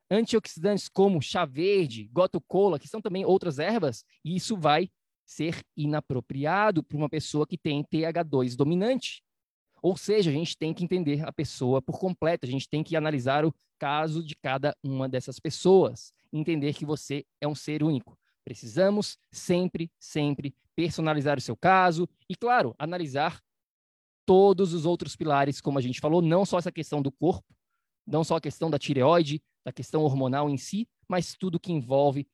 antioxidantes 0.10 0.90
como 0.90 1.22
chá 1.22 1.46
verde, 1.46 2.10
gotu-cola, 2.12 2.80
que 2.80 2.88
são 2.88 3.02
também 3.02 3.24
outras 3.24 3.60
ervas, 3.60 4.04
isso 4.26 4.58
vai 4.58 4.90
ser 5.26 5.64
inapropriado 5.78 6.84
para 6.84 6.98
uma 6.98 7.10
pessoa 7.10 7.46
que 7.46 7.58
tem 7.58 7.84
TH2 7.84 8.56
dominante. 8.56 9.22
Ou 9.82 9.96
seja, 9.96 10.32
a 10.32 10.34
gente 10.34 10.58
tem 10.58 10.74
que 10.74 10.84
entender 10.84 11.24
a 11.26 11.32
pessoa 11.32 11.82
por 11.82 12.00
completo, 12.00 12.46
a 12.46 12.50
gente 12.50 12.68
tem 12.68 12.84
que 12.84 12.96
analisar 12.96 13.46
o 13.46 13.54
caso 13.78 14.24
de 14.24 14.36
cada 14.36 14.76
uma 14.84 15.08
dessas 15.08 15.40
pessoas, 15.40 16.12
entender 16.34 16.74
que 16.74 16.86
você 16.86 17.24
é 17.40 17.48
um 17.48 17.56
ser 17.56 17.84
único. 17.84 18.18
Precisamos 18.44 19.18
sempre, 19.32 19.92
sempre 20.00 20.56
personalizar 20.76 21.38
o 21.38 21.42
seu 21.42 21.56
caso 21.56 22.10
e, 22.28 22.36
claro, 22.36 22.76
analisar 22.80 23.40
todos 24.30 24.76
os 24.76 24.86
outros 24.86 25.16
pilares, 25.16 25.60
como 25.60 25.80
a 25.80 25.82
gente 25.82 26.00
falou, 26.00 26.22
não 26.22 26.46
só 26.46 26.60
essa 26.60 26.72
questão 26.72 27.02
do 27.02 27.12
corpo, 27.12 27.52
não 28.06 28.24
só 28.24 28.36
a 28.36 28.42
questão 28.42 28.70
da 28.70 28.78
tireoide, 28.78 29.42
da 29.66 29.74
questão 29.74 30.04
hormonal 30.04 30.48
em 30.48 30.56
si, 30.56 30.88
mas 31.08 31.34
tudo 31.34 31.60
que 31.60 31.72
envolve 31.72 32.30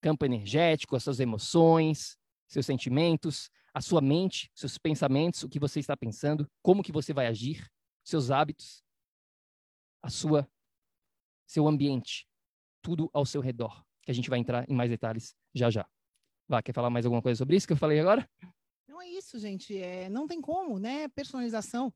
campo 0.00 0.24
energético, 0.24 0.96
as 0.96 1.04
suas 1.04 1.20
emoções, 1.20 2.16
seus 2.48 2.64
sentimentos, 2.64 3.50
a 3.74 3.82
sua 3.82 4.00
mente, 4.00 4.50
seus 4.54 4.78
pensamentos, 4.78 5.42
o 5.42 5.48
que 5.50 5.58
você 5.58 5.80
está 5.80 5.94
pensando, 5.94 6.50
como 6.62 6.82
que 6.82 6.90
você 6.90 7.12
vai 7.12 7.26
agir, 7.26 7.70
seus 8.02 8.30
hábitos, 8.30 8.82
a 10.02 10.08
sua 10.08 10.48
seu 11.46 11.68
ambiente, 11.68 12.26
tudo 12.80 13.10
ao 13.12 13.26
seu 13.26 13.42
redor, 13.42 13.84
que 14.02 14.10
a 14.10 14.14
gente 14.14 14.30
vai 14.30 14.38
entrar 14.38 14.64
em 14.66 14.74
mais 14.74 14.88
detalhes 14.88 15.36
já 15.54 15.68
já. 15.68 15.86
Vá, 16.48 16.62
quer 16.62 16.72
falar 16.72 16.88
mais 16.88 17.04
alguma 17.04 17.20
coisa 17.20 17.36
sobre 17.36 17.54
isso 17.54 17.66
que 17.66 17.74
eu 17.74 17.76
falei 17.76 18.00
agora? 18.00 18.26
É 19.04 19.08
isso, 19.10 19.38
gente. 19.38 19.76
É, 19.76 20.08
não 20.08 20.26
tem 20.26 20.40
como, 20.40 20.78
né? 20.78 21.08
Personalização. 21.08 21.92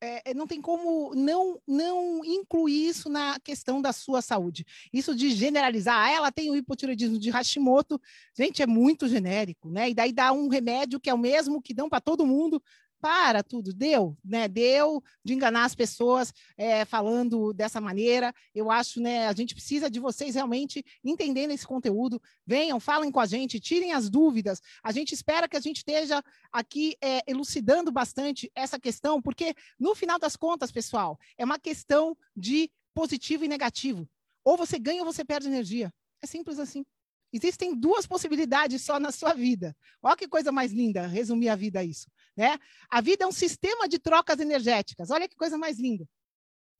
É, 0.00 0.30
é, 0.30 0.34
não 0.34 0.46
tem 0.46 0.60
como 0.60 1.14
não, 1.14 1.60
não 1.66 2.24
incluir 2.24 2.88
isso 2.88 3.08
na 3.08 3.38
questão 3.38 3.80
da 3.80 3.92
sua 3.92 4.20
saúde. 4.20 4.64
Isso 4.92 5.14
de 5.14 5.30
generalizar, 5.30 5.96
ah, 5.96 6.10
ela 6.10 6.32
tem 6.32 6.50
o 6.50 6.56
hipotiroidismo 6.56 7.18
de 7.18 7.30
Hashimoto, 7.30 8.00
gente, 8.36 8.62
é 8.62 8.66
muito 8.66 9.08
genérico, 9.08 9.70
né? 9.70 9.90
E 9.90 9.94
daí 9.94 10.12
dá 10.12 10.32
um 10.32 10.48
remédio 10.48 11.00
que 11.00 11.10
é 11.10 11.14
o 11.14 11.18
mesmo 11.18 11.62
que 11.62 11.74
dão 11.74 11.88
para 11.88 12.00
todo 12.00 12.26
mundo, 12.26 12.62
para 13.00 13.42
tudo, 13.42 13.72
deu, 13.72 14.16
né? 14.24 14.48
Deu 14.48 15.02
de 15.24 15.34
enganar 15.34 15.64
as 15.64 15.74
pessoas 15.74 16.32
é, 16.56 16.84
falando 16.84 17.52
dessa 17.52 17.80
maneira. 17.80 18.34
Eu 18.54 18.70
acho, 18.70 19.00
né? 19.00 19.28
A 19.28 19.32
gente 19.32 19.54
precisa 19.54 19.90
de 19.90 20.00
vocês 20.00 20.34
realmente 20.34 20.84
entendendo 21.04 21.50
esse 21.50 21.66
conteúdo. 21.66 22.20
Venham, 22.46 22.80
falem 22.80 23.10
com 23.10 23.20
a 23.20 23.26
gente, 23.26 23.60
tirem 23.60 23.92
as 23.92 24.10
dúvidas. 24.10 24.60
A 24.82 24.92
gente 24.92 25.12
espera 25.12 25.48
que 25.48 25.56
a 25.56 25.60
gente 25.60 25.78
esteja 25.78 26.22
aqui 26.52 26.96
é, 27.00 27.22
elucidando 27.26 27.90
bastante 27.90 28.50
essa 28.54 28.78
questão, 28.78 29.22
porque 29.22 29.54
no 29.78 29.94
final 29.94 30.18
das 30.18 30.36
contas, 30.36 30.72
pessoal, 30.72 31.18
é 31.36 31.44
uma 31.44 31.58
questão 31.58 32.16
de 32.36 32.70
positivo 32.94 33.44
e 33.44 33.48
negativo. 33.48 34.08
Ou 34.44 34.56
você 34.56 34.78
ganha 34.78 35.02
ou 35.02 35.12
você 35.12 35.24
perde 35.24 35.46
energia. 35.46 35.92
É 36.22 36.26
simples 36.26 36.58
assim. 36.58 36.84
Existem 37.32 37.74
duas 37.74 38.06
possibilidades 38.06 38.82
só 38.82 38.98
na 38.98 39.12
sua 39.12 39.34
vida. 39.34 39.76
Olha 40.02 40.16
que 40.16 40.26
coisa 40.26 40.50
mais 40.50 40.72
linda, 40.72 41.06
resumir 41.06 41.50
a 41.50 41.56
vida 41.56 41.80
a 41.80 41.84
isso. 41.84 42.10
Né? 42.38 42.56
A 42.88 43.00
vida 43.00 43.24
é 43.24 43.26
um 43.26 43.32
sistema 43.32 43.88
de 43.88 43.98
trocas 43.98 44.38
energéticas. 44.38 45.10
Olha 45.10 45.28
que 45.28 45.36
coisa 45.36 45.58
mais 45.58 45.78
linda. 45.78 46.08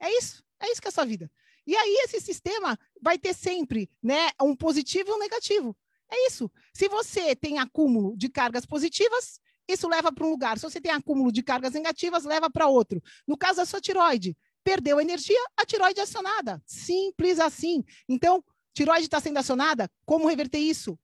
É 0.01 0.09
isso, 0.17 0.45
é 0.61 0.71
isso 0.71 0.81
que 0.81 0.87
é 0.87 0.91
a 0.91 0.93
sua 0.93 1.05
vida. 1.05 1.29
E 1.67 1.77
aí 1.77 2.05
esse 2.05 2.21
sistema 2.21 2.79
vai 3.03 3.19
ter 3.19 3.35
sempre 3.35 3.91
né, 4.03 4.31
um 4.41 4.55
positivo 4.55 5.11
e 5.11 5.13
um 5.13 5.19
negativo. 5.19 5.77
É 6.11 6.29
isso. 6.29 6.51
Se 6.73 6.89
você 6.89 7.35
tem 7.35 7.59
acúmulo 7.59 8.17
de 8.17 8.29
cargas 8.29 8.65
positivas, 8.65 9.41
isso 9.69 9.89
leva 9.89 10.13
para 10.13 10.25
um 10.25 10.31
lugar. 10.31 10.57
Se 10.57 10.63
você 10.63 10.81
tem 10.81 10.93
acúmulo 10.93 11.33
de 11.33 11.43
cargas 11.43 11.73
negativas, 11.73 12.25
leva 12.25 12.49
para 12.49 12.69
outro. 12.69 13.03
No 13.27 13.37
caso 13.37 13.57
da 13.57 13.67
sua 13.67 13.81
tiroide, 13.81 14.37
perdeu 14.63 15.01
energia, 15.01 15.43
a 15.57 15.67
tiroide 15.67 15.99
é 16.01 16.05
acionada. 16.05 16.63
Simples 16.65 17.41
assim. 17.41 17.85
Então, 18.09 18.43
Tiroide 18.79 19.07
está 19.07 19.19
sendo 19.19 19.39
acionada, 19.39 19.91
como 20.07 20.29
reverter 20.29 20.61
isso? 20.61 20.97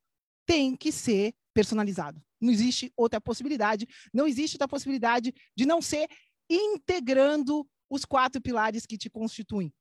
Tem 0.46 0.76
que 0.76 0.92
ser 0.92 1.34
personalizado. 1.52 2.22
Não 2.44 2.52
existe 2.52 2.92
outra 2.96 3.20
possibilidade. 3.20 3.86
Não 4.12 4.26
existe 4.26 4.56
outra 4.56 4.68
possibilidade 4.68 5.32
de 5.56 5.66
não 5.66 5.80
ser 5.80 6.08
integrando 6.48 7.66
os 7.88 8.04
quatro 8.04 8.40
pilares 8.40 8.86
que 8.86 8.98
te 8.98 9.08
constituem. 9.08 9.72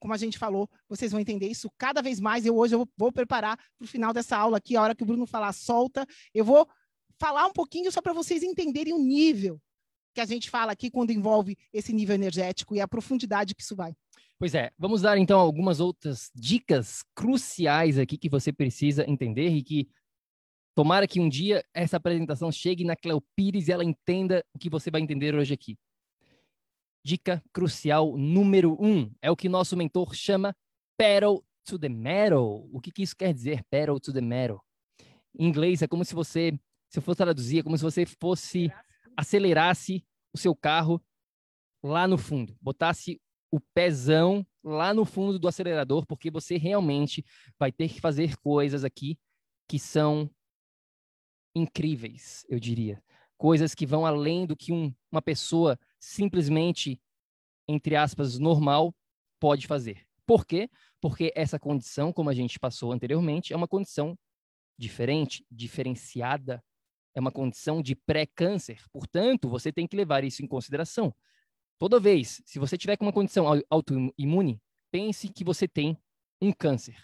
Como 0.00 0.14
a 0.14 0.16
gente 0.16 0.38
falou, 0.38 0.70
vocês 0.88 1.10
vão 1.10 1.20
entender 1.20 1.48
isso 1.48 1.70
cada 1.76 2.00
vez 2.00 2.20
mais. 2.20 2.46
Eu 2.46 2.56
hoje 2.56 2.74
eu 2.74 2.88
vou 2.96 3.12
preparar 3.12 3.56
para 3.56 3.84
o 3.84 3.88
final 3.88 4.12
dessa 4.12 4.36
aula 4.36 4.58
aqui, 4.58 4.76
a 4.76 4.82
hora 4.82 4.94
que 4.94 5.02
o 5.02 5.06
Bruno 5.06 5.26
falar 5.26 5.52
solta, 5.52 6.06
eu 6.32 6.44
vou 6.44 6.68
falar 7.18 7.46
um 7.46 7.52
pouquinho 7.52 7.90
só 7.90 8.00
para 8.00 8.12
vocês 8.12 8.42
entenderem 8.42 8.92
o 8.92 8.98
nível 8.98 9.60
que 10.14 10.20
a 10.20 10.24
gente 10.24 10.50
fala 10.50 10.72
aqui 10.72 10.90
quando 10.90 11.10
envolve 11.10 11.56
esse 11.72 11.92
nível 11.92 12.14
energético 12.14 12.74
e 12.74 12.80
a 12.80 12.88
profundidade 12.88 13.54
que 13.54 13.62
isso 13.62 13.76
vai. 13.76 13.94
Pois 14.38 14.54
é, 14.54 14.70
vamos 14.78 15.02
dar 15.02 15.18
então 15.18 15.38
algumas 15.38 15.80
outras 15.80 16.30
dicas 16.34 17.02
cruciais 17.14 17.98
aqui 17.98 18.16
que 18.16 18.28
você 18.28 18.52
precisa 18.52 19.08
entender 19.08 19.48
e 19.48 19.62
que 19.62 19.88
tomara 20.78 21.08
que 21.08 21.18
um 21.18 21.28
dia 21.28 21.64
essa 21.74 21.96
apresentação 21.96 22.52
chegue 22.52 22.84
na 22.84 22.94
Cleo 22.94 23.20
Pires 23.34 23.66
e 23.66 23.72
ela 23.72 23.82
entenda 23.82 24.44
o 24.54 24.58
que 24.60 24.70
você 24.70 24.92
vai 24.92 25.00
entender 25.00 25.34
hoje 25.34 25.52
aqui. 25.52 25.76
Dica 27.04 27.42
crucial 27.52 28.16
número 28.16 28.80
um 28.80 29.12
é 29.20 29.28
o 29.28 29.34
que 29.34 29.48
nosso 29.48 29.76
mentor 29.76 30.14
chama 30.14 30.54
pedal 30.96 31.44
to 31.64 31.80
the 31.80 31.88
metal. 31.88 32.68
O 32.72 32.80
que, 32.80 32.92
que 32.92 33.02
isso 33.02 33.16
quer 33.16 33.34
dizer, 33.34 33.64
pedal 33.68 33.98
to 33.98 34.12
the 34.12 34.20
metal? 34.20 34.64
Em 35.36 35.48
inglês 35.48 35.82
é 35.82 35.88
como 35.88 36.04
se 36.04 36.14
você, 36.14 36.52
se 36.88 37.00
eu 37.00 37.02
fosse 37.02 37.18
traduzir, 37.18 37.58
é 37.58 37.62
como 37.64 37.76
se 37.76 37.82
você 37.82 38.06
fosse 38.06 38.72
acelerasse 39.16 40.06
o 40.32 40.38
seu 40.38 40.54
carro 40.54 41.02
lá 41.82 42.06
no 42.06 42.16
fundo, 42.16 42.56
botasse 42.60 43.20
o 43.50 43.58
pezão 43.74 44.46
lá 44.62 44.94
no 44.94 45.04
fundo 45.04 45.40
do 45.40 45.48
acelerador, 45.48 46.06
porque 46.06 46.30
você 46.30 46.56
realmente 46.56 47.24
vai 47.58 47.72
ter 47.72 47.88
que 47.88 48.00
fazer 48.00 48.36
coisas 48.36 48.84
aqui 48.84 49.18
que 49.68 49.76
são 49.76 50.30
incríveis, 51.58 52.44
eu 52.48 52.58
diria. 52.58 53.02
Coisas 53.36 53.74
que 53.74 53.86
vão 53.86 54.04
além 54.04 54.46
do 54.46 54.56
que 54.56 54.72
um, 54.72 54.92
uma 55.10 55.22
pessoa 55.22 55.78
simplesmente, 56.00 57.00
entre 57.68 57.94
aspas, 57.96 58.38
normal 58.38 58.94
pode 59.38 59.66
fazer. 59.66 60.06
Por 60.26 60.44
quê? 60.44 60.68
Porque 61.00 61.32
essa 61.34 61.58
condição, 61.58 62.12
como 62.12 62.30
a 62.30 62.34
gente 62.34 62.58
passou 62.58 62.92
anteriormente, 62.92 63.52
é 63.52 63.56
uma 63.56 63.68
condição 63.68 64.18
diferente, 64.76 65.44
diferenciada, 65.50 66.62
é 67.14 67.20
uma 67.20 67.32
condição 67.32 67.82
de 67.82 67.94
pré-câncer. 67.94 68.82
Portanto, 68.92 69.48
você 69.48 69.72
tem 69.72 69.86
que 69.86 69.96
levar 69.96 70.24
isso 70.24 70.42
em 70.42 70.46
consideração. 70.46 71.14
Toda 71.78 72.00
vez, 72.00 72.42
se 72.44 72.58
você 72.58 72.76
tiver 72.76 72.96
com 72.96 73.04
uma 73.04 73.12
condição 73.12 73.46
autoimune, 73.70 74.60
pense 74.90 75.28
que 75.28 75.44
você 75.44 75.66
tem 75.68 75.96
um 76.40 76.52
câncer. 76.52 76.96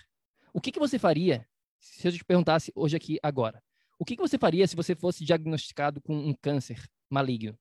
O 0.52 0.60
que, 0.60 0.70
que 0.70 0.78
você 0.78 0.98
faria 0.98 1.46
se 1.80 2.06
eu 2.06 2.12
te 2.12 2.24
perguntasse 2.24 2.72
hoje 2.74 2.96
aqui, 2.96 3.18
agora? 3.22 3.62
O 4.04 4.06
que, 4.06 4.16
que 4.16 4.20
você 4.20 4.36
faria 4.36 4.66
se 4.66 4.76
você 4.76 4.94
fosse 4.94 5.24
diagnosticado 5.24 5.98
com 5.98 6.14
um 6.14 6.34
câncer 6.34 6.86
maligno? 7.08 7.58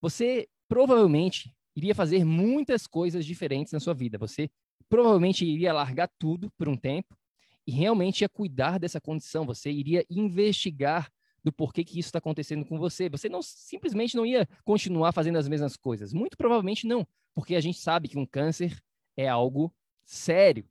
Você 0.00 0.48
provavelmente 0.68 1.52
iria 1.74 1.92
fazer 1.92 2.24
muitas 2.24 2.86
coisas 2.86 3.26
diferentes 3.26 3.72
na 3.72 3.80
sua 3.80 3.94
vida. 3.94 4.16
Você 4.16 4.48
provavelmente 4.88 5.44
iria 5.44 5.72
largar 5.72 6.08
tudo 6.20 6.52
por 6.52 6.68
um 6.68 6.76
tempo 6.76 7.18
e 7.66 7.72
realmente 7.72 8.20
ia 8.20 8.28
cuidar 8.28 8.78
dessa 8.78 9.00
condição. 9.00 9.44
Você 9.44 9.72
iria 9.72 10.06
investigar 10.08 11.10
do 11.42 11.52
porquê 11.52 11.82
que 11.82 11.98
isso 11.98 12.10
está 12.10 12.18
acontecendo 12.20 12.64
com 12.64 12.78
você. 12.78 13.08
Você 13.08 13.28
não 13.28 13.42
simplesmente 13.42 14.14
não 14.14 14.24
ia 14.24 14.48
continuar 14.64 15.10
fazendo 15.10 15.36
as 15.36 15.48
mesmas 15.48 15.76
coisas. 15.76 16.12
Muito 16.12 16.36
provavelmente 16.36 16.86
não, 16.86 17.04
porque 17.34 17.56
a 17.56 17.60
gente 17.60 17.80
sabe 17.80 18.06
que 18.06 18.16
um 18.16 18.24
câncer 18.24 18.80
é 19.16 19.26
algo 19.26 19.74
sério. 20.04 20.64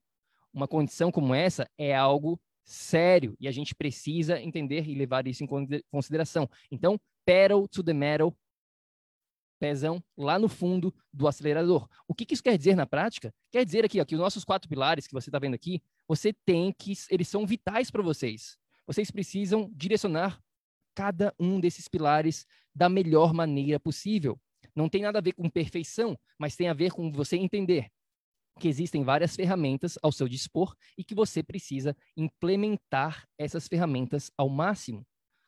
Uma 0.54 0.70
condição 0.70 1.12
como 1.12 1.36
essa 1.36 1.70
é 1.78 1.94
algo 1.94 2.40
sério 2.64 3.36
e 3.40 3.48
a 3.48 3.52
gente 3.52 3.76
precisa 3.76 4.42
entender 4.42 4.88
e 4.88 4.96
levar 4.96 5.28
isso 5.28 5.44
em 5.44 5.48
consideração. 5.92 6.50
Então, 6.72 7.00
pedal 7.26 7.68
to 7.68 7.84
the 7.84 7.94
metal, 7.94 8.36
pezão 9.60 10.04
lá 10.18 10.38
no 10.38 10.50
fundo 10.50 10.94
do 11.12 11.28
acelerador. 11.28 11.88
O 12.08 12.14
que, 12.14 12.26
que 12.26 12.34
isso 12.34 12.44
quer 12.44 12.58
dizer 12.58 12.76
na 12.76 12.86
prática? 12.86 13.34
Quer 13.52 13.64
dizer 13.64 13.86
aqui 13.86 14.02
ó, 14.02 14.06
que 14.06 14.16
os 14.16 14.22
nossos 14.22 14.44
quatro 14.44 14.68
pilares 14.68 15.08
que 15.08 15.14
você 15.14 15.30
está 15.30 15.40
vendo 15.40 15.54
aqui, 15.54 15.82
você 16.08 16.34
tem 16.46 16.74
que, 16.74 16.94
eles 17.10 17.28
são 17.28 17.46
vitais 17.46 17.90
para 17.90 18.02
vocês. 18.02 18.58
Vocês 18.86 19.10
precisam 19.10 19.72
direcionar 19.74 20.42
cada 20.94 21.34
um 21.40 21.60
desses 21.60 21.88
pilares 21.88 22.46
da 22.76 22.90
melhor 22.90 23.34
maneira 23.34 23.80
possível. 23.80 24.40
Não 24.76 24.90
tem 24.90 25.04
nada 25.04 25.20
a 25.20 25.22
ver 25.22 25.34
com 25.34 25.50
perfeição, 25.50 26.18
mas 26.38 26.56
tem 26.56 26.68
a 26.68 26.74
ver 26.74 26.92
com 26.92 27.12
você 27.12 27.38
entender 27.38 27.90
que 28.60 28.68
existem 28.68 29.04
várias 29.04 29.36
ferramentas 29.36 29.98
ao 30.02 30.12
seu 30.12 30.28
dispor 30.28 30.76
e 30.98 31.04
que 31.04 31.16
você 31.16 31.44
precisa 31.44 31.96
implementar 32.16 33.28
essas 33.38 33.68
ferramentas 33.68 34.32
ao 34.38 34.50
máximo. 34.50 35.06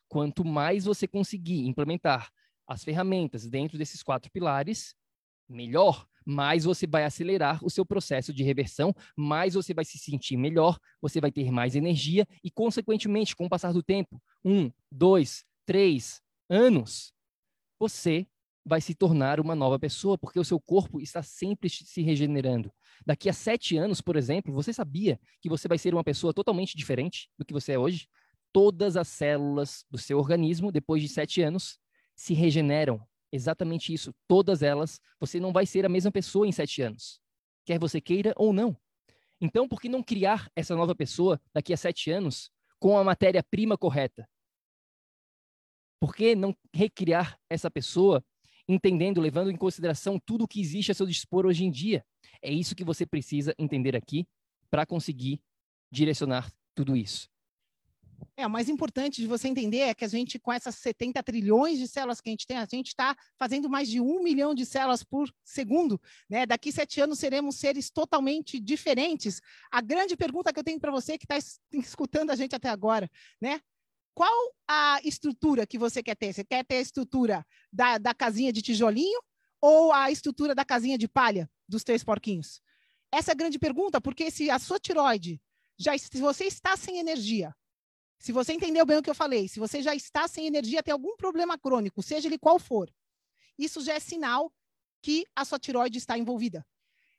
Quanto 0.08 0.44
mais 0.44 0.84
você 0.84 1.06
conseguir 1.06 1.66
implementar 1.66 2.30
as 2.66 2.82
ferramentas 2.82 3.48
dentro 3.48 3.78
desses 3.78 4.02
quatro 4.02 4.30
pilares, 4.30 4.94
melhor. 5.48 6.06
Mais 6.24 6.64
você 6.64 6.86
vai 6.88 7.04
acelerar 7.04 7.64
o 7.64 7.70
seu 7.70 7.86
processo 7.86 8.32
de 8.32 8.42
reversão, 8.42 8.92
mais 9.16 9.54
você 9.54 9.72
vai 9.72 9.84
se 9.84 9.96
sentir 9.96 10.36
melhor, 10.36 10.76
você 11.00 11.20
vai 11.20 11.30
ter 11.30 11.52
mais 11.52 11.76
energia 11.76 12.26
e, 12.42 12.50
consequentemente, 12.50 13.36
com 13.36 13.46
o 13.46 13.48
passar 13.48 13.72
do 13.72 13.82
tempo, 13.82 14.20
um, 14.44 14.70
dois, 14.90 15.44
três 15.64 16.20
anos, 16.50 17.12
você 17.78 18.26
vai 18.66 18.80
se 18.80 18.96
tornar 18.96 19.38
uma 19.38 19.54
nova 19.54 19.78
pessoa, 19.78 20.18
porque 20.18 20.40
o 20.40 20.44
seu 20.44 20.58
corpo 20.58 21.00
está 21.00 21.22
sempre 21.22 21.70
se 21.70 22.02
regenerando. 22.02 22.72
Daqui 23.06 23.28
a 23.28 23.32
sete 23.32 23.76
anos, 23.76 24.00
por 24.00 24.16
exemplo, 24.16 24.52
você 24.52 24.72
sabia 24.72 25.20
que 25.40 25.48
você 25.48 25.68
vai 25.68 25.78
ser 25.78 25.94
uma 25.94 26.02
pessoa 26.02 26.34
totalmente 26.34 26.76
diferente 26.76 27.30
do 27.38 27.44
que 27.44 27.52
você 27.52 27.74
é 27.74 27.78
hoje? 27.78 28.08
Todas 28.52 28.96
as 28.96 29.06
células 29.06 29.84
do 29.88 29.96
seu 29.96 30.18
organismo, 30.18 30.72
depois 30.72 31.00
de 31.00 31.08
sete 31.08 31.42
anos, 31.42 31.78
se 32.16 32.34
regeneram. 32.34 33.00
Exatamente 33.30 33.94
isso. 33.94 34.12
Todas 34.26 34.62
elas, 34.62 35.00
você 35.20 35.38
não 35.38 35.52
vai 35.52 35.64
ser 35.64 35.86
a 35.86 35.88
mesma 35.88 36.10
pessoa 36.10 36.46
em 36.46 36.52
sete 36.52 36.82
anos, 36.82 37.20
quer 37.64 37.78
você 37.78 38.00
queira 38.00 38.32
ou 38.36 38.52
não. 38.52 38.76
Então, 39.40 39.68
por 39.68 39.80
que 39.80 39.88
não 39.88 40.02
criar 40.02 40.50
essa 40.56 40.74
nova 40.74 40.94
pessoa 40.94 41.40
daqui 41.54 41.72
a 41.72 41.76
sete 41.76 42.10
anos 42.10 42.50
com 42.80 42.98
a 42.98 43.04
matéria-prima 43.04 43.78
correta? 43.78 44.28
Por 46.00 46.14
que 46.16 46.34
não 46.34 46.56
recriar 46.74 47.38
essa 47.48 47.70
pessoa 47.70 48.24
entendendo, 48.68 49.20
levando 49.20 49.50
em 49.50 49.56
consideração 49.56 50.18
tudo 50.18 50.44
o 50.44 50.48
que 50.48 50.60
existe 50.60 50.90
a 50.90 50.94
seu 50.94 51.06
dispor 51.06 51.46
hoje 51.46 51.64
em 51.64 51.70
dia. 51.70 52.04
É 52.42 52.52
isso 52.52 52.74
que 52.74 52.84
você 52.84 53.06
precisa 53.06 53.54
entender 53.58 53.96
aqui 53.96 54.26
para 54.70 54.84
conseguir 54.84 55.40
direcionar 55.90 56.52
tudo 56.74 56.96
isso. 56.96 57.28
É, 58.36 58.46
o 58.46 58.50
mais 58.50 58.68
importante 58.68 59.20
de 59.20 59.26
você 59.26 59.48
entender 59.48 59.78
é 59.78 59.94
que 59.94 60.04
a 60.04 60.08
gente, 60.08 60.38
com 60.38 60.52
essas 60.52 60.74
70 60.76 61.22
trilhões 61.22 61.78
de 61.78 61.88
células 61.88 62.20
que 62.20 62.28
a 62.28 62.32
gente 62.32 62.46
tem, 62.46 62.56
a 62.56 62.66
gente 62.70 62.88
está 62.88 63.16
fazendo 63.38 63.68
mais 63.68 63.88
de 63.88 64.00
um 64.00 64.22
milhão 64.22 64.54
de 64.54 64.64
células 64.64 65.02
por 65.02 65.30
segundo. 65.44 66.00
Né? 66.28 66.46
Daqui 66.46 66.72
sete 66.72 67.00
anos 67.00 67.18
seremos 67.18 67.56
seres 67.56 67.90
totalmente 67.90 68.58
diferentes. 68.60 69.40
A 69.70 69.80
grande 69.80 70.16
pergunta 70.16 70.52
que 70.52 70.58
eu 70.58 70.64
tenho 70.64 70.80
para 70.80 70.92
você 70.92 71.18
que 71.18 71.24
está 71.24 71.36
escutando 71.72 72.30
a 72.30 72.36
gente 72.36 72.54
até 72.54 72.68
agora, 72.68 73.10
né? 73.40 73.60
Qual 74.16 74.54
a 74.66 74.98
estrutura 75.04 75.66
que 75.66 75.76
você 75.76 76.02
quer 76.02 76.16
ter? 76.16 76.32
Você 76.32 76.42
quer 76.42 76.64
ter 76.64 76.76
a 76.76 76.80
estrutura 76.80 77.46
da, 77.70 77.98
da 77.98 78.14
casinha 78.14 78.50
de 78.50 78.62
tijolinho 78.62 79.20
ou 79.60 79.92
a 79.92 80.10
estrutura 80.10 80.54
da 80.54 80.64
casinha 80.64 80.96
de 80.96 81.06
palha 81.06 81.50
dos 81.68 81.84
três 81.84 82.02
porquinhos? 82.02 82.62
Essa 83.12 83.32
é 83.32 83.34
a 83.34 83.36
grande 83.36 83.58
pergunta, 83.58 84.00
porque 84.00 84.30
se 84.30 84.48
a 84.50 84.58
sua 84.58 84.80
tiroide, 84.80 85.38
já, 85.78 85.96
se 85.98 86.18
você 86.18 86.44
está 86.44 86.78
sem 86.78 86.98
energia, 86.98 87.54
se 88.18 88.32
você 88.32 88.54
entendeu 88.54 88.86
bem 88.86 88.96
o 88.96 89.02
que 89.02 89.10
eu 89.10 89.14
falei, 89.14 89.48
se 89.48 89.60
você 89.60 89.82
já 89.82 89.94
está 89.94 90.26
sem 90.26 90.46
energia, 90.46 90.82
tem 90.82 90.92
algum 90.92 91.14
problema 91.16 91.58
crônico, 91.58 92.02
seja 92.02 92.26
ele 92.26 92.38
qual 92.38 92.58
for, 92.58 92.90
isso 93.58 93.82
já 93.82 93.92
é 93.92 94.00
sinal 94.00 94.50
que 95.02 95.26
a 95.36 95.44
sua 95.44 95.58
tiroide 95.58 95.98
está 95.98 96.16
envolvida. 96.16 96.66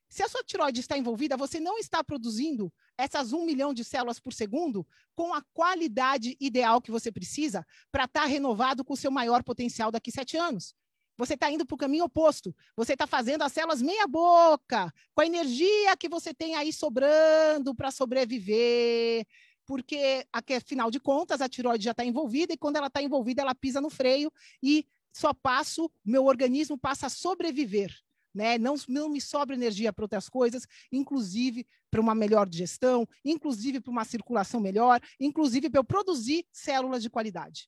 Se 0.09 0.23
a 0.23 0.29
sua 0.29 0.43
tiroide 0.43 0.79
está 0.79 0.97
envolvida, 0.97 1.35
você 1.35 1.59
não 1.59 1.77
está 1.77 2.03
produzindo 2.03 2.71
essas 2.97 3.33
um 3.33 3.45
milhão 3.45 3.73
de 3.73 3.83
células 3.83 4.19
por 4.19 4.33
segundo 4.33 4.87
com 5.13 5.33
a 5.33 5.41
qualidade 5.53 6.37
ideal 6.39 6.81
que 6.81 6.91
você 6.91 7.11
precisa 7.11 7.65
para 7.91 8.05
estar 8.05 8.21
tá 8.21 8.25
renovado 8.25 8.85
com 8.85 8.93
o 8.93 8.97
seu 8.97 9.11
maior 9.11 9.43
potencial 9.43 9.91
daqui 9.91 10.09
a 10.09 10.13
sete 10.13 10.37
anos. 10.37 10.73
Você 11.17 11.33
está 11.33 11.51
indo 11.51 11.65
para 11.65 11.75
o 11.75 11.77
caminho 11.77 12.05
oposto. 12.05 12.55
Você 12.75 12.93
está 12.93 13.07
fazendo 13.07 13.41
as 13.41 13.51
células 13.51 13.81
meia 13.81 14.07
boca, 14.07 14.93
com 15.13 15.21
a 15.21 15.25
energia 15.25 15.97
que 15.97 16.07
você 16.07 16.33
tem 16.33 16.55
aí 16.55 16.71
sobrando 16.71 17.75
para 17.75 17.91
sobreviver. 17.91 19.25
Porque, 19.65 20.25
afinal 20.31 20.89
de 20.89 20.99
contas, 20.99 21.41
a 21.41 21.49
tiroide 21.49 21.83
já 21.83 21.91
está 21.91 22.05
envolvida 22.05 22.53
e 22.53 22.57
quando 22.57 22.77
ela 22.77 22.87
está 22.87 23.01
envolvida, 23.01 23.41
ela 23.41 23.55
pisa 23.55 23.81
no 23.81 23.89
freio 23.89 24.31
e 24.63 24.87
só 25.11 25.33
passo, 25.33 25.91
meu 26.05 26.25
organismo 26.25 26.77
passa 26.77 27.07
a 27.07 27.09
sobreviver 27.09 28.06
né? 28.37 28.57
Não, 28.57 28.75
não 28.87 29.09
me 29.09 29.19
sobra 29.19 29.55
energia 29.55 29.91
para 29.91 30.05
outras 30.05 30.29
coisas, 30.29 30.65
inclusive 30.91 31.65
para 31.91 31.99
uma 31.99 32.15
melhor 32.15 32.47
digestão, 32.47 33.07
inclusive 33.25 33.81
para 33.81 33.91
uma 33.91 34.05
circulação 34.05 34.61
melhor, 34.61 35.01
inclusive 35.19 35.69
para 35.69 35.79
eu 35.79 35.83
produzir 35.83 36.45
células 36.51 37.01
de 37.01 37.09
qualidade. 37.09 37.67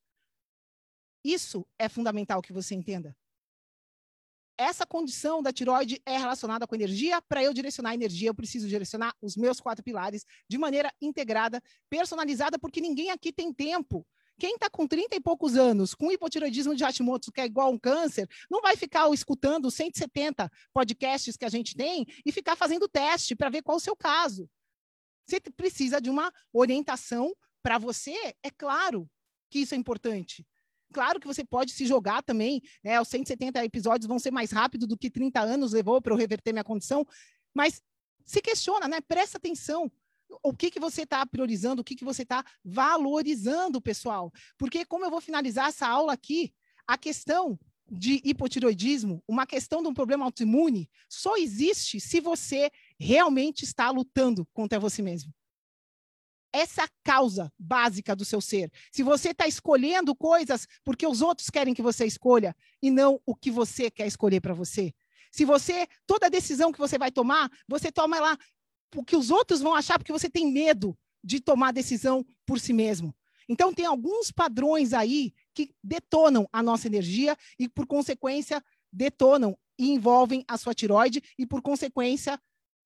Isso 1.23 1.67
é 1.77 1.89
fundamental 1.89 2.41
que 2.41 2.53
você 2.53 2.75
entenda. 2.75 3.17
Essa 4.57 4.85
condição 4.85 5.41
da 5.41 5.53
tiroide 5.53 6.01
é 6.05 6.17
relacionada 6.17 6.67
com 6.67 6.75
energia. 6.75 7.21
Para 7.21 7.41
eu 7.41 7.53
direcionar 7.53 7.91
a 7.91 7.93
energia, 7.93 8.29
eu 8.29 8.35
preciso 8.35 8.67
direcionar 8.67 9.15
os 9.21 9.37
meus 9.37 9.59
quatro 9.59 9.83
pilares 9.83 10.25
de 10.49 10.57
maneira 10.57 10.93
integrada, 11.01 11.63
personalizada, 11.89 12.59
porque 12.59 12.81
ninguém 12.81 13.09
aqui 13.09 13.31
tem 13.31 13.53
tempo 13.53 14.05
quem 14.39 14.55
está 14.55 14.69
com 14.69 14.87
30 14.87 15.15
e 15.15 15.19
poucos 15.19 15.55
anos, 15.55 15.93
com 15.93 16.11
hipotiroidismo 16.11 16.75
de 16.75 16.83
Hashimoto, 16.83 17.31
que 17.31 17.41
é 17.41 17.45
igual 17.45 17.67
a 17.67 17.69
um 17.69 17.77
câncer, 17.77 18.27
não 18.49 18.61
vai 18.61 18.75
ficar 18.75 19.11
escutando 19.13 19.69
170 19.69 20.49
podcasts 20.73 21.37
que 21.37 21.45
a 21.45 21.49
gente 21.49 21.75
tem 21.75 22.07
e 22.25 22.31
ficar 22.31 22.55
fazendo 22.55 22.87
teste 22.87 23.35
para 23.35 23.49
ver 23.49 23.61
qual 23.61 23.77
o 23.77 23.81
seu 23.81 23.95
caso. 23.95 24.49
Você 25.27 25.39
precisa 25.55 26.01
de 26.01 26.09
uma 26.09 26.33
orientação 26.51 27.35
para 27.61 27.77
você, 27.77 28.15
é 28.41 28.49
claro 28.49 29.07
que 29.51 29.59
isso 29.59 29.75
é 29.75 29.77
importante. 29.77 30.47
Claro 30.91 31.19
que 31.19 31.27
você 31.27 31.45
pode 31.45 31.71
se 31.71 31.85
jogar 31.85 32.23
também, 32.23 32.61
né? 32.83 32.99
Os 32.99 33.09
170 33.09 33.63
episódios 33.63 34.07
vão 34.07 34.17
ser 34.17 34.31
mais 34.31 34.51
rápido 34.51 34.87
do 34.87 34.97
que 34.97 35.11
30 35.11 35.39
anos 35.39 35.73
levou 35.73 36.01
para 36.01 36.13
eu 36.13 36.17
reverter 36.17 36.51
minha 36.51 36.63
condição, 36.63 37.05
mas 37.53 37.81
se 38.25 38.41
questiona, 38.41 38.87
né? 38.87 39.01
Presta 39.01 39.37
atenção 39.37 39.91
o 40.43 40.53
que, 40.53 40.71
que 40.71 40.79
você 40.79 41.03
está 41.03 41.25
priorizando, 41.25 41.81
o 41.81 41.85
que, 41.85 41.95
que 41.95 42.05
você 42.05 42.23
está 42.23 42.43
valorizando, 42.63 43.81
pessoal. 43.81 44.31
Porque, 44.57 44.85
como 44.85 45.05
eu 45.05 45.11
vou 45.11 45.21
finalizar 45.21 45.69
essa 45.69 45.87
aula 45.87 46.13
aqui, 46.13 46.53
a 46.87 46.97
questão 46.97 47.59
de 47.91 48.21
hipotiroidismo, 48.23 49.23
uma 49.27 49.47
questão 49.47 49.81
de 49.81 49.87
um 49.87 49.93
problema 49.93 50.25
autoimune, 50.25 50.89
só 51.07 51.35
existe 51.37 51.99
se 51.99 52.19
você 52.19 52.69
realmente 52.99 53.63
está 53.63 53.89
lutando 53.89 54.47
contra 54.53 54.79
você 54.79 55.01
mesmo. 55.01 55.33
Essa 56.51 56.83
é 56.83 56.87
causa 57.03 57.51
básica 57.59 58.15
do 58.15 58.25
seu 58.25 58.41
ser. 58.41 58.71
Se 58.91 59.03
você 59.03 59.29
está 59.29 59.47
escolhendo 59.47 60.15
coisas 60.15 60.67
porque 60.83 61.05
os 61.05 61.21
outros 61.21 61.49
querem 61.49 61.73
que 61.73 61.81
você 61.81 62.05
escolha 62.05 62.55
e 62.81 62.89
não 62.89 63.21
o 63.25 63.35
que 63.35 63.51
você 63.51 63.91
quer 63.91 64.07
escolher 64.07 64.41
para 64.41 64.53
você. 64.53 64.93
Se 65.31 65.45
você, 65.45 65.87
toda 66.07 66.29
decisão 66.29 66.71
que 66.71 66.79
você 66.79 66.97
vai 66.97 67.11
tomar, 67.11 67.51
você 67.67 67.91
toma 67.91 68.17
ela 68.17 68.37
o 68.95 69.03
que 69.03 69.15
os 69.15 69.29
outros 69.29 69.61
vão 69.61 69.75
achar 69.75 69.97
porque 69.97 70.11
você 70.11 70.29
tem 70.29 70.51
medo 70.51 70.97
de 71.23 71.39
tomar 71.39 71.71
decisão 71.71 72.25
por 72.45 72.59
si 72.59 72.73
mesmo. 72.73 73.13
Então, 73.47 73.73
tem 73.73 73.85
alguns 73.85 74.31
padrões 74.31 74.93
aí 74.93 75.33
que 75.53 75.71
detonam 75.83 76.47
a 76.53 76.61
nossa 76.61 76.87
energia 76.87 77.35
e, 77.57 77.67
por 77.67 77.87
consequência, 77.87 78.63
detonam 78.91 79.57
e 79.77 79.89
envolvem 79.89 80.45
a 80.47 80.57
sua 80.57 80.73
tiroide 80.73 81.21
e, 81.37 81.45
por 81.45 81.61
consequência, 81.61 82.39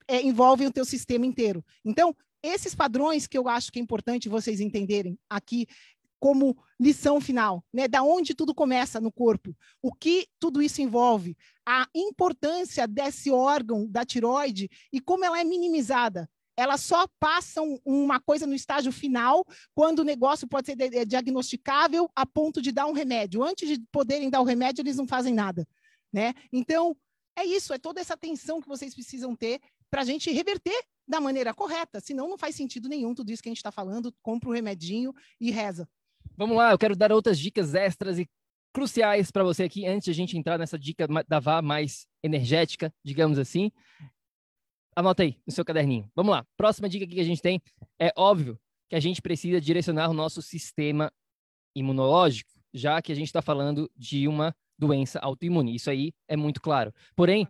é, 0.07 0.21
envolvem 0.21 0.67
o 0.67 0.71
teu 0.71 0.85
sistema 0.85 1.25
inteiro. 1.25 1.63
Então, 1.83 2.15
esses 2.41 2.73
padrões 2.75 3.27
que 3.27 3.37
eu 3.37 3.47
acho 3.47 3.71
que 3.71 3.79
é 3.79 3.81
importante 3.81 4.29
vocês 4.29 4.59
entenderem 4.59 5.17
aqui 5.29 5.67
como 6.19 6.57
lição 6.79 7.19
final, 7.19 7.61
né? 7.73 7.85
Da 7.85 8.01
onde 8.01 8.33
tudo 8.33 8.55
começa 8.55 9.01
no 9.01 9.11
corpo, 9.11 9.53
o 9.81 9.93
que 9.93 10.27
tudo 10.39 10.61
isso 10.61 10.81
envolve, 10.81 11.35
a 11.65 11.87
importância 11.95 12.87
desse 12.87 13.31
órgão 13.31 13.87
da 13.89 14.05
tiroide 14.05 14.69
e 14.91 14.99
como 14.99 15.23
ela 15.25 15.39
é 15.39 15.43
minimizada. 15.43 16.29
Ela 16.55 16.77
só 16.77 17.07
passa 17.19 17.61
uma 17.83 18.19
coisa 18.19 18.45
no 18.45 18.53
estágio 18.53 18.91
final 18.91 19.43
quando 19.73 19.99
o 19.99 20.03
negócio 20.03 20.47
pode 20.47 20.67
ser 20.67 21.05
diagnosticável 21.05 22.07
a 22.15 22.25
ponto 22.27 22.61
de 22.61 22.71
dar 22.71 22.85
um 22.85 22.91
remédio. 22.91 23.43
Antes 23.43 23.67
de 23.67 23.83
poderem 23.91 24.29
dar 24.29 24.39
o 24.39 24.43
remédio, 24.43 24.83
eles 24.83 24.97
não 24.97 25.07
fazem 25.07 25.33
nada. 25.33 25.67
né? 26.11 26.33
Então, 26.51 26.95
é 27.35 27.43
isso, 27.43 27.73
é 27.73 27.79
toda 27.79 27.99
essa 27.99 28.13
atenção 28.13 28.61
que 28.61 28.67
vocês 28.67 28.93
precisam 28.93 29.35
ter 29.35 29.59
para 29.89 30.01
a 30.01 30.05
gente 30.05 30.31
reverter 30.31 30.79
da 31.07 31.19
maneira 31.19 31.53
correta, 31.53 31.99
senão 31.99 32.29
não 32.29 32.37
faz 32.37 32.55
sentido 32.55 32.87
nenhum 32.87 33.13
tudo 33.13 33.31
isso 33.31 33.41
que 33.41 33.49
a 33.49 33.51
gente 33.51 33.57
está 33.57 33.71
falando, 33.71 34.13
compra 34.21 34.49
o 34.49 34.53
remedinho 34.53 35.13
e 35.39 35.51
reza. 35.51 35.87
Vamos 36.37 36.55
lá, 36.55 36.71
eu 36.71 36.77
quero 36.77 36.95
dar 36.95 37.11
outras 37.11 37.37
dicas 37.37 37.73
extras 37.73 38.17
e 38.17 38.29
cruciais 38.73 39.31
para 39.31 39.43
você 39.43 39.63
aqui, 39.63 39.85
antes 39.85 40.05
de 40.05 40.11
a 40.11 40.13
gente 40.13 40.37
entrar 40.37 40.57
nessa 40.57 40.77
dica 40.77 41.07
da 41.27 41.39
VA 41.39 41.61
mais 41.61 42.07
energética, 42.23 42.93
digamos 43.03 43.37
assim. 43.37 43.71
Anota 44.95 45.23
aí 45.23 45.37
no 45.45 45.53
seu 45.53 45.63
caderninho. 45.63 46.09
Vamos 46.15 46.31
lá. 46.31 46.45
Próxima 46.57 46.89
dica 46.89 47.07
que 47.07 47.19
a 47.19 47.23
gente 47.23 47.41
tem 47.41 47.61
é 47.99 48.11
óbvio 48.17 48.59
que 48.89 48.95
a 48.95 48.99
gente 48.99 49.21
precisa 49.21 49.61
direcionar 49.61 50.09
o 50.09 50.13
nosso 50.13 50.41
sistema 50.41 51.11
imunológico, 51.75 52.51
já 52.73 53.01
que 53.01 53.11
a 53.11 53.15
gente 53.15 53.27
está 53.27 53.41
falando 53.41 53.89
de 53.95 54.27
uma 54.27 54.55
doença 54.77 55.19
autoimune. 55.19 55.75
Isso 55.75 55.89
aí 55.89 56.13
é 56.27 56.35
muito 56.35 56.61
claro. 56.61 56.93
Porém, 57.15 57.47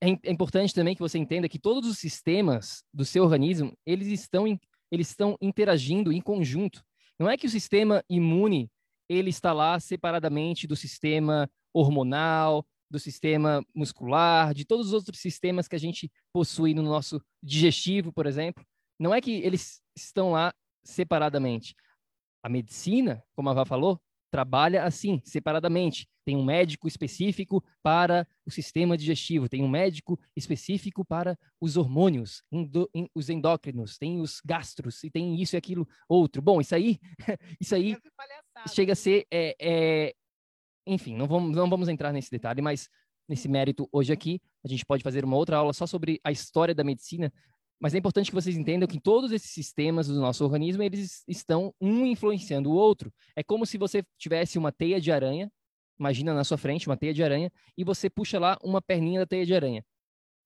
é, 0.00 0.10
é, 0.10 0.30
importante 0.30 0.74
também 0.74 0.94
que 0.94 1.00
você 1.00 1.18
entenda 1.18 1.48
que 1.48 1.58
todos 1.58 1.88
os 1.88 1.98
sistemas 1.98 2.84
do 2.92 3.04
seu 3.04 3.24
organismo, 3.24 3.76
eles 3.84 4.08
estão, 4.08 4.46
eles 4.90 5.08
estão 5.08 5.36
interagindo 5.40 6.12
em 6.12 6.20
conjunto. 6.20 6.82
Não 7.18 7.28
é 7.28 7.36
que 7.36 7.46
o 7.46 7.50
sistema 7.50 8.02
imune 8.08 8.70
ele 9.08 9.30
está 9.30 9.52
lá 9.52 9.78
separadamente 9.80 10.66
do 10.66 10.76
sistema 10.76 11.50
hormonal, 11.72 12.66
do 12.90 12.98
sistema 12.98 13.64
muscular, 13.74 14.54
de 14.54 14.64
todos 14.64 14.88
os 14.88 14.92
outros 14.92 15.20
sistemas 15.20 15.68
que 15.68 15.76
a 15.76 15.78
gente 15.78 16.10
possui 16.32 16.74
no 16.74 16.82
nosso 16.82 17.20
digestivo, 17.42 18.12
por 18.12 18.26
exemplo. 18.26 18.64
Não 18.98 19.14
é 19.14 19.20
que 19.20 19.32
eles 19.32 19.80
estão 19.96 20.32
lá 20.32 20.52
separadamente. 20.82 21.74
A 22.42 22.48
medicina, 22.48 23.22
como 23.34 23.50
a 23.50 23.54
Vá 23.54 23.64
falou, 23.64 24.00
trabalha 24.30 24.84
assim, 24.84 25.20
separadamente. 25.24 26.06
Tem 26.24 26.36
um 26.36 26.44
médico 26.44 26.86
específico 26.86 27.64
para 27.82 28.26
o 28.44 28.50
sistema 28.50 28.96
digestivo, 28.96 29.48
tem 29.48 29.62
um 29.62 29.68
médico 29.68 30.18
específico 30.36 31.04
para 31.04 31.38
os 31.60 31.76
hormônios, 31.76 32.42
endo, 32.52 32.88
os 33.14 33.30
endócrinos, 33.30 33.96
tem 33.96 34.20
os 34.20 34.40
gastros, 34.44 35.02
e 35.04 35.10
tem 35.10 35.40
isso 35.40 35.56
e 35.56 35.58
aquilo 35.58 35.88
outro. 36.08 36.42
Bom, 36.42 36.60
isso 36.60 36.74
aí, 36.74 36.98
isso 37.60 37.74
aí 37.74 37.96
chega 38.66 38.92
a 38.92 38.96
ser, 38.96 39.26
é, 39.30 39.56
é, 39.60 40.14
enfim, 40.86 41.14
não 41.14 41.26
vamos, 41.26 41.54
não 41.54 41.68
vamos 41.68 41.88
entrar 41.88 42.12
nesse 42.12 42.30
detalhe, 42.30 42.62
mas 42.62 42.88
nesse 43.28 43.48
mérito 43.48 43.88
hoje 43.92 44.12
aqui, 44.12 44.40
a 44.64 44.68
gente 44.68 44.84
pode 44.86 45.02
fazer 45.02 45.24
uma 45.24 45.36
outra 45.36 45.58
aula 45.58 45.72
só 45.72 45.86
sobre 45.86 46.20
a 46.24 46.32
história 46.32 46.74
da 46.74 46.82
medicina, 46.82 47.32
mas 47.80 47.94
é 47.94 47.98
importante 47.98 48.30
que 48.30 48.34
vocês 48.34 48.56
entendam 48.56 48.88
que 48.88 49.00
todos 49.00 49.30
esses 49.30 49.50
sistemas 49.50 50.08
do 50.08 50.20
nosso 50.20 50.42
organismo, 50.44 50.82
eles 50.82 51.22
estão 51.28 51.72
um 51.80 52.04
influenciando 52.06 52.70
o 52.70 52.74
outro. 52.74 53.12
É 53.36 53.42
como 53.42 53.64
se 53.64 53.78
você 53.78 54.02
tivesse 54.18 54.58
uma 54.58 54.72
teia 54.72 55.00
de 55.00 55.12
aranha, 55.12 55.50
imagina 55.98 56.34
na 56.34 56.42
sua 56.42 56.58
frente 56.58 56.88
uma 56.88 56.96
teia 56.96 57.14
de 57.14 57.22
aranha, 57.22 57.52
e 57.76 57.84
você 57.84 58.10
puxa 58.10 58.38
lá 58.38 58.58
uma 58.62 58.82
perninha 58.82 59.20
da 59.20 59.26
teia 59.26 59.46
de 59.46 59.54
aranha. 59.54 59.84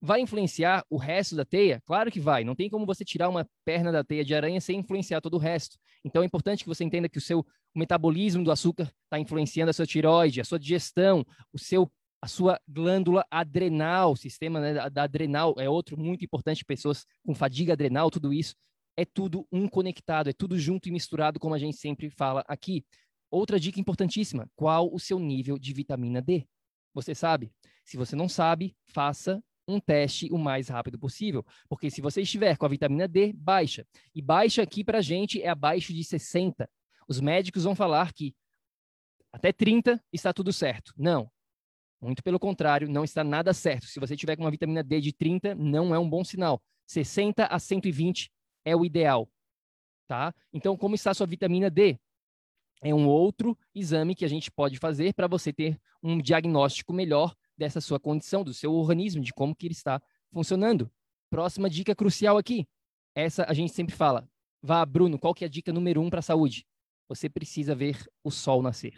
Vai 0.04 0.20
influenciar 0.20 0.84
o 0.90 0.96
resto 0.96 1.36
da 1.36 1.44
teia? 1.44 1.80
Claro 1.86 2.10
que 2.10 2.18
vai. 2.18 2.42
Não 2.42 2.56
tem 2.56 2.68
como 2.68 2.84
você 2.84 3.04
tirar 3.04 3.28
uma 3.28 3.48
perna 3.64 3.92
da 3.92 4.02
teia 4.02 4.24
de 4.24 4.34
aranha 4.34 4.60
sem 4.60 4.80
influenciar 4.80 5.20
todo 5.20 5.34
o 5.34 5.38
resto. 5.38 5.78
Então 6.04 6.22
é 6.22 6.26
importante 6.26 6.64
que 6.64 6.68
você 6.68 6.82
entenda 6.82 7.08
que 7.08 7.18
o 7.18 7.20
seu 7.20 7.46
o 7.74 7.78
metabolismo 7.78 8.44
do 8.44 8.50
açúcar 8.50 8.92
está 9.04 9.18
influenciando 9.18 9.70
a 9.70 9.72
sua 9.72 9.86
tiroide, 9.86 10.40
a 10.40 10.44
sua 10.44 10.58
digestão, 10.58 11.24
o 11.52 11.58
seu 11.58 11.90
a 12.20 12.28
sua 12.28 12.60
glândula 12.68 13.24
adrenal, 13.30 14.12
o 14.12 14.16
sistema 14.16 14.60
né, 14.60 14.90
da, 14.90 15.02
adrenal 15.02 15.56
é 15.58 15.68
outro 15.68 15.98
muito 15.98 16.24
importante, 16.24 16.64
pessoas 16.64 17.04
com 17.26 17.34
fadiga 17.34 17.72
adrenal, 17.72 18.12
tudo 18.12 18.32
isso 18.32 18.54
é 18.96 19.04
tudo 19.04 19.46
um 19.50 19.68
conectado, 19.68 20.28
é 20.28 20.32
tudo 20.32 20.58
junto 20.58 20.88
e 20.88 20.92
misturado, 20.92 21.40
como 21.40 21.54
a 21.54 21.58
gente 21.58 21.76
sempre 21.76 22.10
fala 22.10 22.44
aqui. 22.46 22.84
Outra 23.30 23.58
dica 23.58 23.80
importantíssima: 23.80 24.48
qual 24.54 24.92
o 24.92 24.98
seu 24.98 25.18
nível 25.18 25.58
de 25.58 25.72
vitamina 25.72 26.20
D? 26.20 26.46
Você 26.94 27.14
sabe? 27.14 27.50
Se 27.84 27.96
você 27.96 28.14
não 28.14 28.28
sabe, 28.28 28.76
faça 28.86 29.42
um 29.66 29.78
teste 29.78 30.28
o 30.32 30.38
mais 30.38 30.68
rápido 30.68 30.98
possível, 30.98 31.44
porque 31.68 31.90
se 31.90 32.00
você 32.00 32.22
estiver 32.22 32.56
com 32.56 32.66
a 32.66 32.68
vitamina 32.68 33.06
D 33.06 33.32
baixa, 33.32 33.86
e 34.14 34.20
baixa 34.20 34.62
aqui 34.62 34.82
para 34.82 34.98
a 34.98 35.02
gente 35.02 35.40
é 35.40 35.48
abaixo 35.48 35.92
de 35.92 36.02
60, 36.02 36.68
os 37.08 37.20
médicos 37.20 37.64
vão 37.64 37.74
falar 37.74 38.12
que 38.12 38.34
até 39.32 39.52
30 39.52 40.02
está 40.12 40.32
tudo 40.32 40.52
certo. 40.52 40.92
Não, 40.96 41.30
muito 42.00 42.22
pelo 42.22 42.38
contrário, 42.38 42.88
não 42.88 43.04
está 43.04 43.22
nada 43.22 43.54
certo. 43.54 43.86
Se 43.86 44.00
você 44.00 44.16
tiver 44.16 44.36
com 44.36 44.42
uma 44.42 44.50
vitamina 44.50 44.82
D 44.82 45.00
de 45.00 45.12
30, 45.12 45.54
não 45.54 45.94
é 45.94 45.98
um 45.98 46.08
bom 46.08 46.24
sinal. 46.24 46.60
60 46.86 47.46
a 47.46 47.58
120 47.58 48.30
é 48.64 48.74
o 48.74 48.84
ideal, 48.84 49.30
tá? 50.08 50.34
Então, 50.52 50.76
como 50.76 50.94
está 50.94 51.14
sua 51.14 51.26
vitamina 51.26 51.70
D? 51.70 51.98
É 52.82 52.92
um 52.92 53.06
outro 53.06 53.56
exame 53.72 54.14
que 54.16 54.24
a 54.24 54.28
gente 54.28 54.50
pode 54.50 54.78
fazer 54.78 55.14
para 55.14 55.28
você 55.28 55.52
ter 55.52 55.80
um 56.02 56.18
diagnóstico 56.18 56.92
melhor 56.92 57.34
dessa 57.56 57.80
sua 57.80 58.00
condição, 58.00 58.42
do 58.42 58.54
seu 58.54 58.72
organismo, 58.72 59.22
de 59.22 59.32
como 59.32 59.54
que 59.54 59.66
ele 59.66 59.74
está 59.74 60.00
funcionando. 60.32 60.90
Próxima 61.30 61.68
dica 61.68 61.94
crucial 61.94 62.36
aqui. 62.36 62.66
Essa 63.14 63.44
a 63.48 63.54
gente 63.54 63.72
sempre 63.72 63.94
fala. 63.94 64.28
Vá, 64.62 64.84
Bruno, 64.84 65.18
qual 65.18 65.34
que 65.34 65.44
é 65.44 65.46
a 65.46 65.50
dica 65.50 65.72
número 65.72 66.00
um 66.00 66.08
para 66.08 66.20
a 66.20 66.22
saúde? 66.22 66.66
Você 67.08 67.28
precisa 67.28 67.74
ver 67.74 68.04
o 68.24 68.30
sol 68.30 68.62
nascer. 68.62 68.94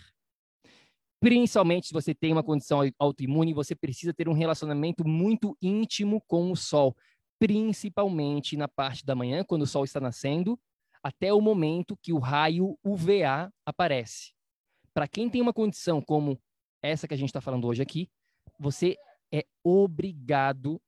Principalmente 1.20 1.86
se 1.86 1.92
você 1.92 2.14
tem 2.14 2.32
uma 2.32 2.42
condição 2.42 2.80
autoimune, 2.98 3.54
você 3.54 3.74
precisa 3.74 4.12
ter 4.12 4.28
um 4.28 4.34
relacionamento 4.34 5.08
muito 5.08 5.56
íntimo 5.60 6.20
com 6.26 6.52
o 6.52 6.56
sol, 6.56 6.94
principalmente 7.38 8.56
na 8.56 8.68
parte 8.68 9.04
da 9.04 9.14
manhã, 9.14 9.42
quando 9.42 9.62
o 9.62 9.66
sol 9.66 9.84
está 9.84 9.98
nascendo, 9.98 10.60
até 11.02 11.32
o 11.32 11.40
momento 11.40 11.96
que 12.02 12.12
o 12.12 12.18
raio 12.18 12.78
UVA 12.84 13.50
aparece. 13.64 14.32
Para 14.92 15.08
quem 15.08 15.30
tem 15.30 15.40
uma 15.40 15.52
condição 15.52 16.00
como 16.00 16.38
essa 16.82 17.08
que 17.08 17.14
a 17.14 17.16
gente 17.16 17.30
está 17.30 17.40
falando 17.40 17.66
hoje 17.66 17.80
aqui, 17.80 18.08
você 18.58 18.96
é 19.32 19.44
obrigado 19.62 20.80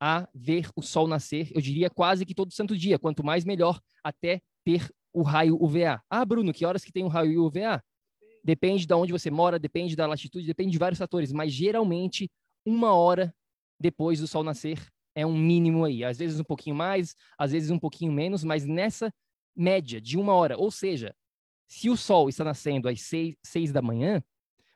a 0.00 0.28
ver 0.32 0.68
o 0.76 0.82
sol 0.82 1.08
nascer, 1.08 1.50
eu 1.52 1.60
diria 1.60 1.90
quase 1.90 2.24
que 2.24 2.34
todo 2.34 2.52
santo 2.52 2.76
dia, 2.76 2.98
quanto 2.98 3.24
mais 3.24 3.44
melhor, 3.44 3.80
até 4.02 4.40
ter 4.64 4.88
o 5.12 5.22
raio 5.22 5.56
UVA. 5.60 6.00
Ah, 6.08 6.24
Bruno, 6.24 6.52
que 6.52 6.64
horas 6.64 6.84
que 6.84 6.92
tem 6.92 7.02
o 7.02 7.08
raio 7.08 7.44
UVA? 7.44 7.82
Depende 8.44 8.86
de 8.86 8.94
onde 8.94 9.12
você 9.12 9.30
mora, 9.30 9.58
depende 9.58 9.96
da 9.96 10.06
latitude, 10.06 10.46
depende 10.46 10.70
de 10.70 10.78
vários 10.78 10.98
fatores, 10.98 11.32
mas 11.32 11.52
geralmente 11.52 12.30
uma 12.64 12.94
hora 12.94 13.34
depois 13.80 14.20
do 14.20 14.26
sol 14.26 14.44
nascer 14.44 14.86
é 15.14 15.26
um 15.26 15.36
mínimo 15.36 15.84
aí. 15.84 16.04
Às 16.04 16.18
vezes 16.18 16.38
um 16.38 16.44
pouquinho 16.44 16.76
mais, 16.76 17.16
às 17.36 17.50
vezes 17.50 17.70
um 17.70 17.78
pouquinho 17.78 18.12
menos, 18.12 18.44
mas 18.44 18.64
nessa 18.64 19.12
média 19.56 20.00
de 20.00 20.16
uma 20.16 20.32
hora. 20.32 20.56
Ou 20.56 20.70
seja, 20.70 21.14
se 21.66 21.90
o 21.90 21.96
sol 21.96 22.28
está 22.28 22.44
nascendo 22.44 22.88
às 22.88 23.00
seis, 23.02 23.34
seis 23.42 23.72
da 23.72 23.82
manhã, 23.82 24.22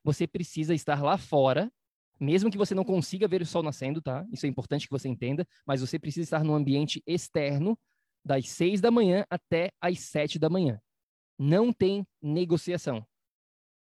você 0.03 0.26
precisa 0.26 0.74
estar 0.74 1.00
lá 1.03 1.16
fora, 1.16 1.72
mesmo 2.23 2.49
que 2.49 2.57
você 2.57 2.73
não 2.73 2.85
consiga 2.85 3.27
ver 3.27 3.43
o 3.43 3.47
sol 3.47 3.64
nascendo, 3.64 4.01
tá? 4.01 4.25
Isso 4.31 4.47
é 4.47 4.49
importante 4.49 4.87
que 4.87 4.93
você 4.93 5.09
entenda, 5.09 5.45
mas 5.66 5.81
você 5.81 5.99
precisa 5.99 6.23
estar 6.23 6.45
no 6.45 6.55
ambiente 6.55 7.03
externo 7.05 7.77
das 8.25 8.49
seis 8.49 8.81
da 8.81 8.93
manhã 8.93 9.27
até 9.29 9.73
às 9.81 9.99
sete 9.99 10.39
da 10.39 10.49
manhã. 10.49 10.81
Não 11.37 11.73
tem 11.73 12.07
negociação. 12.23 13.05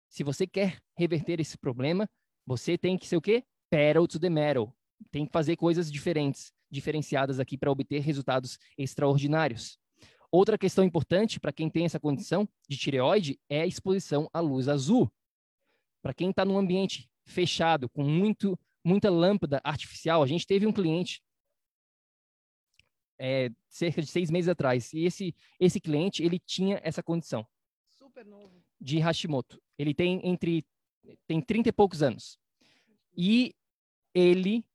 Se 0.09 0.21
você 0.21 0.45
quer 0.45 0.81
reverter 0.97 1.39
esse 1.39 1.57
problema, 1.57 2.09
você 2.45 2.77
tem 2.77 2.97
que 2.97 3.07
ser 3.07 3.15
o 3.15 3.21
quê? 3.21 3.45
Pedal 3.69 4.05
to 4.05 4.19
the 4.19 4.29
metal. 4.29 4.75
Tem 5.11 5.25
que 5.25 5.31
fazer 5.31 5.55
coisas 5.55 5.89
diferentes, 5.89 6.51
diferenciadas 6.69 7.39
aqui 7.39 7.57
para 7.57 7.71
obter 7.71 8.01
resultados 8.01 8.59
extraordinários. 8.77 9.79
Outra 10.29 10.57
questão 10.57 10.83
importante 10.83 11.39
para 11.39 11.53
quem 11.53 11.69
tem 11.69 11.85
essa 11.85 12.01
condição 12.01 12.45
de 12.67 12.75
tireoide 12.75 13.39
é 13.47 13.61
a 13.61 13.65
exposição 13.65 14.29
à 14.33 14.41
luz 14.41 14.67
azul. 14.67 15.09
Para 16.01 16.13
quem 16.13 16.31
está 16.31 16.43
num 16.43 16.57
ambiente 16.57 17.09
fechado, 17.25 17.89
com 17.89 18.03
muito, 18.03 18.57
muita 18.83 19.09
lâmpada 19.09 19.59
artificial, 19.63 20.23
a 20.23 20.27
gente 20.27 20.45
teve 20.45 20.65
um 20.65 20.71
cliente 20.71 21.21
é, 23.19 23.49
cerca 23.69 24.01
de 24.01 24.07
seis 24.07 24.29
meses 24.29 24.49
atrás, 24.49 24.93
e 24.93 25.05
esse, 25.05 25.35
esse 25.59 25.79
cliente 25.79 26.23
ele 26.23 26.39
tinha 26.39 26.79
essa 26.83 27.01
condição. 27.01 27.45
De 28.79 28.99
Hashimoto. 28.99 29.61
Ele 29.77 29.93
tem 29.93 30.21
entre 30.23 30.65
tem 31.27 31.41
30 31.41 31.69
e 31.69 31.71
poucos 31.71 32.01
anos. 32.01 32.39
E 33.15 33.53
ele 34.13 34.65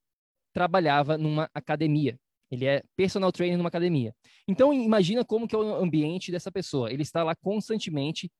trabalhava 0.53 1.19
numa 1.19 1.51
academia. 1.53 2.19
Ele 2.51 2.67
é 2.67 2.83
personal 2.97 3.31
trainer 3.31 3.57
numa 3.57 3.69
academia. 3.69 4.15
Então 4.47 4.73
imagina 4.73 5.25
como 5.25 5.47
que 5.47 5.55
é 5.55 5.59
o 5.59 5.75
ambiente 5.75 6.33
dessa 6.33 6.51
pessoa. 6.51 6.93
Ele 6.93 7.03
está 7.03 7.23
lá 7.23 7.35
constantemente 7.37 8.31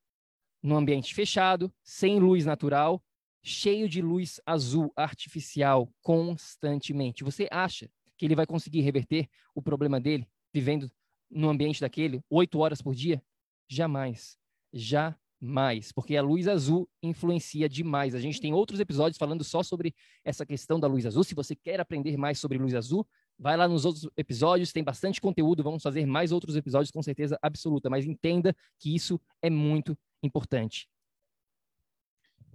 num 0.63 0.77
ambiente 0.77 1.15
fechado, 1.15 1.73
sem 1.83 2.19
luz 2.19 2.45
natural, 2.45 3.03
cheio 3.43 3.89
de 3.89 4.03
luz 4.03 4.41
azul 4.45 4.93
artificial 4.97 5.93
constantemente. 6.03 7.25
Você 7.25 7.49
acha 7.51 7.91
que 8.17 8.27
ele 8.27 8.35
vai 8.35 8.47
conseguir 8.47 8.81
reverter 8.81 9.29
o 9.55 9.63
problema 9.63 10.01
dele 10.01 10.27
vivendo 10.53 10.91
no 11.31 11.49
ambiente 11.49 11.81
daquele 11.81 12.23
oito 12.29 12.59
horas 12.59 12.83
por 12.83 12.95
dia? 12.95 13.23
Jamais. 13.69 14.37
Já 14.73 15.17
mais, 15.41 15.91
porque 15.91 16.17
a 16.17 16.23
luz 16.23 16.47
azul 16.47 16.89
influencia 17.03 17.67
demais. 17.67 18.15
A 18.15 18.21
gente 18.21 18.41
tem 18.41 18.53
outros 18.53 18.79
episódios 18.79 19.17
falando 19.17 19.43
só 19.43 19.63
sobre 19.63 19.95
essa 20.23 20.45
questão 20.45 20.79
da 20.79 20.87
luz 20.87 21.07
azul. 21.07 21.25
Se 21.25 21.35
você 21.35 21.57
quer 21.57 21.81
aprender 21.81 22.17
mais 22.19 22.39
sobre 22.39 22.59
luz 22.59 22.75
azul, 22.75 23.09
vai 23.39 23.57
lá 23.57 23.67
nos 23.67 23.87
outros 23.87 24.07
episódios, 24.19 24.71
tem 24.71 24.85
bastante 24.85 25.19
conteúdo, 25.19 25.63
vamos 25.63 25.83
fazer 25.83 26.05
mais 26.05 26.31
outros 26.31 26.57
episódios 26.57 26.91
com 26.91 27.03
certeza 27.03 27.39
absoluta, 27.41 27.89
mas 27.89 28.05
entenda 28.05 28.55
que 28.79 28.95
isso 28.95 29.19
é 29.41 29.49
muito 29.49 29.97
importante. 30.23 30.87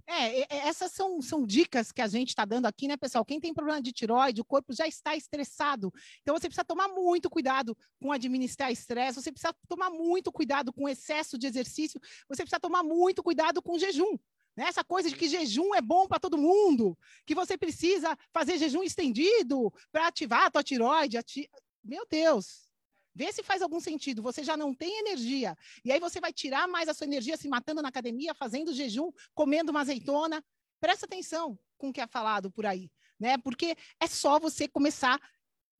É, 0.08 0.68
essas 0.68 0.92
são, 0.92 1.20
são 1.20 1.44
dicas 1.44 1.90
que 1.90 2.00
a 2.00 2.06
gente 2.06 2.28
está 2.28 2.44
dando 2.44 2.66
aqui, 2.66 2.86
né, 2.86 2.96
pessoal? 2.96 3.24
Quem 3.24 3.40
tem 3.40 3.52
problema 3.52 3.82
de 3.82 3.92
tiroide, 3.92 4.40
o 4.40 4.44
corpo 4.44 4.72
já 4.72 4.86
está 4.86 5.16
estressado. 5.16 5.92
Então, 6.22 6.36
você 6.36 6.48
precisa 6.48 6.64
tomar 6.64 6.88
muito 6.88 7.28
cuidado 7.28 7.76
com 8.00 8.12
administrar 8.12 8.70
estresse, 8.70 9.20
você 9.20 9.32
precisa 9.32 9.54
tomar 9.68 9.90
muito 9.90 10.30
cuidado 10.30 10.72
com 10.72 10.88
excesso 10.88 11.36
de 11.36 11.46
exercício, 11.48 12.00
você 12.28 12.42
precisa 12.42 12.60
tomar 12.60 12.84
muito 12.84 13.20
cuidado 13.22 13.60
com 13.60 13.78
jejum. 13.78 14.16
Né? 14.56 14.68
Essa 14.68 14.84
coisa 14.84 15.10
de 15.10 15.16
que 15.16 15.28
jejum 15.28 15.74
é 15.74 15.82
bom 15.82 16.06
para 16.06 16.20
todo 16.20 16.38
mundo, 16.38 16.96
que 17.26 17.34
você 17.34 17.58
precisa 17.58 18.16
fazer 18.32 18.58
jejum 18.58 18.82
estendido 18.82 19.72
para 19.90 20.06
ativar 20.06 20.44
a 20.46 20.50
tua 20.50 20.62
tiroide. 20.62 21.18
Ati... 21.18 21.50
Meu 21.84 22.06
Deus, 22.08 22.65
Vê 23.16 23.32
se 23.32 23.42
faz 23.42 23.62
algum 23.62 23.80
sentido. 23.80 24.22
Você 24.22 24.44
já 24.44 24.58
não 24.58 24.74
tem 24.74 24.98
energia. 24.98 25.56
E 25.82 25.90
aí 25.90 25.98
você 25.98 26.20
vai 26.20 26.34
tirar 26.34 26.68
mais 26.68 26.86
a 26.86 26.92
sua 26.92 27.06
energia 27.06 27.34
se 27.38 27.48
matando 27.48 27.80
na 27.80 27.88
academia, 27.88 28.34
fazendo 28.34 28.74
jejum, 28.74 29.10
comendo 29.34 29.70
uma 29.70 29.80
azeitona. 29.80 30.44
Presta 30.78 31.06
atenção 31.06 31.58
com 31.78 31.88
o 31.88 31.92
que 31.94 32.02
é 32.02 32.06
falado 32.06 32.50
por 32.50 32.66
aí, 32.66 32.90
né? 33.18 33.38
Porque 33.38 33.74
é 33.98 34.06
só 34.06 34.38
você 34.38 34.68
começar. 34.68 35.18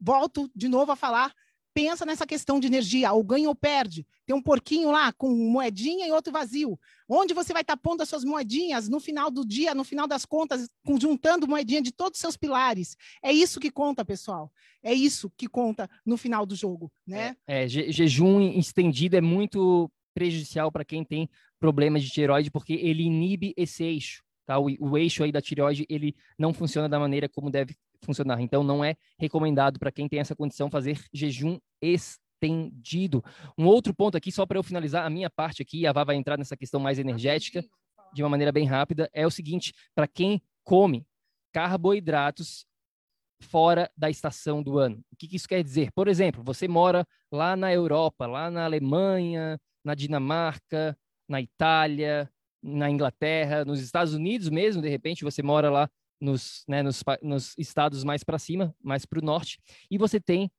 Volto 0.01 0.51
de 0.55 0.67
novo 0.67 0.93
a 0.93 0.97
falar 0.97 1.35
pensa 1.77 2.07
nessa 2.07 2.27
questão 2.27 2.59
de 2.59 2.69
energia, 2.69 3.13
ou 3.13 3.23
ganha 3.23 3.51
ou 3.51 3.55
perde. 3.55 4.07
Tem 4.25 4.35
um 4.35 4.41
porquinho 4.41 4.91
lá 4.91 5.13
com 5.13 5.29
moedinha 5.29 6.07
e 6.07 6.11
outro 6.11 6.33
vazio. 6.33 6.81
Onde 7.07 7.35
você 7.35 7.53
vai 7.53 7.61
estar 7.61 7.77
pondo 7.77 8.01
as 8.01 8.09
suas 8.09 8.25
moedinhas 8.25 8.89
no 8.89 8.99
final 8.99 9.31
do 9.31 9.45
dia, 9.45 9.75
no 9.75 9.85
final 9.85 10.09
das 10.09 10.25
contas, 10.25 10.71
juntando 10.99 11.47
moedinha 11.47 11.83
de 11.83 11.93
todos 11.93 12.17
os 12.17 12.21
seus 12.23 12.35
pilares. 12.35 12.97
É 13.23 13.31
isso 13.31 13.61
que 13.61 13.71
conta, 13.71 14.07
pessoal. 14.07 14.51
É 14.83 14.95
isso 14.95 15.31
que 15.37 15.47
conta 15.47 15.87
no 16.05 16.17
final 16.17 16.47
do 16.47 16.57
jogo, 16.57 16.91
né? 17.07 17.37
É, 17.47 17.65
é 17.65 17.69
je 17.69 17.93
jejum 17.93 18.41
estendido 18.59 19.15
é 19.15 19.21
muito 19.21 19.91
prejudicial 20.15 20.73
para 20.73 20.83
quem 20.83 21.05
tem 21.05 21.29
problemas 21.61 22.03
de 22.03 22.09
tireoide, 22.09 22.51
porque 22.51 22.73
ele 22.73 23.03
inibe 23.03 23.53
esse 23.55 23.85
eixo. 23.85 24.25
Tá? 24.47 24.59
O, 24.59 24.69
o, 24.81 24.97
eixo 24.97 25.25
aí 25.25 25.31
da 25.31 25.43
tireoide 25.43 25.85
ele 25.91 26.17
não 26.39 26.55
funciona 26.55 26.89
da 26.89 26.99
maneira 26.99 27.29
como 27.29 27.51
deve 27.51 27.77
funcionar. 28.03 28.41
Então, 28.41 28.63
não 28.63 28.85
é 28.85 28.97
recomendado 29.19 29.79
para 29.79 29.93
quem 29.93 30.09
tem 30.09 30.21
essa 30.21 30.35
condição 30.35 30.71
fazer 30.71 31.01
jejum 31.13 31.59
estendido. 31.81 33.25
Um 33.57 33.67
outro 33.67 33.95
ponto 33.95 34.17
aqui, 34.17 34.31
só 34.31 34.45
para 34.47 34.59
eu 34.59 34.63
finalizar 34.63 35.05
a 35.07 35.11
minha 35.11 35.31
parte 35.31 35.63
aqui, 35.63 35.87
a 35.87 35.93
Vá 35.93 36.05
vai 36.05 36.17
entrar 36.17 36.39
nessa 36.39 36.57
questão 36.57 36.81
mais 36.81 36.99
energética 36.99 37.65
de 38.13 38.23
uma 38.23 38.29
maneira 38.29 38.53
bem 38.53 38.67
rápida, 38.67 39.11
é 39.13 39.27
o 39.27 39.31
seguinte: 39.31 39.75
para 39.95 40.07
quem 40.07 40.41
come 40.65 41.07
carboidratos 41.53 42.67
fora 43.41 43.91
da 43.97 44.09
estação 44.09 44.63
do 44.63 44.79
ano. 44.79 45.03
O 45.13 45.17
que, 45.17 45.29
que 45.29 45.37
isso 45.37 45.49
quer 45.49 45.63
dizer? 45.63 45.93
Por 45.93 46.09
exemplo, 46.09 46.43
você 46.43 46.67
mora 46.67 47.07
lá 47.31 47.55
na 47.55 47.73
Europa, 47.73 48.27
lá 48.27 48.51
na 48.51 48.65
Alemanha, 48.65 49.61
na 49.85 49.95
Dinamarca, 49.95 50.97
na 51.29 51.41
Itália, 51.41 52.31
na 52.63 52.91
Inglaterra, 52.91 53.65
nos 53.65 53.81
Estados 53.81 54.15
Unidos 54.15 54.49
mesmo, 54.49 54.83
de 54.83 54.89
repente 54.89 55.25
você 55.25 55.43
mora 55.43 55.71
lá 55.71 55.91
nos, 56.21 56.65
né, 56.67 56.83
nos, 56.83 57.03
nos 57.23 57.55
estados 57.59 58.05
mais 58.05 58.25
para 58.25 58.39
cima, 58.39 58.75
mais 58.83 59.05
para 59.05 59.19
o 59.19 59.25
norte, 59.25 59.59
e 59.91 59.99
você 59.99 60.21
tem 60.21 60.51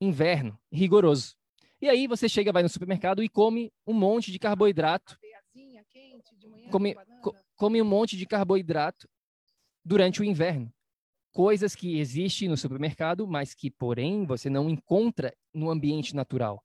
inverno 0.00 0.58
rigoroso. 0.72 1.36
E 1.80 1.88
aí 1.88 2.06
você 2.06 2.28
chega, 2.28 2.52
vai 2.52 2.62
no 2.62 2.68
supermercado 2.68 3.22
e 3.22 3.28
come 3.28 3.72
um 3.86 3.94
monte 3.94 4.30
de 4.30 4.38
carboidrato. 4.38 5.18
Come, 6.70 6.94
come 7.56 7.82
um 7.82 7.84
monte 7.84 8.16
de 8.16 8.26
carboidrato 8.26 9.08
durante 9.84 10.20
o 10.20 10.24
inverno. 10.24 10.72
Coisas 11.32 11.74
que 11.74 11.98
existem 11.98 12.48
no 12.48 12.56
supermercado, 12.56 13.26
mas 13.26 13.54
que, 13.54 13.70
porém, 13.70 14.26
você 14.26 14.50
não 14.50 14.68
encontra 14.68 15.34
no 15.54 15.70
ambiente 15.70 16.14
natural. 16.14 16.62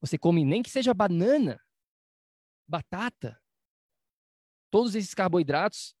Você 0.00 0.18
come 0.18 0.44
nem 0.44 0.62
que 0.62 0.70
seja 0.70 0.94
banana, 0.94 1.60
batata. 2.66 3.40
Todos 4.70 4.94
esses 4.94 5.14
carboidratos 5.14 5.94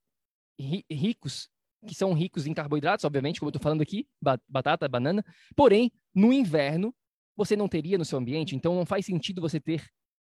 ricos 0.90 1.50
que 1.86 1.94
são 1.94 2.12
ricos 2.12 2.46
em 2.46 2.54
carboidratos, 2.54 3.04
obviamente, 3.04 3.40
como 3.40 3.48
eu 3.48 3.50
estou 3.50 3.62
falando 3.62 3.82
aqui, 3.82 4.06
batata, 4.48 4.88
banana. 4.88 5.24
Porém, 5.56 5.90
no 6.14 6.32
inverno, 6.32 6.94
você 7.36 7.56
não 7.56 7.68
teria 7.68 7.96
no 7.96 8.04
seu 8.04 8.18
ambiente, 8.18 8.54
então 8.54 8.74
não 8.74 8.84
faz 8.84 9.06
sentido 9.06 9.40
você 9.40 9.58
ter 9.58 9.84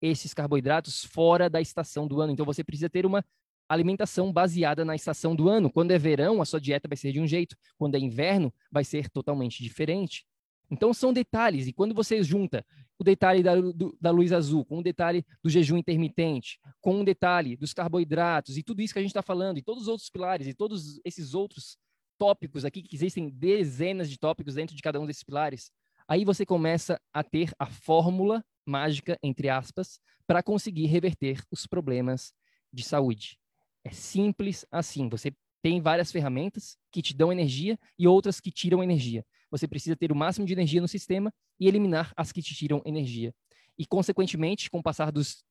esses 0.02 0.34
carboidratos 0.34 1.04
fora 1.04 1.48
da 1.48 1.60
estação 1.60 2.06
do 2.06 2.20
ano. 2.20 2.32
Então 2.32 2.44
você 2.44 2.64
precisa 2.64 2.90
ter 2.90 3.06
uma 3.06 3.24
alimentação 3.68 4.32
baseada 4.32 4.84
na 4.84 4.94
estação 4.94 5.34
do 5.34 5.48
ano. 5.48 5.70
Quando 5.70 5.90
é 5.90 5.98
verão, 5.98 6.42
a 6.42 6.44
sua 6.44 6.60
dieta 6.60 6.88
vai 6.88 6.96
ser 6.96 7.12
de 7.12 7.20
um 7.20 7.26
jeito, 7.26 7.56
quando 7.78 7.94
é 7.94 7.98
inverno, 7.98 8.52
vai 8.70 8.84
ser 8.84 9.08
totalmente 9.08 9.62
diferente. 9.62 10.26
Então 10.70 10.92
são 10.92 11.12
detalhes, 11.12 11.68
e 11.68 11.72
quando 11.72 11.94
você 11.94 12.22
junta 12.22 12.66
o 12.98 13.04
detalhe 13.04 13.42
da, 13.42 13.54
do, 13.60 13.96
da 14.00 14.10
luz 14.10 14.32
azul 14.32 14.64
com 14.64 14.78
o 14.78 14.82
detalhe 14.82 15.24
do 15.42 15.50
jejum 15.50 15.76
intermitente, 15.76 16.58
com 16.80 17.00
o 17.00 17.04
detalhe 17.04 17.56
dos 17.56 17.72
carboidratos 17.72 18.56
e 18.56 18.62
tudo 18.62 18.80
isso 18.80 18.92
que 18.92 18.98
a 18.98 19.02
gente 19.02 19.10
está 19.10 19.22
falando, 19.22 19.58
e 19.58 19.62
todos 19.62 19.82
os 19.82 19.88
outros 19.88 20.08
pilares, 20.08 20.46
e 20.46 20.54
todos 20.54 21.00
esses 21.04 21.34
outros 21.34 21.76
tópicos 22.18 22.64
aqui, 22.64 22.82
que 22.82 22.96
existem 22.96 23.28
dezenas 23.28 24.08
de 24.08 24.18
tópicos 24.18 24.54
dentro 24.54 24.74
de 24.74 24.82
cada 24.82 24.98
um 24.98 25.06
desses 25.06 25.22
pilares, 25.22 25.70
aí 26.08 26.24
você 26.24 26.46
começa 26.46 27.00
a 27.12 27.22
ter 27.22 27.52
a 27.58 27.66
fórmula 27.66 28.44
mágica, 28.64 29.18
entre 29.22 29.48
aspas, 29.48 30.00
para 30.26 30.42
conseguir 30.42 30.86
reverter 30.86 31.42
os 31.50 31.66
problemas 31.66 32.32
de 32.72 32.82
saúde. 32.82 33.38
É 33.84 33.90
simples 33.90 34.66
assim. 34.70 35.08
Você 35.08 35.32
tem 35.62 35.80
várias 35.80 36.10
ferramentas 36.10 36.76
que 36.90 37.02
te 37.02 37.14
dão 37.14 37.30
energia 37.30 37.78
e 37.98 38.08
outras 38.08 38.40
que 38.40 38.50
tiram 38.50 38.82
energia 38.82 39.24
você 39.50 39.66
precisa 39.68 39.96
ter 39.96 40.10
o 40.12 40.16
máximo 40.16 40.46
de 40.46 40.52
energia 40.52 40.80
no 40.80 40.88
sistema 40.88 41.32
e 41.58 41.68
eliminar 41.68 42.12
as 42.16 42.32
que 42.32 42.42
te 42.42 42.54
tiram 42.54 42.82
energia. 42.84 43.34
E, 43.78 43.86
consequentemente, 43.86 44.70
com 44.70 44.78
o 44.78 44.82
passar 44.82 45.12
dos, 45.12 45.44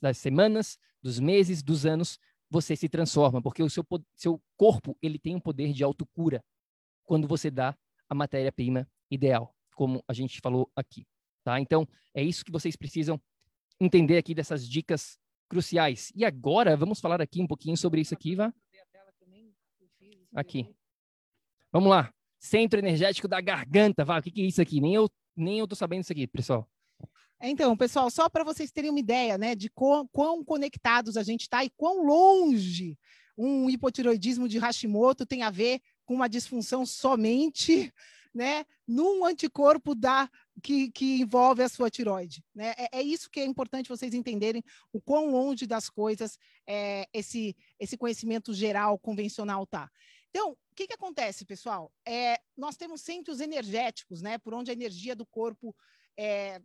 das 0.00 0.18
semanas, 0.18 0.78
dos 1.02 1.20
meses, 1.20 1.62
dos 1.62 1.86
anos, 1.86 2.18
você 2.50 2.74
se 2.74 2.88
transforma, 2.88 3.42
porque 3.42 3.62
o 3.62 3.68
seu, 3.68 3.86
seu 4.16 4.42
corpo 4.56 4.96
ele 5.02 5.18
tem 5.18 5.34
um 5.34 5.40
poder 5.40 5.72
de 5.72 5.84
autocura 5.84 6.42
quando 7.04 7.28
você 7.28 7.50
dá 7.50 7.76
a 8.08 8.14
matéria-prima 8.14 8.88
ideal, 9.10 9.54
como 9.74 10.02
a 10.08 10.12
gente 10.12 10.40
falou 10.40 10.70
aqui. 10.74 11.06
Tá? 11.44 11.60
Então, 11.60 11.86
é 12.14 12.22
isso 12.22 12.44
que 12.44 12.52
vocês 12.52 12.76
precisam 12.76 13.20
entender 13.80 14.18
aqui 14.18 14.34
dessas 14.34 14.66
dicas 14.68 15.18
cruciais. 15.48 16.12
E 16.14 16.24
agora, 16.24 16.76
vamos 16.76 17.00
falar 17.00 17.20
aqui 17.20 17.40
um 17.40 17.46
pouquinho 17.46 17.76
sobre 17.76 18.00
isso 18.00 18.14
aqui, 18.14 18.34
Vá? 18.34 18.52
Aqui. 20.34 20.74
Vamos 21.72 21.88
lá. 21.88 22.12
Centro 22.38 22.78
energético 22.78 23.28
da 23.28 23.40
garganta. 23.40 24.04
Vá, 24.04 24.18
o 24.18 24.22
que, 24.22 24.30
que 24.30 24.42
é 24.42 24.46
isso 24.46 24.62
aqui? 24.62 24.80
Nem 24.80 24.94
eu, 24.94 25.10
nem 25.36 25.58
eu 25.58 25.66
tô 25.66 25.74
sabendo 25.74 26.02
isso 26.02 26.12
aqui, 26.12 26.26
pessoal. 26.26 26.68
Então, 27.40 27.76
pessoal, 27.76 28.10
só 28.10 28.28
para 28.28 28.42
vocês 28.42 28.72
terem 28.72 28.90
uma 28.90 28.98
ideia, 28.98 29.38
né, 29.38 29.54
de 29.54 29.68
quão, 29.70 30.06
quão 30.08 30.44
conectados 30.44 31.16
a 31.16 31.22
gente 31.22 31.42
está 31.42 31.64
e 31.64 31.70
quão 31.70 32.04
longe 32.04 32.98
um 33.36 33.70
hipotiroidismo 33.70 34.48
de 34.48 34.58
Hashimoto 34.58 35.24
tem 35.24 35.42
a 35.42 35.50
ver 35.50 35.80
com 36.04 36.14
uma 36.14 36.28
disfunção 36.28 36.84
somente, 36.84 37.92
né, 38.34 38.64
num 38.86 39.24
anticorpo 39.24 39.94
da 39.94 40.28
que, 40.60 40.90
que 40.90 41.20
envolve 41.20 41.62
a 41.62 41.68
sua 41.68 41.90
tiroide, 41.90 42.42
né? 42.54 42.74
É, 42.76 42.98
é, 42.98 43.02
isso 43.02 43.30
que 43.30 43.38
é 43.38 43.44
importante 43.44 43.88
vocês 43.88 44.12
entenderem 44.12 44.62
o 44.92 45.00
quão 45.00 45.30
longe 45.30 45.66
das 45.66 45.88
coisas 45.88 46.36
é, 46.66 47.06
esse 47.12 47.56
esse 47.78 47.96
conhecimento 47.96 48.52
geral 48.52 48.98
convencional 48.98 49.64
tá. 49.66 49.88
Então, 50.30 50.52
o 50.52 50.74
que, 50.74 50.86
que 50.86 50.94
acontece, 50.94 51.44
pessoal? 51.44 51.92
É, 52.06 52.38
nós 52.56 52.76
temos 52.76 53.00
centros 53.00 53.40
energéticos, 53.40 54.22
né, 54.22 54.38
por 54.38 54.54
onde 54.54 54.70
a 54.70 54.74
energia 54.74 55.16
do 55.16 55.26
corpo 55.26 55.74
é, 56.16 56.60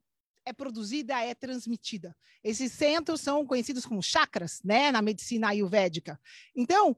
é 0.45 0.53
produzida, 0.53 1.23
é 1.23 1.33
transmitida. 1.33 2.15
Esses 2.43 2.71
centros 2.73 3.21
são 3.21 3.45
conhecidos 3.45 3.85
como 3.85 4.03
chakras, 4.03 4.61
né, 4.63 4.91
na 4.91 5.01
medicina 5.01 5.49
ayurvédica. 5.49 6.19
Então, 6.55 6.95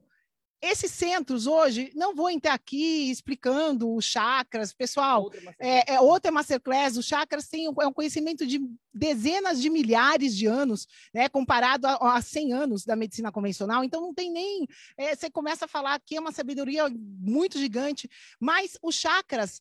esses 0.60 0.90
centros 0.90 1.46
hoje, 1.46 1.92
não 1.94 2.14
vou 2.14 2.30
entrar 2.30 2.54
aqui 2.54 3.10
explicando 3.10 3.94
os 3.94 4.04
chakras, 4.04 4.72
pessoal, 4.72 5.24
outra 5.24 5.54
é, 5.58 5.94
é 5.94 6.00
outra 6.00 6.32
masterclass, 6.32 6.96
os 6.96 7.06
chakras 7.06 7.48
têm 7.48 7.68
um, 7.68 7.74
é 7.80 7.86
um 7.86 7.92
conhecimento 7.92 8.46
de 8.46 8.60
dezenas 8.92 9.60
de 9.60 9.68
milhares 9.68 10.34
de 10.34 10.46
anos, 10.46 10.86
né, 11.12 11.28
comparado 11.28 11.86
a, 11.86 12.16
a 12.16 12.22
100 12.22 12.52
anos 12.52 12.84
da 12.84 12.96
medicina 12.96 13.30
convencional, 13.30 13.84
então 13.84 14.00
não 14.00 14.14
tem 14.14 14.30
nem, 14.30 14.66
é, 14.96 15.14
você 15.14 15.30
começa 15.30 15.66
a 15.66 15.68
falar 15.68 16.00
que 16.00 16.16
é 16.16 16.20
uma 16.20 16.32
sabedoria 16.32 16.88
muito 16.88 17.58
gigante, 17.58 18.08
mas 18.40 18.78
os 18.82 18.94
chakras, 18.94 19.60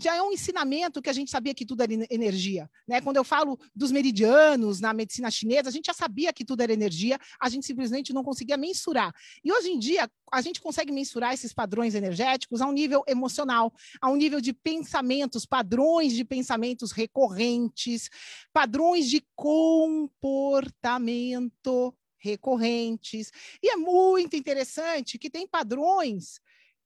já 0.00 0.14
é 0.14 0.22
um 0.22 0.32
ensinamento 0.32 1.00
que 1.00 1.08
a 1.08 1.12
gente 1.12 1.30
sabia 1.30 1.54
que 1.54 1.64
tudo 1.64 1.82
era 1.82 1.92
energia. 2.10 2.68
Né? 2.86 3.00
Quando 3.00 3.16
eu 3.16 3.24
falo 3.24 3.58
dos 3.74 3.90
meridianos 3.90 4.78
na 4.80 4.92
medicina 4.92 5.30
chinesa, 5.30 5.70
a 5.70 5.72
gente 5.72 5.86
já 5.86 5.94
sabia 5.94 6.32
que 6.32 6.44
tudo 6.44 6.62
era 6.62 6.72
energia, 6.72 7.18
a 7.40 7.48
gente 7.48 7.66
simplesmente 7.66 8.12
não 8.12 8.22
conseguia 8.22 8.56
mensurar. 8.56 9.12
E 9.42 9.52
hoje 9.52 9.70
em 9.70 9.78
dia, 9.78 10.10
a 10.30 10.42
gente 10.42 10.60
consegue 10.60 10.92
mensurar 10.92 11.32
esses 11.32 11.52
padrões 11.52 11.94
energéticos 11.94 12.60
a 12.60 12.66
um 12.66 12.72
nível 12.72 13.02
emocional, 13.06 13.72
a 14.00 14.10
um 14.10 14.16
nível 14.16 14.40
de 14.40 14.52
pensamentos, 14.52 15.46
padrões 15.46 16.12
de 16.12 16.24
pensamentos 16.24 16.90
recorrentes, 16.92 18.10
padrões 18.52 19.08
de 19.08 19.24
comportamento 19.34 21.94
recorrentes. 22.18 23.32
E 23.62 23.70
é 23.70 23.76
muito 23.76 24.36
interessante 24.36 25.18
que 25.18 25.30
tem 25.30 25.46
padrões 25.46 26.38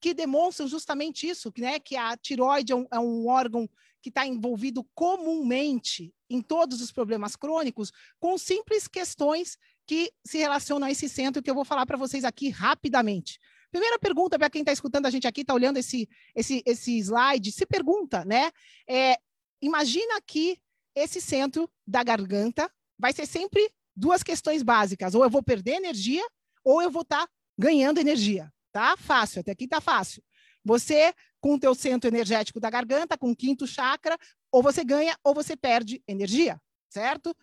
que 0.04 0.12
demonstram 0.12 0.68
justamente 0.68 1.26
isso, 1.26 1.50
né? 1.56 1.80
que 1.80 1.96
a 1.96 2.14
tiroide 2.14 2.74
é 2.74 2.76
um, 2.76 2.86
é 2.92 2.98
um 3.00 3.26
órgão 3.26 3.66
que 4.02 4.10
está 4.10 4.26
envolvido 4.26 4.84
comumente 4.94 6.12
em 6.28 6.42
todos 6.42 6.82
os 6.82 6.92
problemas 6.92 7.36
crônicos, 7.36 7.90
com 8.20 8.36
simples 8.36 8.86
questões 8.86 9.56
que 9.86 10.12
se 10.22 10.36
relacionam 10.36 10.86
a 10.86 10.90
esse 10.90 11.08
centro 11.08 11.42
que 11.42 11.50
eu 11.50 11.54
vou 11.54 11.64
falar 11.64 11.86
para 11.86 11.96
vocês 11.96 12.22
aqui 12.22 12.50
rapidamente. 12.50 13.38
Primeira 13.70 13.98
pergunta 13.98 14.38
para 14.38 14.50
quem 14.50 14.60
está 14.60 14.72
escutando 14.72 15.06
a 15.06 15.10
gente 15.10 15.26
aqui, 15.26 15.40
está 15.40 15.54
olhando 15.54 15.78
esse, 15.78 16.06
esse, 16.36 16.62
esse 16.66 16.98
slide, 16.98 17.50
se 17.50 17.64
pergunta, 17.64 18.26
né? 18.26 18.50
É, 18.86 19.16
imagina 19.62 20.20
que 20.26 20.58
esse 20.94 21.18
centro 21.18 21.66
da 21.86 22.04
garganta 22.04 22.70
vai 22.98 23.14
ser 23.14 23.24
sempre 23.24 23.72
duas 23.96 24.22
questões 24.22 24.62
básicas. 24.62 25.14
Ou 25.14 25.24
eu 25.24 25.30
vou 25.30 25.42
perder 25.42 25.76
energia, 25.76 26.22
ou 26.62 26.82
eu 26.82 26.90
vou 26.90 27.02
estar 27.02 27.26
tá 27.26 27.32
ganhando 27.58 28.00
energia. 28.00 28.52
Tá 28.74 28.96
fácil, 28.96 29.40
até 29.40 29.52
aqui 29.52 29.68
tá 29.68 29.80
fácil. 29.80 30.20
Você, 30.64 31.14
com 31.40 31.54
o 31.54 31.60
teu 31.60 31.76
centro 31.76 32.10
energético 32.10 32.58
da 32.58 32.68
garganta, 32.68 33.16
com 33.16 33.30
o 33.30 33.36
quinto 33.36 33.68
chakra, 33.68 34.18
ou 34.50 34.64
você 34.64 34.82
ganha 34.82 35.16
ou 35.22 35.32
você 35.32 35.56
perde 35.56 36.02
energia, 36.08 36.60
certo? 36.88 37.36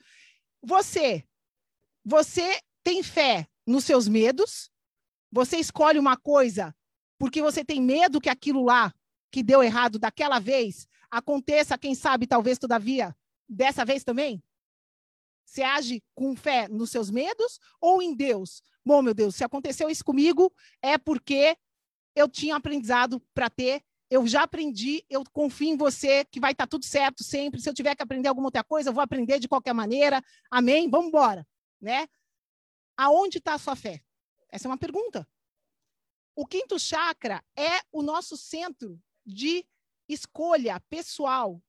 Você, 0.61 1.23
você 2.03 2.59
tem 2.83 3.01
fé 3.01 3.47
nos 3.65 3.85
seus 3.85 4.09
medos, 4.09 4.69
você 5.31 5.55
escolhe 5.55 5.97
uma 5.97 6.17
coisa 6.17 6.75
porque 7.17 7.41
você 7.41 7.63
tem 7.63 7.81
medo 7.81 8.19
que 8.19 8.29
aquilo 8.29 8.65
lá 8.65 8.93
que 9.31 9.41
deu 9.41 9.63
errado 9.63 9.97
daquela 9.97 10.37
vez 10.37 10.85
aconteça, 11.09 11.77
quem 11.77 11.95
sabe, 11.95 12.27
talvez, 12.27 12.59
todavia, 12.59 13.15
dessa 13.47 13.85
vez 13.85 14.03
também? 14.03 14.43
Você 15.51 15.63
age 15.63 16.01
com 16.15 16.33
fé 16.33 16.69
nos 16.69 16.91
seus 16.91 17.11
medos 17.11 17.59
ou 17.81 18.01
em 18.01 18.15
Deus? 18.15 18.63
Bom, 18.85 19.01
meu 19.01 19.13
Deus, 19.13 19.35
se 19.35 19.43
aconteceu 19.43 19.89
isso 19.89 20.01
comigo, 20.01 20.49
é 20.81 20.97
porque 20.97 21.57
eu 22.15 22.29
tinha 22.29 22.55
aprendizado 22.55 23.21
para 23.33 23.49
ter, 23.49 23.83
eu 24.09 24.25
já 24.25 24.43
aprendi, 24.43 25.03
eu 25.09 25.25
confio 25.33 25.67
em 25.67 25.75
você 25.75 26.23
que 26.23 26.39
vai 26.39 26.53
estar 26.53 26.63
tá 26.63 26.69
tudo 26.69 26.85
certo 26.85 27.21
sempre. 27.21 27.59
Se 27.59 27.67
eu 27.67 27.73
tiver 27.73 27.93
que 27.95 28.01
aprender 28.01 28.29
alguma 28.29 28.47
outra 28.47 28.63
coisa, 28.63 28.91
eu 28.91 28.93
vou 28.93 29.03
aprender 29.03 29.39
de 29.39 29.49
qualquer 29.49 29.73
maneira. 29.73 30.23
Amém? 30.49 30.89
Vamos 30.89 31.07
embora, 31.07 31.45
né? 31.81 32.07
Aonde 32.95 33.39
está 33.39 33.55
a 33.55 33.59
sua 33.59 33.75
fé? 33.75 34.01
Essa 34.49 34.69
é 34.69 34.71
uma 34.71 34.77
pergunta. 34.77 35.27
O 36.33 36.45
quinto 36.45 36.79
chakra 36.79 37.43
é 37.57 37.81
o 37.91 38.01
nosso 38.01 38.37
centro 38.37 38.97
de 39.25 39.65
escolha 40.07 40.79
pessoal, 40.89 41.61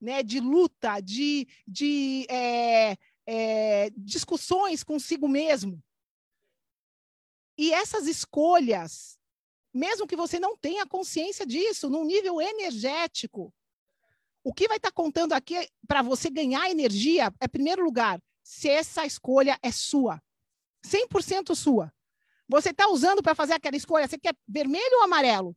né, 0.00 0.22
de 0.22 0.40
luta, 0.40 1.00
de, 1.00 1.46
de 1.66 2.26
é, 2.30 2.96
é, 3.30 3.90
discussões 3.94 4.82
consigo 4.82 5.28
mesmo. 5.28 5.84
E 7.58 7.74
essas 7.74 8.06
escolhas, 8.06 9.18
mesmo 9.74 10.06
que 10.06 10.16
você 10.16 10.40
não 10.40 10.56
tenha 10.56 10.86
consciência 10.86 11.44
disso, 11.44 11.90
num 11.90 12.04
nível 12.04 12.40
energético, 12.40 13.52
o 14.42 14.54
que 14.54 14.66
vai 14.66 14.78
estar 14.78 14.90
tá 14.90 14.94
contando 14.94 15.34
aqui 15.34 15.68
para 15.86 16.00
você 16.00 16.30
ganhar 16.30 16.70
energia 16.70 17.26
é, 17.38 17.44
em 17.44 17.48
primeiro 17.48 17.84
lugar, 17.84 18.18
se 18.42 18.70
essa 18.70 19.04
escolha 19.04 19.58
é 19.62 19.70
sua, 19.70 20.22
100% 20.82 21.54
sua. 21.54 21.92
Você 22.48 22.70
está 22.70 22.88
usando 22.88 23.22
para 23.22 23.34
fazer 23.34 23.52
aquela 23.52 23.76
escolha, 23.76 24.08
você 24.08 24.16
quer 24.16 24.34
vermelho 24.48 24.96
ou 24.96 25.04
amarelo? 25.04 25.54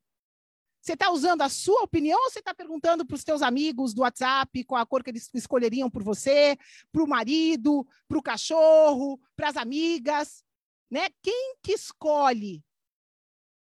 Você 0.82 0.94
está 0.94 1.12
usando 1.12 1.44
a 1.44 1.50
sua 1.50 1.84
opinião 1.84 2.20
ou 2.20 2.32
você 2.32 2.40
está 2.40 2.56
perguntando 2.56 3.06
para 3.06 3.14
os 3.14 3.22
seus 3.22 3.44
amigos 3.44 3.94
do 3.94 4.02
WhatsApp 4.02 4.64
qual 4.64 4.82
a 4.82 4.86
cor 4.86 5.04
que 5.04 5.12
eles 5.12 5.30
escolheriam 5.36 5.92
por 5.92 6.02
você, 6.04 6.58
para 6.92 7.04
o 7.04 7.08
marido, 7.08 7.88
para 8.08 8.18
o 8.18 8.24
cachorro, 8.24 9.20
para 9.36 9.50
as 9.50 9.58
amigas? 9.58 10.44
Né? 10.90 11.08
Quem 11.22 11.56
que 11.62 11.74
escolhe 11.74 12.64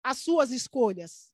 as 0.03 0.17
suas 0.17 0.49
escolhas? 0.49 1.31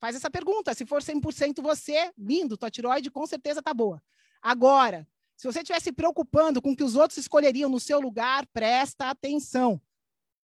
Faz 0.00 0.14
essa 0.14 0.30
pergunta. 0.30 0.74
Se 0.74 0.86
for 0.86 1.02
100% 1.02 1.60
você, 1.60 2.12
lindo, 2.16 2.56
tua 2.56 2.70
tiroide 2.70 3.10
com 3.10 3.26
certeza 3.26 3.58
está 3.58 3.74
boa. 3.74 4.00
Agora, 4.40 5.08
se 5.36 5.46
você 5.46 5.58
estiver 5.58 5.80
se 5.80 5.92
preocupando 5.92 6.62
com 6.62 6.70
o 6.70 6.76
que 6.76 6.84
os 6.84 6.94
outros 6.94 7.18
escolheriam 7.18 7.68
no 7.68 7.80
seu 7.80 8.00
lugar, 8.00 8.46
presta 8.52 9.10
atenção. 9.10 9.82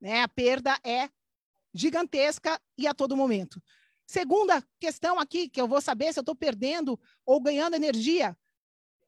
Né? 0.01 0.24
A 0.24 0.28
perda 0.28 0.76
é 0.84 1.07
gigantesca 1.74 2.59
e 2.78 2.88
a 2.88 2.93
todo 2.93 3.15
momento. 3.15 3.61
Segunda 4.05 4.63
questão 4.80 5.20
aqui, 5.20 5.47
que 5.47 5.61
eu 5.61 5.67
vou 5.67 5.82
saber 5.82 6.11
se 6.11 6.20
eu 6.20 6.22
estou 6.22 6.36
perdendo 6.36 6.99
ou 7.26 7.39
ganhando 7.39 7.76
energia. 7.76 8.38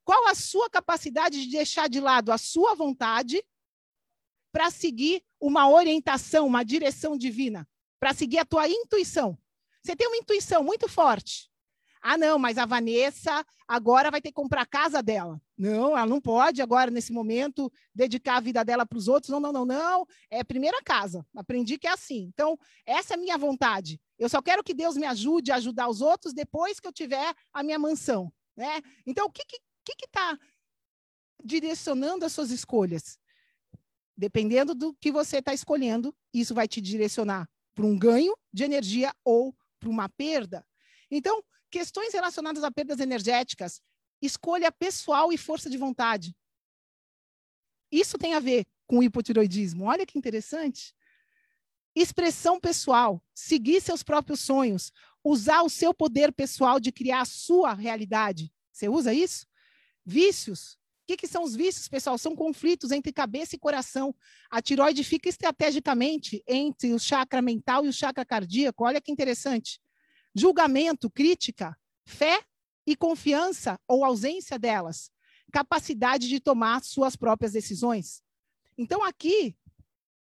Qual 0.04 0.28
a 0.28 0.36
sua 0.36 0.70
capacidade 0.70 1.44
de 1.44 1.52
deixar 1.52 1.90
de 1.90 2.00
lado 2.00 2.32
a 2.32 2.38
sua 2.38 2.76
vontade 2.76 3.44
para 4.52 4.70
seguir 4.70 5.24
uma 5.40 5.70
orientação, 5.70 6.46
uma 6.46 6.64
direção 6.64 7.18
divina, 7.18 7.68
para 8.00 8.14
seguir 8.14 8.40
a 8.40 8.46
tua 8.46 8.68
intuição? 8.68 9.38
Você 9.84 9.96
tem 9.96 10.08
uma 10.08 10.18
intuição 10.18 10.64
muito 10.64 10.88
forte. 10.88 11.51
Ah, 12.02 12.18
não, 12.18 12.40
mas 12.40 12.58
a 12.58 12.66
Vanessa 12.66 13.46
agora 13.68 14.10
vai 14.10 14.20
ter 14.20 14.30
que 14.30 14.36
comprar 14.36 14.64
a 14.64 14.66
casa 14.66 15.04
dela. 15.04 15.40
Não, 15.58 15.96
ela 15.96 16.08
não 16.08 16.20
pode 16.20 16.62
agora, 16.62 16.90
nesse 16.90 17.14
momento, 17.14 17.72
dedicar 17.94 18.38
a 18.38 18.40
vida 18.40 18.66
dela 18.66 18.86
para 18.86 18.98
os 18.98 19.08
outros. 19.08 19.30
Não, 19.30 19.40
não, 19.40 19.54
não, 19.54 19.66
não. 19.66 20.06
É 20.30 20.44
primeira 20.44 20.82
casa. 20.84 21.24
Aprendi 21.36 21.78
que 21.78 21.88
é 21.88 21.92
assim. 21.92 22.24
Então, 22.34 22.58
essa 22.86 23.14
é 23.14 23.18
a 23.18 23.20
minha 23.20 23.38
vontade. 23.38 24.02
Eu 24.18 24.28
só 24.28 24.42
quero 24.42 24.64
que 24.64 24.74
Deus 24.74 24.98
me 24.98 25.06
ajude 25.06 25.52
a 25.52 25.56
ajudar 25.58 25.88
os 25.88 26.02
outros 26.02 26.34
depois 26.34 26.80
que 26.80 26.88
eu 26.88 26.92
tiver 26.92 27.34
a 27.54 27.62
minha 27.62 27.78
mansão. 27.78 28.34
Né? 28.58 28.82
Então, 29.06 29.28
o 29.28 29.32
que 29.32 29.44
está 29.44 29.58
que, 29.86 29.96
que 29.96 30.08
tá 30.08 30.38
direcionando 31.44 32.26
as 32.26 32.34
suas 32.34 32.50
escolhas? 32.50 33.20
Dependendo 34.18 34.74
do 34.74 34.94
que 34.96 35.12
você 35.12 35.38
está 35.38 35.54
escolhendo, 35.54 36.16
isso 36.34 36.54
vai 36.54 36.68
te 36.68 36.82
direcionar 36.82 37.48
para 37.74 37.86
um 37.86 37.98
ganho 37.98 38.36
de 38.52 38.64
energia 38.64 39.14
ou 39.24 39.56
para 39.80 39.90
uma 39.90 40.10
perda. 40.10 40.66
Então, 41.10 41.44
Questões 41.72 42.14
relacionadas 42.14 42.66
a 42.66 42.70
perdas 42.70 43.00
energéticas, 43.00 43.82
escolha 44.22 44.70
pessoal 44.74 45.32
e 45.32 45.38
força 45.38 45.70
de 45.70 45.78
vontade. 45.78 46.36
Isso 47.90 48.18
tem 48.18 48.34
a 48.34 48.40
ver 48.40 48.68
com 48.86 49.02
hipotiroidismo. 49.02 49.86
Olha 49.86 50.06
que 50.06 50.18
interessante. 50.18 50.94
Expressão 51.96 52.60
pessoal, 52.60 53.24
seguir 53.34 53.82
seus 53.82 54.04
próprios 54.04 54.42
sonhos, 54.42 54.92
usar 55.24 55.62
o 55.62 55.70
seu 55.70 55.94
poder 55.94 56.34
pessoal 56.34 56.78
de 56.78 56.92
criar 56.92 57.22
a 57.22 57.26
sua 57.26 57.74
realidade. 57.74 58.54
Você 58.72 58.90
usa 58.90 59.14
isso? 59.14 59.48
Vícios. 60.06 60.74
O 60.74 60.78
que, 61.08 61.18
que 61.18 61.28
são 61.28 61.44
os 61.44 61.56
vícios, 61.56 61.88
pessoal? 61.88 62.18
São 62.18 62.36
conflitos 62.36 62.92
entre 62.92 63.14
cabeça 63.14 63.56
e 63.56 63.60
coração. 63.60 64.14
A 64.50 64.62
tiroide 64.62 65.04
fica 65.04 65.30
estrategicamente 65.30 66.44
entre 66.48 66.94
o 66.94 67.00
chakra 67.00 67.42
mental 67.42 67.86
e 67.86 67.90
o 67.90 67.94
chakra 67.94 68.26
cardíaco. 68.26 68.84
Olha 68.84 69.02
que 69.02 69.12
interessante 69.12 69.80
julgamento, 70.34 71.10
crítica, 71.10 71.78
fé 72.06 72.44
e 72.86 72.96
confiança 72.96 73.80
ou 73.88 74.04
ausência 74.04 74.58
delas, 74.58 75.12
capacidade 75.52 76.28
de 76.28 76.40
tomar 76.40 76.84
suas 76.84 77.16
próprias 77.16 77.52
decisões. 77.52 78.22
Então, 78.78 79.04
aqui, 79.04 79.56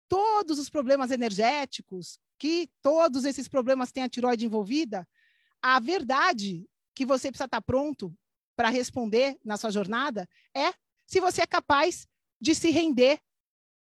todos 0.09 0.59
os 0.59 0.71
problemas 0.71 1.11
energéticos, 1.11 2.19
que 2.39 2.71
todos 2.81 3.25
esses 3.25 3.49
problemas 3.49 3.93
têm 3.93 4.05
a 4.05 4.09
tiroide 4.09 4.47
envolvida, 4.47 5.07
a 5.61 5.81
verdade 5.81 6.67
que 6.95 7.05
você 7.05 7.31
precisa 7.31 7.47
estar 7.47 7.61
pronto 7.61 8.15
para 8.57 8.69
responder 8.71 9.37
na 9.45 9.57
sua 9.57 9.71
jornada 9.71 10.29
é 10.55 10.73
se 11.07 11.21
você 11.21 11.43
é 11.43 11.47
capaz 11.47 12.07
de 12.41 12.55
se 12.55 12.71
render 12.71 13.21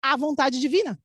à 0.02 0.16
vontade 0.16 0.60
divina. 0.60 0.98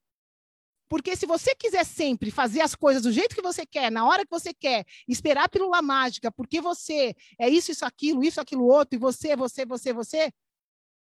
Porque 0.87 1.15
se 1.15 1.25
você 1.25 1.55
quiser 1.55 1.83
sempre 1.83 2.29
fazer 2.29 2.61
as 2.61 2.75
coisas 2.75 3.01
do 3.01 3.11
jeito 3.11 3.35
que 3.35 3.41
você 3.41 3.65
quer, 3.65 3.91
na 3.91 4.07
hora 4.07 4.23
que 4.23 4.29
você 4.29 4.53
quer, 4.53 4.85
esperar 5.07 5.45
a 5.45 5.49
pílula 5.49 5.81
mágica, 5.81 6.31
porque 6.31 6.61
você 6.61 7.15
é 7.39 7.49
isso, 7.49 7.71
isso, 7.71 7.85
aquilo, 7.85 8.23
isso, 8.23 8.39
aquilo, 8.39 8.65
outro, 8.65 8.95
e 8.95 8.99
você, 8.99 9.35
você, 9.35 9.65
você, 9.65 9.93
você, 9.93 10.31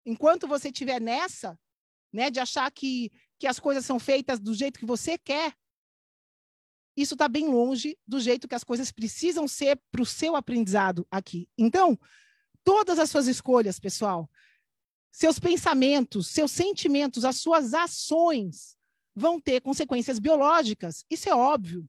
enquanto 0.04 0.46
você 0.46 0.68
estiver 0.68 1.00
nessa, 1.00 1.58
né, 2.12 2.30
de 2.30 2.38
achar 2.38 2.70
que, 2.70 3.10
que 3.38 3.46
as 3.46 3.58
coisas 3.58 3.84
são 3.86 3.98
feitas 3.98 4.38
do 4.38 4.52
jeito 4.52 4.78
que 4.78 4.86
você 4.86 5.16
quer, 5.16 5.54
isso 6.96 7.14
está 7.14 7.28
bem 7.28 7.48
longe 7.48 7.96
do 8.06 8.20
jeito 8.20 8.46
que 8.46 8.54
as 8.54 8.64
coisas 8.64 8.92
precisam 8.92 9.48
ser 9.48 9.80
para 9.90 10.02
o 10.02 10.06
seu 10.06 10.36
aprendizado 10.36 11.06
aqui. 11.10 11.48
Então, 11.56 11.98
todas 12.62 12.98
as 12.98 13.08
suas 13.08 13.26
escolhas, 13.26 13.80
pessoal, 13.80 14.28
seus 15.10 15.38
pensamentos, 15.38 16.26
seus 16.26 16.50
sentimentos, 16.50 17.24
as 17.24 17.36
suas 17.36 17.72
ações, 17.72 18.76
vão 19.14 19.40
ter 19.40 19.60
consequências 19.60 20.18
biológicas. 20.18 21.04
Isso 21.10 21.28
é 21.28 21.34
óbvio. 21.34 21.88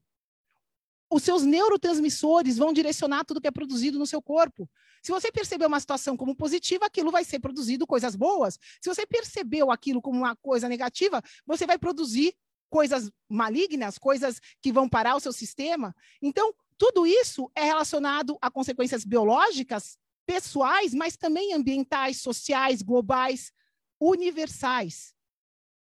Os 1.10 1.22
seus 1.22 1.42
neurotransmissores 1.42 2.56
vão 2.56 2.72
direcionar 2.72 3.24
tudo 3.24 3.40
que 3.40 3.46
é 3.46 3.50
produzido 3.50 3.98
no 3.98 4.06
seu 4.06 4.22
corpo. 4.22 4.68
Se 5.02 5.12
você 5.12 5.30
percebeu 5.30 5.68
uma 5.68 5.80
situação 5.80 6.16
como 6.16 6.34
positiva, 6.34 6.86
aquilo 6.86 7.10
vai 7.10 7.24
ser 7.24 7.38
produzido 7.38 7.86
coisas 7.86 8.16
boas. 8.16 8.58
Se 8.80 8.88
você 8.88 9.04
percebeu 9.04 9.70
aquilo 9.70 10.00
como 10.00 10.18
uma 10.18 10.34
coisa 10.36 10.68
negativa, 10.68 11.22
você 11.44 11.66
vai 11.66 11.76
produzir 11.76 12.34
coisas 12.70 13.10
malignas, 13.28 13.98
coisas 13.98 14.40
que 14.62 14.72
vão 14.72 14.88
parar 14.88 15.16
o 15.16 15.20
seu 15.20 15.32
sistema. 15.32 15.94
Então, 16.22 16.54
tudo 16.78 17.06
isso 17.06 17.50
é 17.54 17.64
relacionado 17.64 18.38
a 18.40 18.50
consequências 18.50 19.04
biológicas, 19.04 19.98
pessoais, 20.24 20.94
mas 20.94 21.16
também 21.16 21.52
ambientais, 21.52 22.22
sociais, 22.22 22.80
globais, 22.80 23.52
universais. 24.00 25.14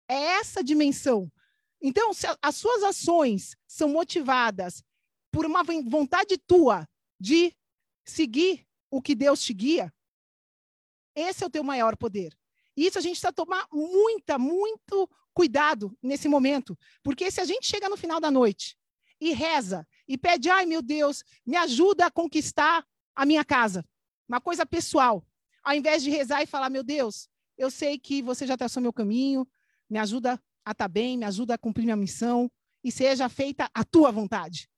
É 0.09 0.15
essa 0.15 0.65
dimensão. 0.65 1.31
Então, 1.81 2.13
se 2.13 2.27
as 2.43 2.57
suas 2.57 2.83
ações 2.83 3.57
são 3.67 3.89
motivadas 3.89 4.83
por 5.31 5.47
uma 5.47 5.63
vontade 5.63 6.39
tua 6.39 6.89
de 7.21 7.55
seguir 8.05 8.67
o 8.91 9.03
que 9.03 9.15
Deus 9.15 9.43
te 9.43 9.53
guia, 9.53 9.93
esse 11.15 11.45
é 11.45 11.47
o 11.47 11.51
teu 11.51 11.63
maior 11.63 11.97
poder. 11.97 12.37
Isso 12.77 12.99
a 12.99 13.01
gente 13.01 13.13
precisa 13.13 13.33
tomar 13.33 13.67
muita, 13.73 14.39
muito 14.39 15.09
cuidado 15.35 15.97
nesse 16.03 16.29
momento, 16.29 16.77
porque 17.03 17.31
se 17.31 17.41
a 17.41 17.45
gente 17.45 17.67
chega 17.67 17.89
no 17.89 17.97
final 17.97 18.21
da 18.21 18.31
noite 18.31 18.77
e 19.21 19.33
reza 19.33 19.87
e 20.07 20.17
pede, 20.17 20.49
ai 20.49 20.65
meu 20.65 20.81
Deus, 20.81 21.23
me 21.45 21.57
ajuda 21.57 22.07
a 22.07 22.11
conquistar 22.11 22.85
a 23.15 23.27
minha 23.27 23.45
casa, 23.45 23.85
uma 24.29 24.41
coisa 24.41 24.65
pessoal, 24.65 25.25
ao 25.63 25.75
invés 25.75 26.03
de 26.03 26.11
rezar 26.11 26.43
e 26.43 26.47
falar, 26.47 26.71
meu 26.71 26.83
Deus, 26.83 27.29
eu 27.57 27.71
sei 27.71 27.99
que 27.99 28.23
você 28.23 28.47
já 28.47 28.57
traçou 28.57 28.81
meu 28.81 28.93
caminho, 28.93 29.47
me 29.89 29.99
ajuda 29.99 30.35
a 30.65 30.73
estar 30.73 30.75
tá 30.75 30.89
bem, 30.89 31.17
me 31.17 31.25
ajuda 31.25 31.55
a 31.55 31.59
cumprir 31.59 31.85
minha 31.85 31.97
missão 31.97 32.51
e 32.83 32.93
seja 32.93 33.29
feita 33.29 33.71
a 33.75 33.85
tua 33.85 34.11
vontade. 34.11 34.69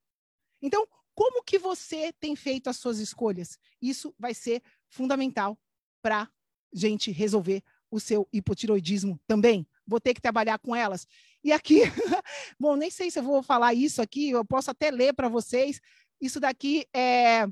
Então, 0.62 0.86
como 1.14 1.42
que 1.42 1.58
você 1.58 2.12
tem 2.18 2.34
feito 2.36 2.70
as 2.70 2.76
suas 2.76 2.98
escolhas? 2.98 3.58
Isso 3.80 4.14
vai 4.18 4.34
ser 4.34 4.62
fundamental 4.88 5.58
para 6.02 6.28
gente 6.72 7.10
resolver 7.10 7.62
o 7.90 7.98
seu 7.98 8.28
hipotiroidismo 8.32 9.20
também. 9.26 9.66
Vou 9.86 10.00
ter 10.00 10.14
que 10.14 10.20
trabalhar 10.20 10.58
com 10.58 10.74
elas. 10.74 11.06
E 11.42 11.52
aqui, 11.52 11.80
bom, 12.58 12.76
nem 12.76 12.90
sei 12.90 13.10
se 13.10 13.18
eu 13.18 13.22
vou 13.22 13.42
falar 13.42 13.74
isso 13.74 14.00
aqui, 14.00 14.30
eu 14.30 14.44
posso 14.44 14.70
até 14.70 14.90
ler 14.90 15.12
para 15.12 15.28
vocês. 15.28 15.80
Isso 16.20 16.38
daqui 16.38 16.86
é. 16.94 17.46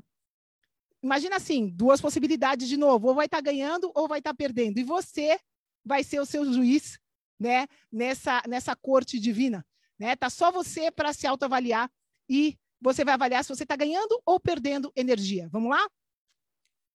Imagina 1.01 1.37
assim, 1.37 1.69
duas 1.69 2.01
possibilidades 2.01 2.67
de 2.67 2.75
novo, 2.75 3.07
ou 3.07 3.15
vai 3.15 3.25
estar 3.25 3.37
tá 3.37 3.41
ganhando 3.41 3.91
ou 3.95 4.07
vai 4.07 4.19
estar 4.19 4.31
tá 4.31 4.35
perdendo. 4.35 4.79
E 4.79 4.83
você 4.83 5.39
vai 5.83 6.03
ser 6.03 6.19
o 6.19 6.25
seu 6.25 6.51
juiz, 6.51 6.99
né, 7.39 7.67
nessa 7.91 8.41
nessa 8.47 8.75
corte 8.75 9.19
divina, 9.19 9.65
né? 9.97 10.15
Tá 10.15 10.29
só 10.29 10.51
você 10.51 10.91
para 10.91 11.13
se 11.13 11.25
autoavaliar 11.25 11.89
e 12.27 12.57
você 12.81 13.03
vai 13.03 13.13
avaliar 13.13 13.43
se 13.43 13.49
você 13.49 13.63
está 13.63 13.75
ganhando 13.75 14.21
ou 14.25 14.39
perdendo 14.39 14.91
energia. 14.95 15.47
Vamos 15.49 15.69
lá? 15.69 15.89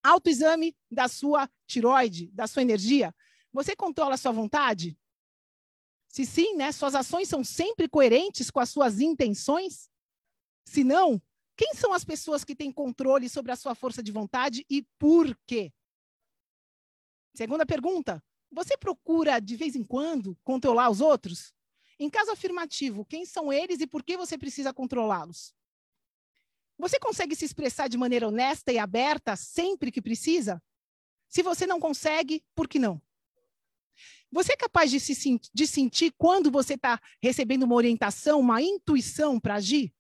Autoexame 0.03 0.77
da 0.91 1.09
sua 1.09 1.49
tiroide, 1.67 2.31
da 2.33 2.47
sua 2.47 2.63
energia. 2.63 3.15
Você 3.53 3.75
controla 3.75 4.15
a 4.15 4.19
sua 4.19 4.33
vontade? 4.33 4.99
Se 6.09 6.25
sim, 6.25 6.55
né, 6.55 6.71
suas 6.73 6.95
ações 6.95 7.29
são 7.29 7.43
sempre 7.43 7.89
coerentes 7.89 8.51
com 8.51 8.61
as 8.61 8.71
suas 8.71 9.01
intenções? 9.01 9.91
Se 10.65 10.85
não, 10.85 11.21
quem 11.57 11.75
são 11.75 11.93
as 11.93 12.05
pessoas 12.05 12.45
que 12.45 12.55
têm 12.55 12.73
controle 12.73 13.29
sobre 13.29 13.53
a 13.53 13.57
sua 13.57 13.75
força 13.75 14.03
de 14.03 14.13
vontade 14.13 14.65
e 14.69 14.83
por 14.99 15.37
quê? 15.47 15.73
Segunda 17.35 17.67
pergunta: 17.67 18.23
você 18.55 18.77
procura 18.77 19.41
de 19.41 19.57
vez 19.57 19.75
em 19.75 19.83
quando 19.83 20.39
controlar 20.45 20.89
os 20.89 21.01
outros? 21.01 21.53
Em 21.99 22.09
caso 22.09 22.31
afirmativo, 22.31 23.05
quem 23.05 23.27
são 23.27 23.53
eles 23.53 23.81
e 23.81 23.87
por 23.87 24.03
que 24.03 24.17
você 24.17 24.39
precisa 24.39 24.73
controlá-los? 24.73 25.53
Você 26.79 26.99
consegue 26.99 27.37
se 27.37 27.45
expressar 27.45 27.89
de 27.89 27.97
maneira 27.97 28.29
honesta 28.29 28.73
e 28.73 28.79
aberta 28.79 29.37
sempre 29.37 29.93
que 29.93 30.01
precisa? 30.01 30.63
Se 31.29 31.43
você 31.43 31.67
não 31.67 31.81
consegue, 31.81 32.45
por 32.55 32.69
que 32.69 32.79
não? 32.79 33.03
Você 34.31 34.53
é 34.53 34.57
capaz 34.57 34.91
de, 34.91 35.01
se, 35.01 35.41
de 35.53 35.67
sentir 35.67 36.13
quando 36.17 36.51
você 36.51 36.75
está 36.75 37.01
recebendo 37.21 37.65
uma 37.65 37.75
orientação, 37.75 38.41
uma 38.41 38.63
intuição 38.63 39.39
para 39.41 39.57
agir? 39.57 39.93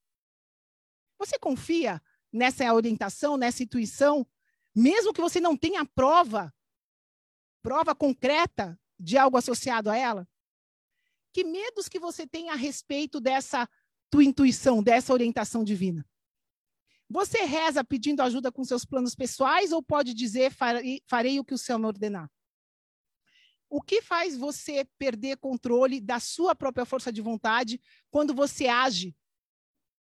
Você 1.19 1.39
confia 1.39 2.03
nessa 2.33 2.73
orientação, 2.73 3.37
nessa 3.37 3.63
intuição, 3.63 4.27
mesmo 4.75 5.13
que 5.13 5.21
você 5.21 5.41
não 5.41 5.57
tenha 5.57 5.85
prova, 5.85 6.54
prova 7.65 7.95
concreta 7.95 8.79
de 9.01 9.17
algo 9.17 9.39
associado 9.39 9.89
a 9.89 9.97
ela? 9.97 10.29
Que 11.33 11.43
medos 11.43 11.89
que 11.89 11.99
você 11.99 12.27
tem 12.27 12.51
a 12.51 12.55
respeito 12.55 13.19
dessa 13.19 13.67
tua 14.11 14.23
intuição, 14.23 14.83
dessa 14.83 15.15
orientação 15.15 15.65
divina? 15.65 16.07
Você 17.09 17.39
reza 17.45 17.83
pedindo 17.83 18.21
ajuda 18.21 18.53
com 18.53 18.62
seus 18.65 18.85
planos 18.85 19.15
pessoais 19.15 19.73
ou 19.73 19.83
pode 19.83 20.12
dizer 20.12 20.53
farei, 20.53 21.03
farei 21.09 21.41
o 21.41 21.45
que 21.45 21.55
o 21.55 21.59
Senhor 21.59 21.79
me 21.79 21.87
ordenar? 21.87 22.31
O 23.71 23.81
que 23.81 24.03
faz 24.03 24.37
você 24.37 24.87
perder 24.99 25.39
controle 25.39 26.03
da 26.03 26.21
sua 26.21 26.55
própria 26.55 26.85
força 26.85 27.11
de 27.11 27.23
vontade 27.23 27.81
quando 28.11 28.35
você 28.35 28.69
age 28.69 29.17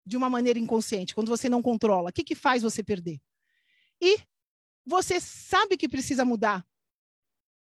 de 0.06 0.16
uma 0.16 0.30
maneira 0.30 0.58
inconsciente, 0.60 1.14
quando 1.14 1.28
você 1.28 1.48
não 1.48 1.60
controla? 1.60 2.10
O 2.10 2.12
que, 2.12 2.24
que 2.24 2.36
faz 2.36 2.62
você 2.62 2.84
perder? 2.84 3.20
E 4.00 4.20
você 4.86 5.20
sabe 5.20 5.76
que 5.76 5.88
precisa 5.88 6.24
mudar, 6.24 6.64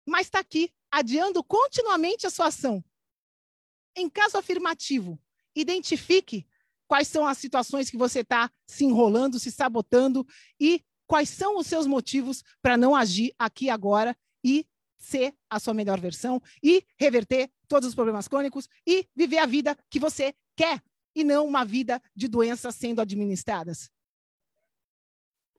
mas 0.05 0.27
está 0.27 0.39
aqui, 0.39 0.71
adiando 0.91 1.43
continuamente 1.43 2.27
a 2.27 2.29
sua 2.29 2.47
ação. 2.47 2.83
Em 3.95 4.09
caso 4.09 4.37
afirmativo, 4.37 5.19
identifique 5.55 6.47
quais 6.87 7.07
são 7.07 7.25
as 7.25 7.37
situações 7.37 7.89
que 7.89 7.97
você 7.97 8.19
está 8.19 8.51
se 8.67 8.85
enrolando, 8.85 9.39
se 9.39 9.51
sabotando 9.51 10.25
e 10.59 10.83
quais 11.07 11.29
são 11.29 11.57
os 11.57 11.67
seus 11.67 11.87
motivos 11.87 12.43
para 12.61 12.77
não 12.77 12.95
agir 12.95 13.33
aqui 13.39 13.69
agora 13.69 14.15
e 14.43 14.67
ser 14.97 15.35
a 15.49 15.59
sua 15.59 15.73
melhor 15.73 15.99
versão 15.99 16.41
e 16.63 16.85
reverter 16.97 17.51
todos 17.67 17.89
os 17.89 17.95
problemas 17.95 18.27
crônicos 18.27 18.67
e 18.85 19.07
viver 19.15 19.37
a 19.37 19.45
vida 19.45 19.77
que 19.89 19.99
você 19.99 20.33
quer 20.55 20.81
e 21.15 21.23
não 21.23 21.45
uma 21.45 21.63
vida 21.63 22.01
de 22.15 22.27
doenças 22.27 22.75
sendo 22.75 23.01
administradas. 23.01 23.89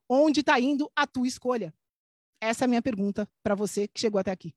Onde 0.09 0.41
está 0.41 0.61
indo 0.61 0.91
a 0.95 1.07
tua 1.07 1.27
escolha? 1.27 1.75
Essa 2.41 2.65
é 2.65 2.67
a 2.67 2.69
minha 2.69 2.83
pergunta 2.83 3.29
para 3.43 3.55
você 3.55 3.89
que 3.89 4.01
chegou 4.01 4.21
até 4.21 4.31
aqui. 4.31 4.55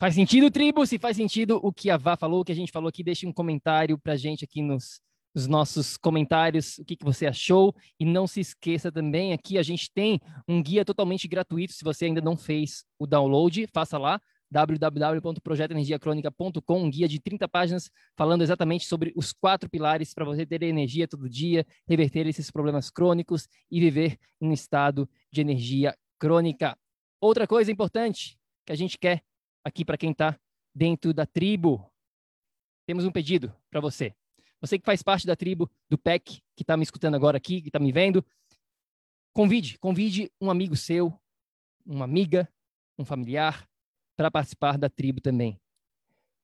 Faz 0.00 0.14
sentido, 0.14 0.50
tribo? 0.50 0.86
Se 0.86 0.98
faz 0.98 1.16
sentido 1.16 1.58
o 1.62 1.72
que 1.72 1.90
a 1.90 1.96
Vá 1.96 2.16
falou, 2.16 2.40
o 2.40 2.44
que 2.44 2.52
a 2.52 2.54
gente 2.54 2.70
falou 2.70 2.88
aqui, 2.88 3.02
deixe 3.02 3.26
um 3.26 3.32
comentário 3.32 3.98
para 3.98 4.12
a 4.12 4.16
gente 4.16 4.44
aqui 4.44 4.62
nos, 4.62 5.00
nos 5.34 5.48
nossos 5.48 5.96
comentários 5.96 6.78
o 6.78 6.84
que, 6.84 6.94
que 6.94 7.04
você 7.04 7.26
achou. 7.26 7.74
E 7.98 8.04
não 8.04 8.24
se 8.26 8.40
esqueça 8.40 8.92
também, 8.92 9.32
aqui 9.32 9.58
a 9.58 9.62
gente 9.62 9.90
tem 9.92 10.20
um 10.46 10.62
guia 10.62 10.84
totalmente 10.84 11.26
gratuito. 11.26 11.72
Se 11.72 11.82
você 11.82 12.04
ainda 12.04 12.20
não 12.20 12.36
fez 12.36 12.84
o 12.98 13.08
download, 13.08 13.66
faça 13.72 13.98
lá 13.98 14.20
www.projetoenergiacronica.com, 14.50 16.82
um 16.82 16.90
guia 16.90 17.06
de 17.08 17.20
30 17.20 17.46
páginas 17.48 17.90
falando 18.16 18.42
exatamente 18.42 18.86
sobre 18.86 19.12
os 19.16 19.32
quatro 19.32 19.68
pilares 19.68 20.14
para 20.14 20.24
você 20.24 20.46
ter 20.46 20.62
energia 20.62 21.08
todo 21.08 21.28
dia, 21.28 21.66
reverter 21.88 22.26
esses 22.26 22.50
problemas 22.50 22.90
crônicos 22.90 23.46
e 23.70 23.80
viver 23.80 24.18
em 24.40 24.48
um 24.48 24.52
estado 24.52 25.08
de 25.30 25.40
energia 25.40 25.94
crônica. 26.18 26.76
Outra 27.20 27.46
coisa 27.46 27.70
importante 27.72 28.38
que 28.64 28.72
a 28.72 28.76
gente 28.76 28.96
quer 28.98 29.24
aqui 29.64 29.84
para 29.84 29.98
quem 29.98 30.12
está 30.12 30.38
dentro 30.74 31.12
da 31.12 31.26
tribo, 31.26 31.90
temos 32.86 33.04
um 33.04 33.10
pedido 33.10 33.54
para 33.70 33.80
você. 33.80 34.14
Você 34.60 34.78
que 34.78 34.84
faz 34.84 35.02
parte 35.02 35.26
da 35.26 35.36
tribo 35.36 35.70
do 35.88 35.98
PEC, 35.98 36.40
que 36.56 36.62
está 36.62 36.76
me 36.76 36.82
escutando 36.82 37.14
agora 37.14 37.36
aqui, 37.36 37.60
que 37.60 37.68
está 37.68 37.78
me 37.78 37.92
vendo, 37.92 38.24
convide, 39.32 39.78
convide 39.78 40.30
um 40.40 40.50
amigo 40.50 40.76
seu, 40.76 41.12
uma 41.84 42.04
amiga, 42.04 42.48
um 42.98 43.04
familiar, 43.04 43.68
para 44.16 44.30
participar 44.30 44.76
da 44.76 44.88
tribo 44.88 45.20
também. 45.20 45.60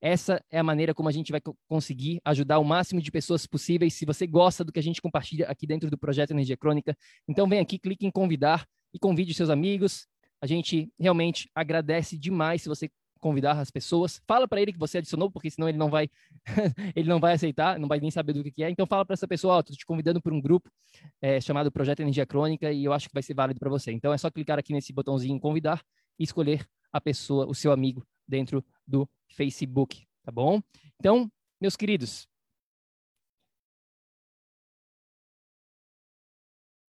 Essa 0.00 0.44
é 0.50 0.58
a 0.58 0.62
maneira 0.62 0.92
como 0.92 1.08
a 1.08 1.12
gente 1.12 1.32
vai 1.32 1.40
conseguir 1.66 2.20
ajudar 2.24 2.58
o 2.58 2.64
máximo 2.64 3.00
de 3.00 3.10
pessoas 3.10 3.46
possíveis. 3.46 3.94
Se 3.94 4.04
você 4.04 4.26
gosta 4.26 4.62
do 4.62 4.70
que 4.70 4.78
a 4.78 4.82
gente 4.82 5.00
compartilha 5.00 5.46
aqui 5.46 5.66
dentro 5.66 5.90
do 5.90 5.96
projeto 5.96 6.32
Energia 6.32 6.56
Crônica, 6.56 6.96
então 7.26 7.48
vem 7.48 7.58
aqui, 7.58 7.78
clique 7.78 8.06
em 8.06 8.10
convidar 8.10 8.66
e 8.92 8.98
convide 8.98 9.32
seus 9.34 9.50
amigos. 9.50 10.06
A 10.44 10.46
gente 10.46 10.92
realmente 11.00 11.50
agradece 11.54 12.18
demais 12.18 12.60
se 12.60 12.68
você 12.68 12.90
convidar 13.18 13.58
as 13.58 13.70
pessoas. 13.70 14.20
Fala 14.26 14.46
para 14.46 14.60
ele 14.60 14.74
que 14.74 14.78
você 14.78 14.98
adicionou, 14.98 15.30
porque 15.30 15.50
senão 15.50 15.66
ele 15.70 15.78
não 15.78 15.88
vai 15.88 16.10
ele 16.94 17.08
não 17.08 17.18
vai 17.18 17.32
aceitar, 17.32 17.78
não 17.78 17.88
vai 17.88 17.98
nem 17.98 18.10
saber 18.10 18.34
do 18.34 18.44
que 18.44 18.62
é. 18.62 18.68
Então 18.68 18.86
fala 18.86 19.06
para 19.06 19.14
essa 19.14 19.26
pessoa, 19.26 19.54
ó, 19.54 19.58
oh, 19.60 19.62
te 19.62 19.86
convidando 19.86 20.20
para 20.20 20.34
um 20.34 20.42
grupo 20.42 20.70
é, 21.22 21.40
chamado 21.40 21.72
Projeto 21.72 22.00
Energia 22.00 22.26
Crônica 22.26 22.70
e 22.70 22.84
eu 22.84 22.92
acho 22.92 23.08
que 23.08 23.14
vai 23.14 23.22
ser 23.22 23.32
válido 23.32 23.58
para 23.58 23.70
você. 23.70 23.90
Então 23.90 24.12
é 24.12 24.18
só 24.18 24.30
clicar 24.30 24.58
aqui 24.58 24.74
nesse 24.74 24.92
botãozinho 24.92 25.40
convidar 25.40 25.82
e 26.18 26.24
escolher 26.24 26.68
a 26.92 27.00
pessoa, 27.00 27.46
o 27.46 27.54
seu 27.54 27.72
amigo 27.72 28.06
dentro 28.28 28.62
do 28.86 29.08
Facebook, 29.30 30.06
tá 30.22 30.30
bom? 30.30 30.60
Então, 31.00 31.32
meus 31.58 31.74
queridos, 31.74 32.28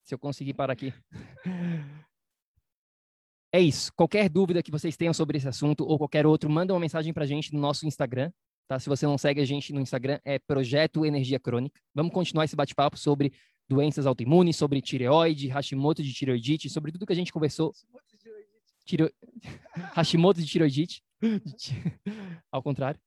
se 0.04 0.14
eu 0.14 0.20
conseguir 0.20 0.56
parar 0.56 0.74
aqui. 0.74 0.94
É 3.52 3.60
isso. 3.60 3.92
Qualquer 3.96 4.30
dúvida 4.30 4.62
que 4.62 4.72
vocês 4.72 4.98
tenham 4.98 5.14
sobre 5.14 5.38
esse 5.38 5.48
assunto 5.48 5.86
ou 5.86 5.98
qualquer 5.98 6.26
outro, 6.26 6.50
manda 6.50 6.74
uma 6.74 6.80
mensagem 6.80 7.14
para 7.14 7.24
a 7.24 7.28
gente 7.28 7.54
no 7.54 7.60
nosso 7.60 7.88
Instagram. 7.88 8.32
Tá? 8.68 8.80
Se 8.80 8.90
você 8.90 9.06
não 9.06 9.18
segue 9.18 9.42
a 9.42 9.46
gente 9.46 9.72
no 9.72 9.80
Instagram, 9.80 10.20
é 10.26 10.40
Projeto 10.40 11.06
Energia 11.06 11.40
Crônica. 11.40 11.80
Vamos 11.94 12.12
continuar 12.12 12.46
esse 12.46 12.56
bate-papo 12.56 12.98
sobre 12.98 13.32
doenças 13.68 14.06
autoimunes, 14.06 14.56
sobre 14.56 14.82
tireoide, 14.82 15.48
Hashimoto 15.48 16.04
de 16.04 16.14
tireoidite, 16.14 16.70
sobre 16.70 16.92
tudo 16.92 17.06
que 17.06 17.14
a 17.14 17.16
gente 17.16 17.32
conversou. 17.32 17.74
Tiro... 18.86 19.12
Hashimoto 19.96 20.42
de 20.42 20.48
tireoidite. 20.48 21.04
Ao 22.52 22.62
contrário. 22.62 23.00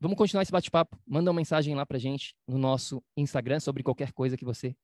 Vamos 0.00 0.16
continuar 0.16 0.42
esse 0.42 0.52
bate-papo. 0.52 0.96
Manda 1.06 1.30
uma 1.30 1.36
mensagem 1.36 1.74
lá 1.74 1.84
pra 1.84 1.98
gente 1.98 2.34
no 2.46 2.58
nosso 2.58 3.02
Instagram 3.16 3.58
sobre 3.60 3.82
qualquer 3.82 4.12
coisa 4.12 4.36
que 4.36 4.44
você 4.44 4.76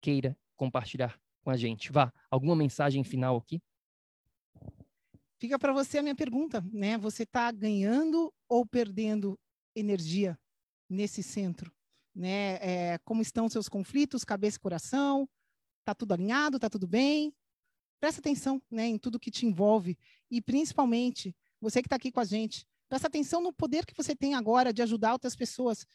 queira 0.00 0.36
compartilhar 0.56 1.18
com 1.42 1.50
a 1.50 1.56
gente. 1.56 1.92
Vá, 1.92 2.12
alguma 2.30 2.56
mensagem 2.56 3.04
final 3.04 3.36
aqui? 3.36 3.62
Fica 5.40 5.58
para 5.58 5.72
você 5.72 5.96
a 5.96 6.02
minha 6.02 6.14
pergunta, 6.14 6.62
né? 6.70 6.98
Você 6.98 7.22
está 7.22 7.50
ganhando 7.50 8.30
ou 8.46 8.66
perdendo 8.66 9.40
energia 9.74 10.38
nesse 10.86 11.22
centro, 11.22 11.72
né? 12.14 12.58
É, 12.60 12.98
como 13.04 13.22
estão 13.22 13.48
seus 13.48 13.66
conflitos, 13.66 14.22
cabeça 14.22 14.58
e 14.58 14.60
coração? 14.60 15.26
Tá 15.82 15.94
tudo 15.94 16.12
alinhado? 16.12 16.58
Tá 16.58 16.68
tudo 16.68 16.86
bem? 16.86 17.34
Presta 17.98 18.20
atenção, 18.20 18.62
né, 18.70 18.86
em 18.86 18.98
tudo 18.98 19.18
que 19.18 19.30
te 19.30 19.46
envolve 19.46 19.98
e 20.30 20.42
principalmente 20.42 21.34
você 21.60 21.82
que 21.82 21.86
está 21.86 21.96
aqui 21.96 22.10
com 22.10 22.20
a 22.20 22.24
gente, 22.24 22.66
presta 22.88 23.08
atenção 23.08 23.42
no 23.42 23.52
poder 23.52 23.84
que 23.84 23.94
você 23.94 24.14
tem 24.16 24.34
agora 24.34 24.72
de 24.72 24.82
ajudar 24.82 25.12
outras 25.12 25.36
pessoas, 25.36 25.86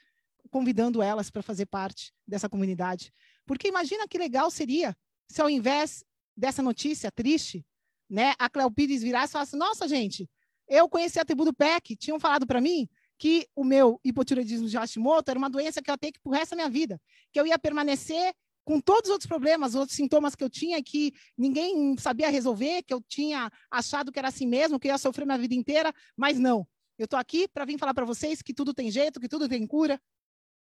convidando 0.51 1.01
elas 1.01 1.29
para 1.29 1.41
fazer 1.41 1.65
parte 1.67 2.13
dessa 2.27 2.47
comunidade. 2.49 3.11
Porque 3.45 3.67
imagina 3.67 4.07
que 4.07 4.17
legal 4.17 4.49
seria 4.49 4.95
se 5.27 5.41
ao 5.41 5.49
invés 5.49 6.03
dessa 6.35 6.61
notícia 6.61 7.11
triste, 7.11 7.65
né, 8.09 8.33
a 8.37 8.49
Cleo 8.49 8.71
Pires 8.71 9.01
virasse 9.01 9.31
e 9.31 9.33
falasse: 9.33 9.55
Nossa, 9.55 9.87
gente, 9.87 10.29
eu 10.67 10.89
conheci 10.89 11.19
a 11.19 11.25
tribo 11.25 11.45
do 11.45 11.53
PEC, 11.53 11.95
tinham 11.95 12.19
falado 12.19 12.45
para 12.45 12.61
mim 12.61 12.87
que 13.17 13.47
o 13.55 13.63
meu 13.63 13.99
hipotireoidismo 14.03 14.67
de 14.67 14.77
Hashimoto 14.77 15.31
era 15.31 15.39
uma 15.39 15.49
doença 15.49 15.81
que 15.81 15.89
eu 15.89 15.93
ia 15.93 15.97
ter 15.97 16.11
que 16.11 16.19
pro 16.19 16.31
resto 16.31 16.51
da 16.51 16.57
minha 16.57 16.69
vida, 16.69 16.99
que 17.31 17.39
eu 17.39 17.47
ia 17.47 17.57
permanecer 17.57 18.33
com 18.65 18.81
todos 18.81 19.09
os 19.09 19.11
outros 19.11 19.27
problemas, 19.27 19.75
outros 19.75 19.95
sintomas 19.95 20.35
que 20.35 20.43
eu 20.43 20.49
tinha 20.49 20.81
que 20.83 21.13
ninguém 21.37 21.95
sabia 21.97 22.29
resolver, 22.29 22.81
que 22.83 22.93
eu 22.93 23.01
tinha 23.07 23.49
achado 23.69 24.11
que 24.11 24.19
era 24.19 24.27
assim 24.27 24.47
mesmo, 24.47 24.79
que 24.79 24.87
eu 24.87 24.91
ia 24.91 24.97
sofrer 24.97 25.25
minha 25.25 25.37
vida 25.37 25.53
inteira, 25.53 25.93
mas 26.17 26.39
não. 26.39 26.67
Eu 26.97 27.05
estou 27.05 27.19
aqui 27.19 27.47
para 27.47 27.63
vir 27.63 27.77
falar 27.77 27.93
para 27.93 28.05
vocês 28.05 28.41
que 28.41 28.53
tudo 28.53 28.73
tem 28.73 28.89
jeito, 28.89 29.19
que 29.19 29.29
tudo 29.29 29.47
tem 29.47 29.65
cura. 29.67 30.01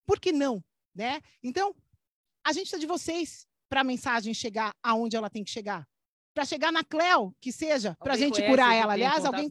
Por 0.05 0.19
que 0.19 0.33
não? 0.33 0.63
Né? 0.95 1.21
Então, 1.43 1.75
a 2.45 2.53
gente 2.53 2.63
precisa 2.63 2.81
de 2.81 2.87
vocês 2.87 3.47
para 3.69 3.83
a 3.83 3.85
mensagem 3.85 4.35
chegar 4.35 4.75
aonde 4.83 5.17
ela 5.17 5.31
tem 5.31 5.45
que 5.45 5.51
chegar. 5.51 5.87
Para 6.37 6.45
chegar 6.45 6.71
na 6.71 6.85
Cleo, 6.85 7.35
que 7.41 7.51
seja, 7.51 7.97
para 7.99 8.13
a 8.13 8.17
gente 8.19 8.43
curar 8.43 8.75
ela. 8.75 8.93
Aliás, 8.93 9.25
alguém, 9.25 9.49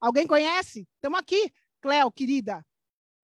alguém 0.00 0.24
conhece? 0.24 0.86
Estamos 0.94 1.18
aqui. 1.18 1.52
Cleo, 1.82 2.12
querida, 2.12 2.64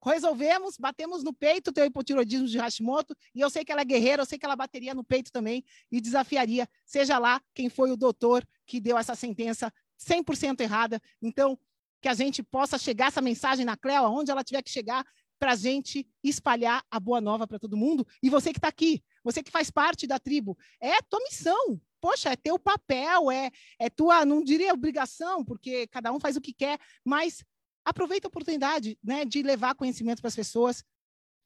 resolvemos, 0.04 0.76
batemos 0.76 1.22
no 1.22 1.32
peito 1.32 1.70
o 1.70 1.72
teu 1.72 1.84
hipotiroidismo 1.84 2.48
de 2.48 2.58
Hashimoto, 2.58 3.14
e 3.32 3.40
eu 3.40 3.48
sei 3.48 3.64
que 3.64 3.70
ela 3.70 3.82
é 3.82 3.84
guerreira, 3.84 4.22
eu 4.22 4.26
sei 4.26 4.36
que 4.36 4.44
ela 4.44 4.56
bateria 4.56 4.94
no 4.94 5.04
peito 5.04 5.30
também 5.30 5.64
e 5.92 6.00
desafiaria, 6.00 6.68
seja 6.84 7.16
lá 7.16 7.40
quem 7.54 7.68
foi 7.68 7.92
o 7.92 7.96
doutor 7.96 8.44
que 8.66 8.80
deu 8.80 8.98
essa 8.98 9.14
sentença 9.14 9.72
100% 9.96 10.60
errada. 10.60 11.00
Então, 11.22 11.56
que 12.02 12.08
a 12.08 12.14
gente 12.14 12.42
possa 12.42 12.76
chegar 12.76 13.06
essa 13.06 13.22
mensagem 13.22 13.64
na 13.64 13.76
Cleo, 13.76 14.06
aonde 14.06 14.32
ela 14.32 14.42
tiver 14.42 14.62
que 14.62 14.70
chegar, 14.70 15.06
para 15.38 15.52
a 15.52 15.56
gente 15.56 16.04
espalhar 16.22 16.82
a 16.90 16.98
boa 16.98 17.20
nova 17.20 17.46
para 17.46 17.58
todo 17.60 17.76
mundo. 17.76 18.04
E 18.20 18.28
você 18.28 18.52
que 18.52 18.58
está 18.58 18.68
aqui, 18.68 19.04
você 19.22 19.40
que 19.40 19.50
faz 19.50 19.70
parte 19.70 20.04
da 20.04 20.18
tribo, 20.18 20.56
é 20.80 21.00
tua 21.02 21.20
missão. 21.20 21.80
Poxa, 22.04 22.28
é 22.28 22.36
teu 22.36 22.58
papel, 22.58 23.30
é, 23.30 23.50
é 23.78 23.88
tua, 23.88 24.26
não 24.26 24.44
diria 24.44 24.74
obrigação, 24.74 25.42
porque 25.42 25.86
cada 25.86 26.12
um 26.12 26.20
faz 26.20 26.36
o 26.36 26.40
que 26.40 26.52
quer, 26.52 26.78
mas 27.02 27.42
aproveita 27.82 28.26
a 28.26 28.28
oportunidade 28.28 28.98
né, 29.02 29.24
de 29.24 29.42
levar 29.42 29.74
conhecimento 29.74 30.20
para 30.20 30.28
as 30.28 30.36
pessoas 30.36 30.84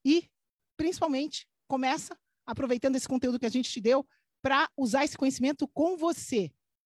e, 0.04 0.28
principalmente, 0.76 1.46
começa 1.68 2.18
aproveitando 2.44 2.96
esse 2.96 3.06
conteúdo 3.06 3.38
que 3.38 3.46
a 3.46 3.48
gente 3.48 3.70
te 3.70 3.80
deu 3.80 4.04
para 4.42 4.68
usar 4.76 5.04
esse 5.04 5.16
conhecimento 5.16 5.68
com 5.68 5.96
você. 5.96 6.50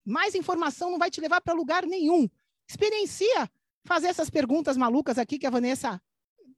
Mais 0.06 0.36
informação 0.36 0.90
não 0.90 0.98
vai 0.98 1.12
te 1.12 1.20
levar 1.20 1.42
para 1.42 1.54
lugar 1.54 1.86
nenhum. 1.86 2.30
Experiencia 2.66 3.52
fazer 3.84 4.08
essas 4.08 4.30
perguntas 4.30 4.78
malucas 4.78 5.18
aqui 5.18 5.38
que 5.38 5.46
a 5.46 5.50
Vanessa 5.50 6.02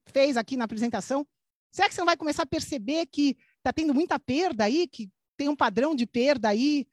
fez 0.06 0.38
aqui 0.38 0.56
na 0.56 0.66
apresentação. 0.66 1.26
Será 1.72 1.90
que 1.90 1.96
você 1.96 2.02
não 2.02 2.06
vai 2.06 2.16
começar 2.16 2.44
a 2.44 2.46
perceber 2.46 3.08
que 3.08 3.36
está 3.58 3.74
tendo 3.74 3.92
muita 3.92 4.20
perda 4.20 4.66
aí, 4.66 4.88
que 4.88 5.10
tem 5.36 5.50
um 5.50 5.56
padrão 5.56 5.96
de 5.96 6.06
perda 6.06 6.50
aí 6.50 6.86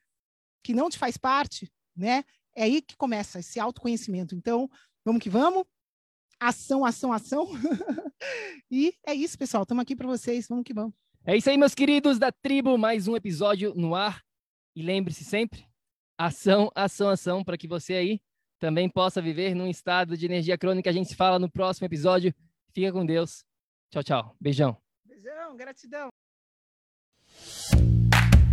que 0.62 0.74
não 0.74 0.88
te 0.88 0.98
faz 0.98 1.16
parte, 1.16 1.70
né? 1.96 2.24
É 2.54 2.64
aí 2.64 2.82
que 2.82 2.96
começa 2.96 3.38
esse 3.38 3.60
autoconhecimento. 3.60 4.34
Então, 4.34 4.68
vamos 5.04 5.22
que 5.22 5.30
vamos 5.30 5.64
ação, 6.40 6.84
ação, 6.84 7.12
ação. 7.12 7.48
e 8.70 8.94
é 9.06 9.14
isso, 9.14 9.38
pessoal. 9.38 9.62
Estamos 9.62 9.82
aqui 9.82 9.96
para 9.96 10.06
vocês. 10.06 10.46
Vamos 10.48 10.64
que 10.64 10.74
vamos. 10.74 10.94
É 11.24 11.36
isso 11.36 11.50
aí, 11.50 11.56
meus 11.56 11.74
queridos 11.74 12.18
da 12.18 12.32
tribo. 12.32 12.78
Mais 12.78 13.08
um 13.08 13.16
episódio 13.16 13.74
no 13.74 13.94
ar. 13.94 14.22
E 14.74 14.82
lembre-se 14.82 15.24
sempre: 15.24 15.66
ação, 16.16 16.70
ação, 16.74 17.08
ação, 17.10 17.44
para 17.44 17.58
que 17.58 17.68
você 17.68 17.94
aí 17.94 18.20
também 18.58 18.88
possa 18.88 19.22
viver 19.22 19.54
num 19.54 19.68
estado 19.68 20.16
de 20.16 20.26
energia 20.26 20.58
crônica. 20.58 20.88
A 20.88 20.92
gente 20.92 21.08
se 21.08 21.16
fala 21.16 21.38
no 21.38 21.50
próximo 21.50 21.86
episódio. 21.86 22.34
Fica 22.72 22.92
com 22.92 23.04
Deus. 23.04 23.44
Tchau, 23.90 24.02
tchau. 24.02 24.36
Beijão. 24.40 24.76
Beijão, 25.04 25.56
gratidão. 25.56 26.08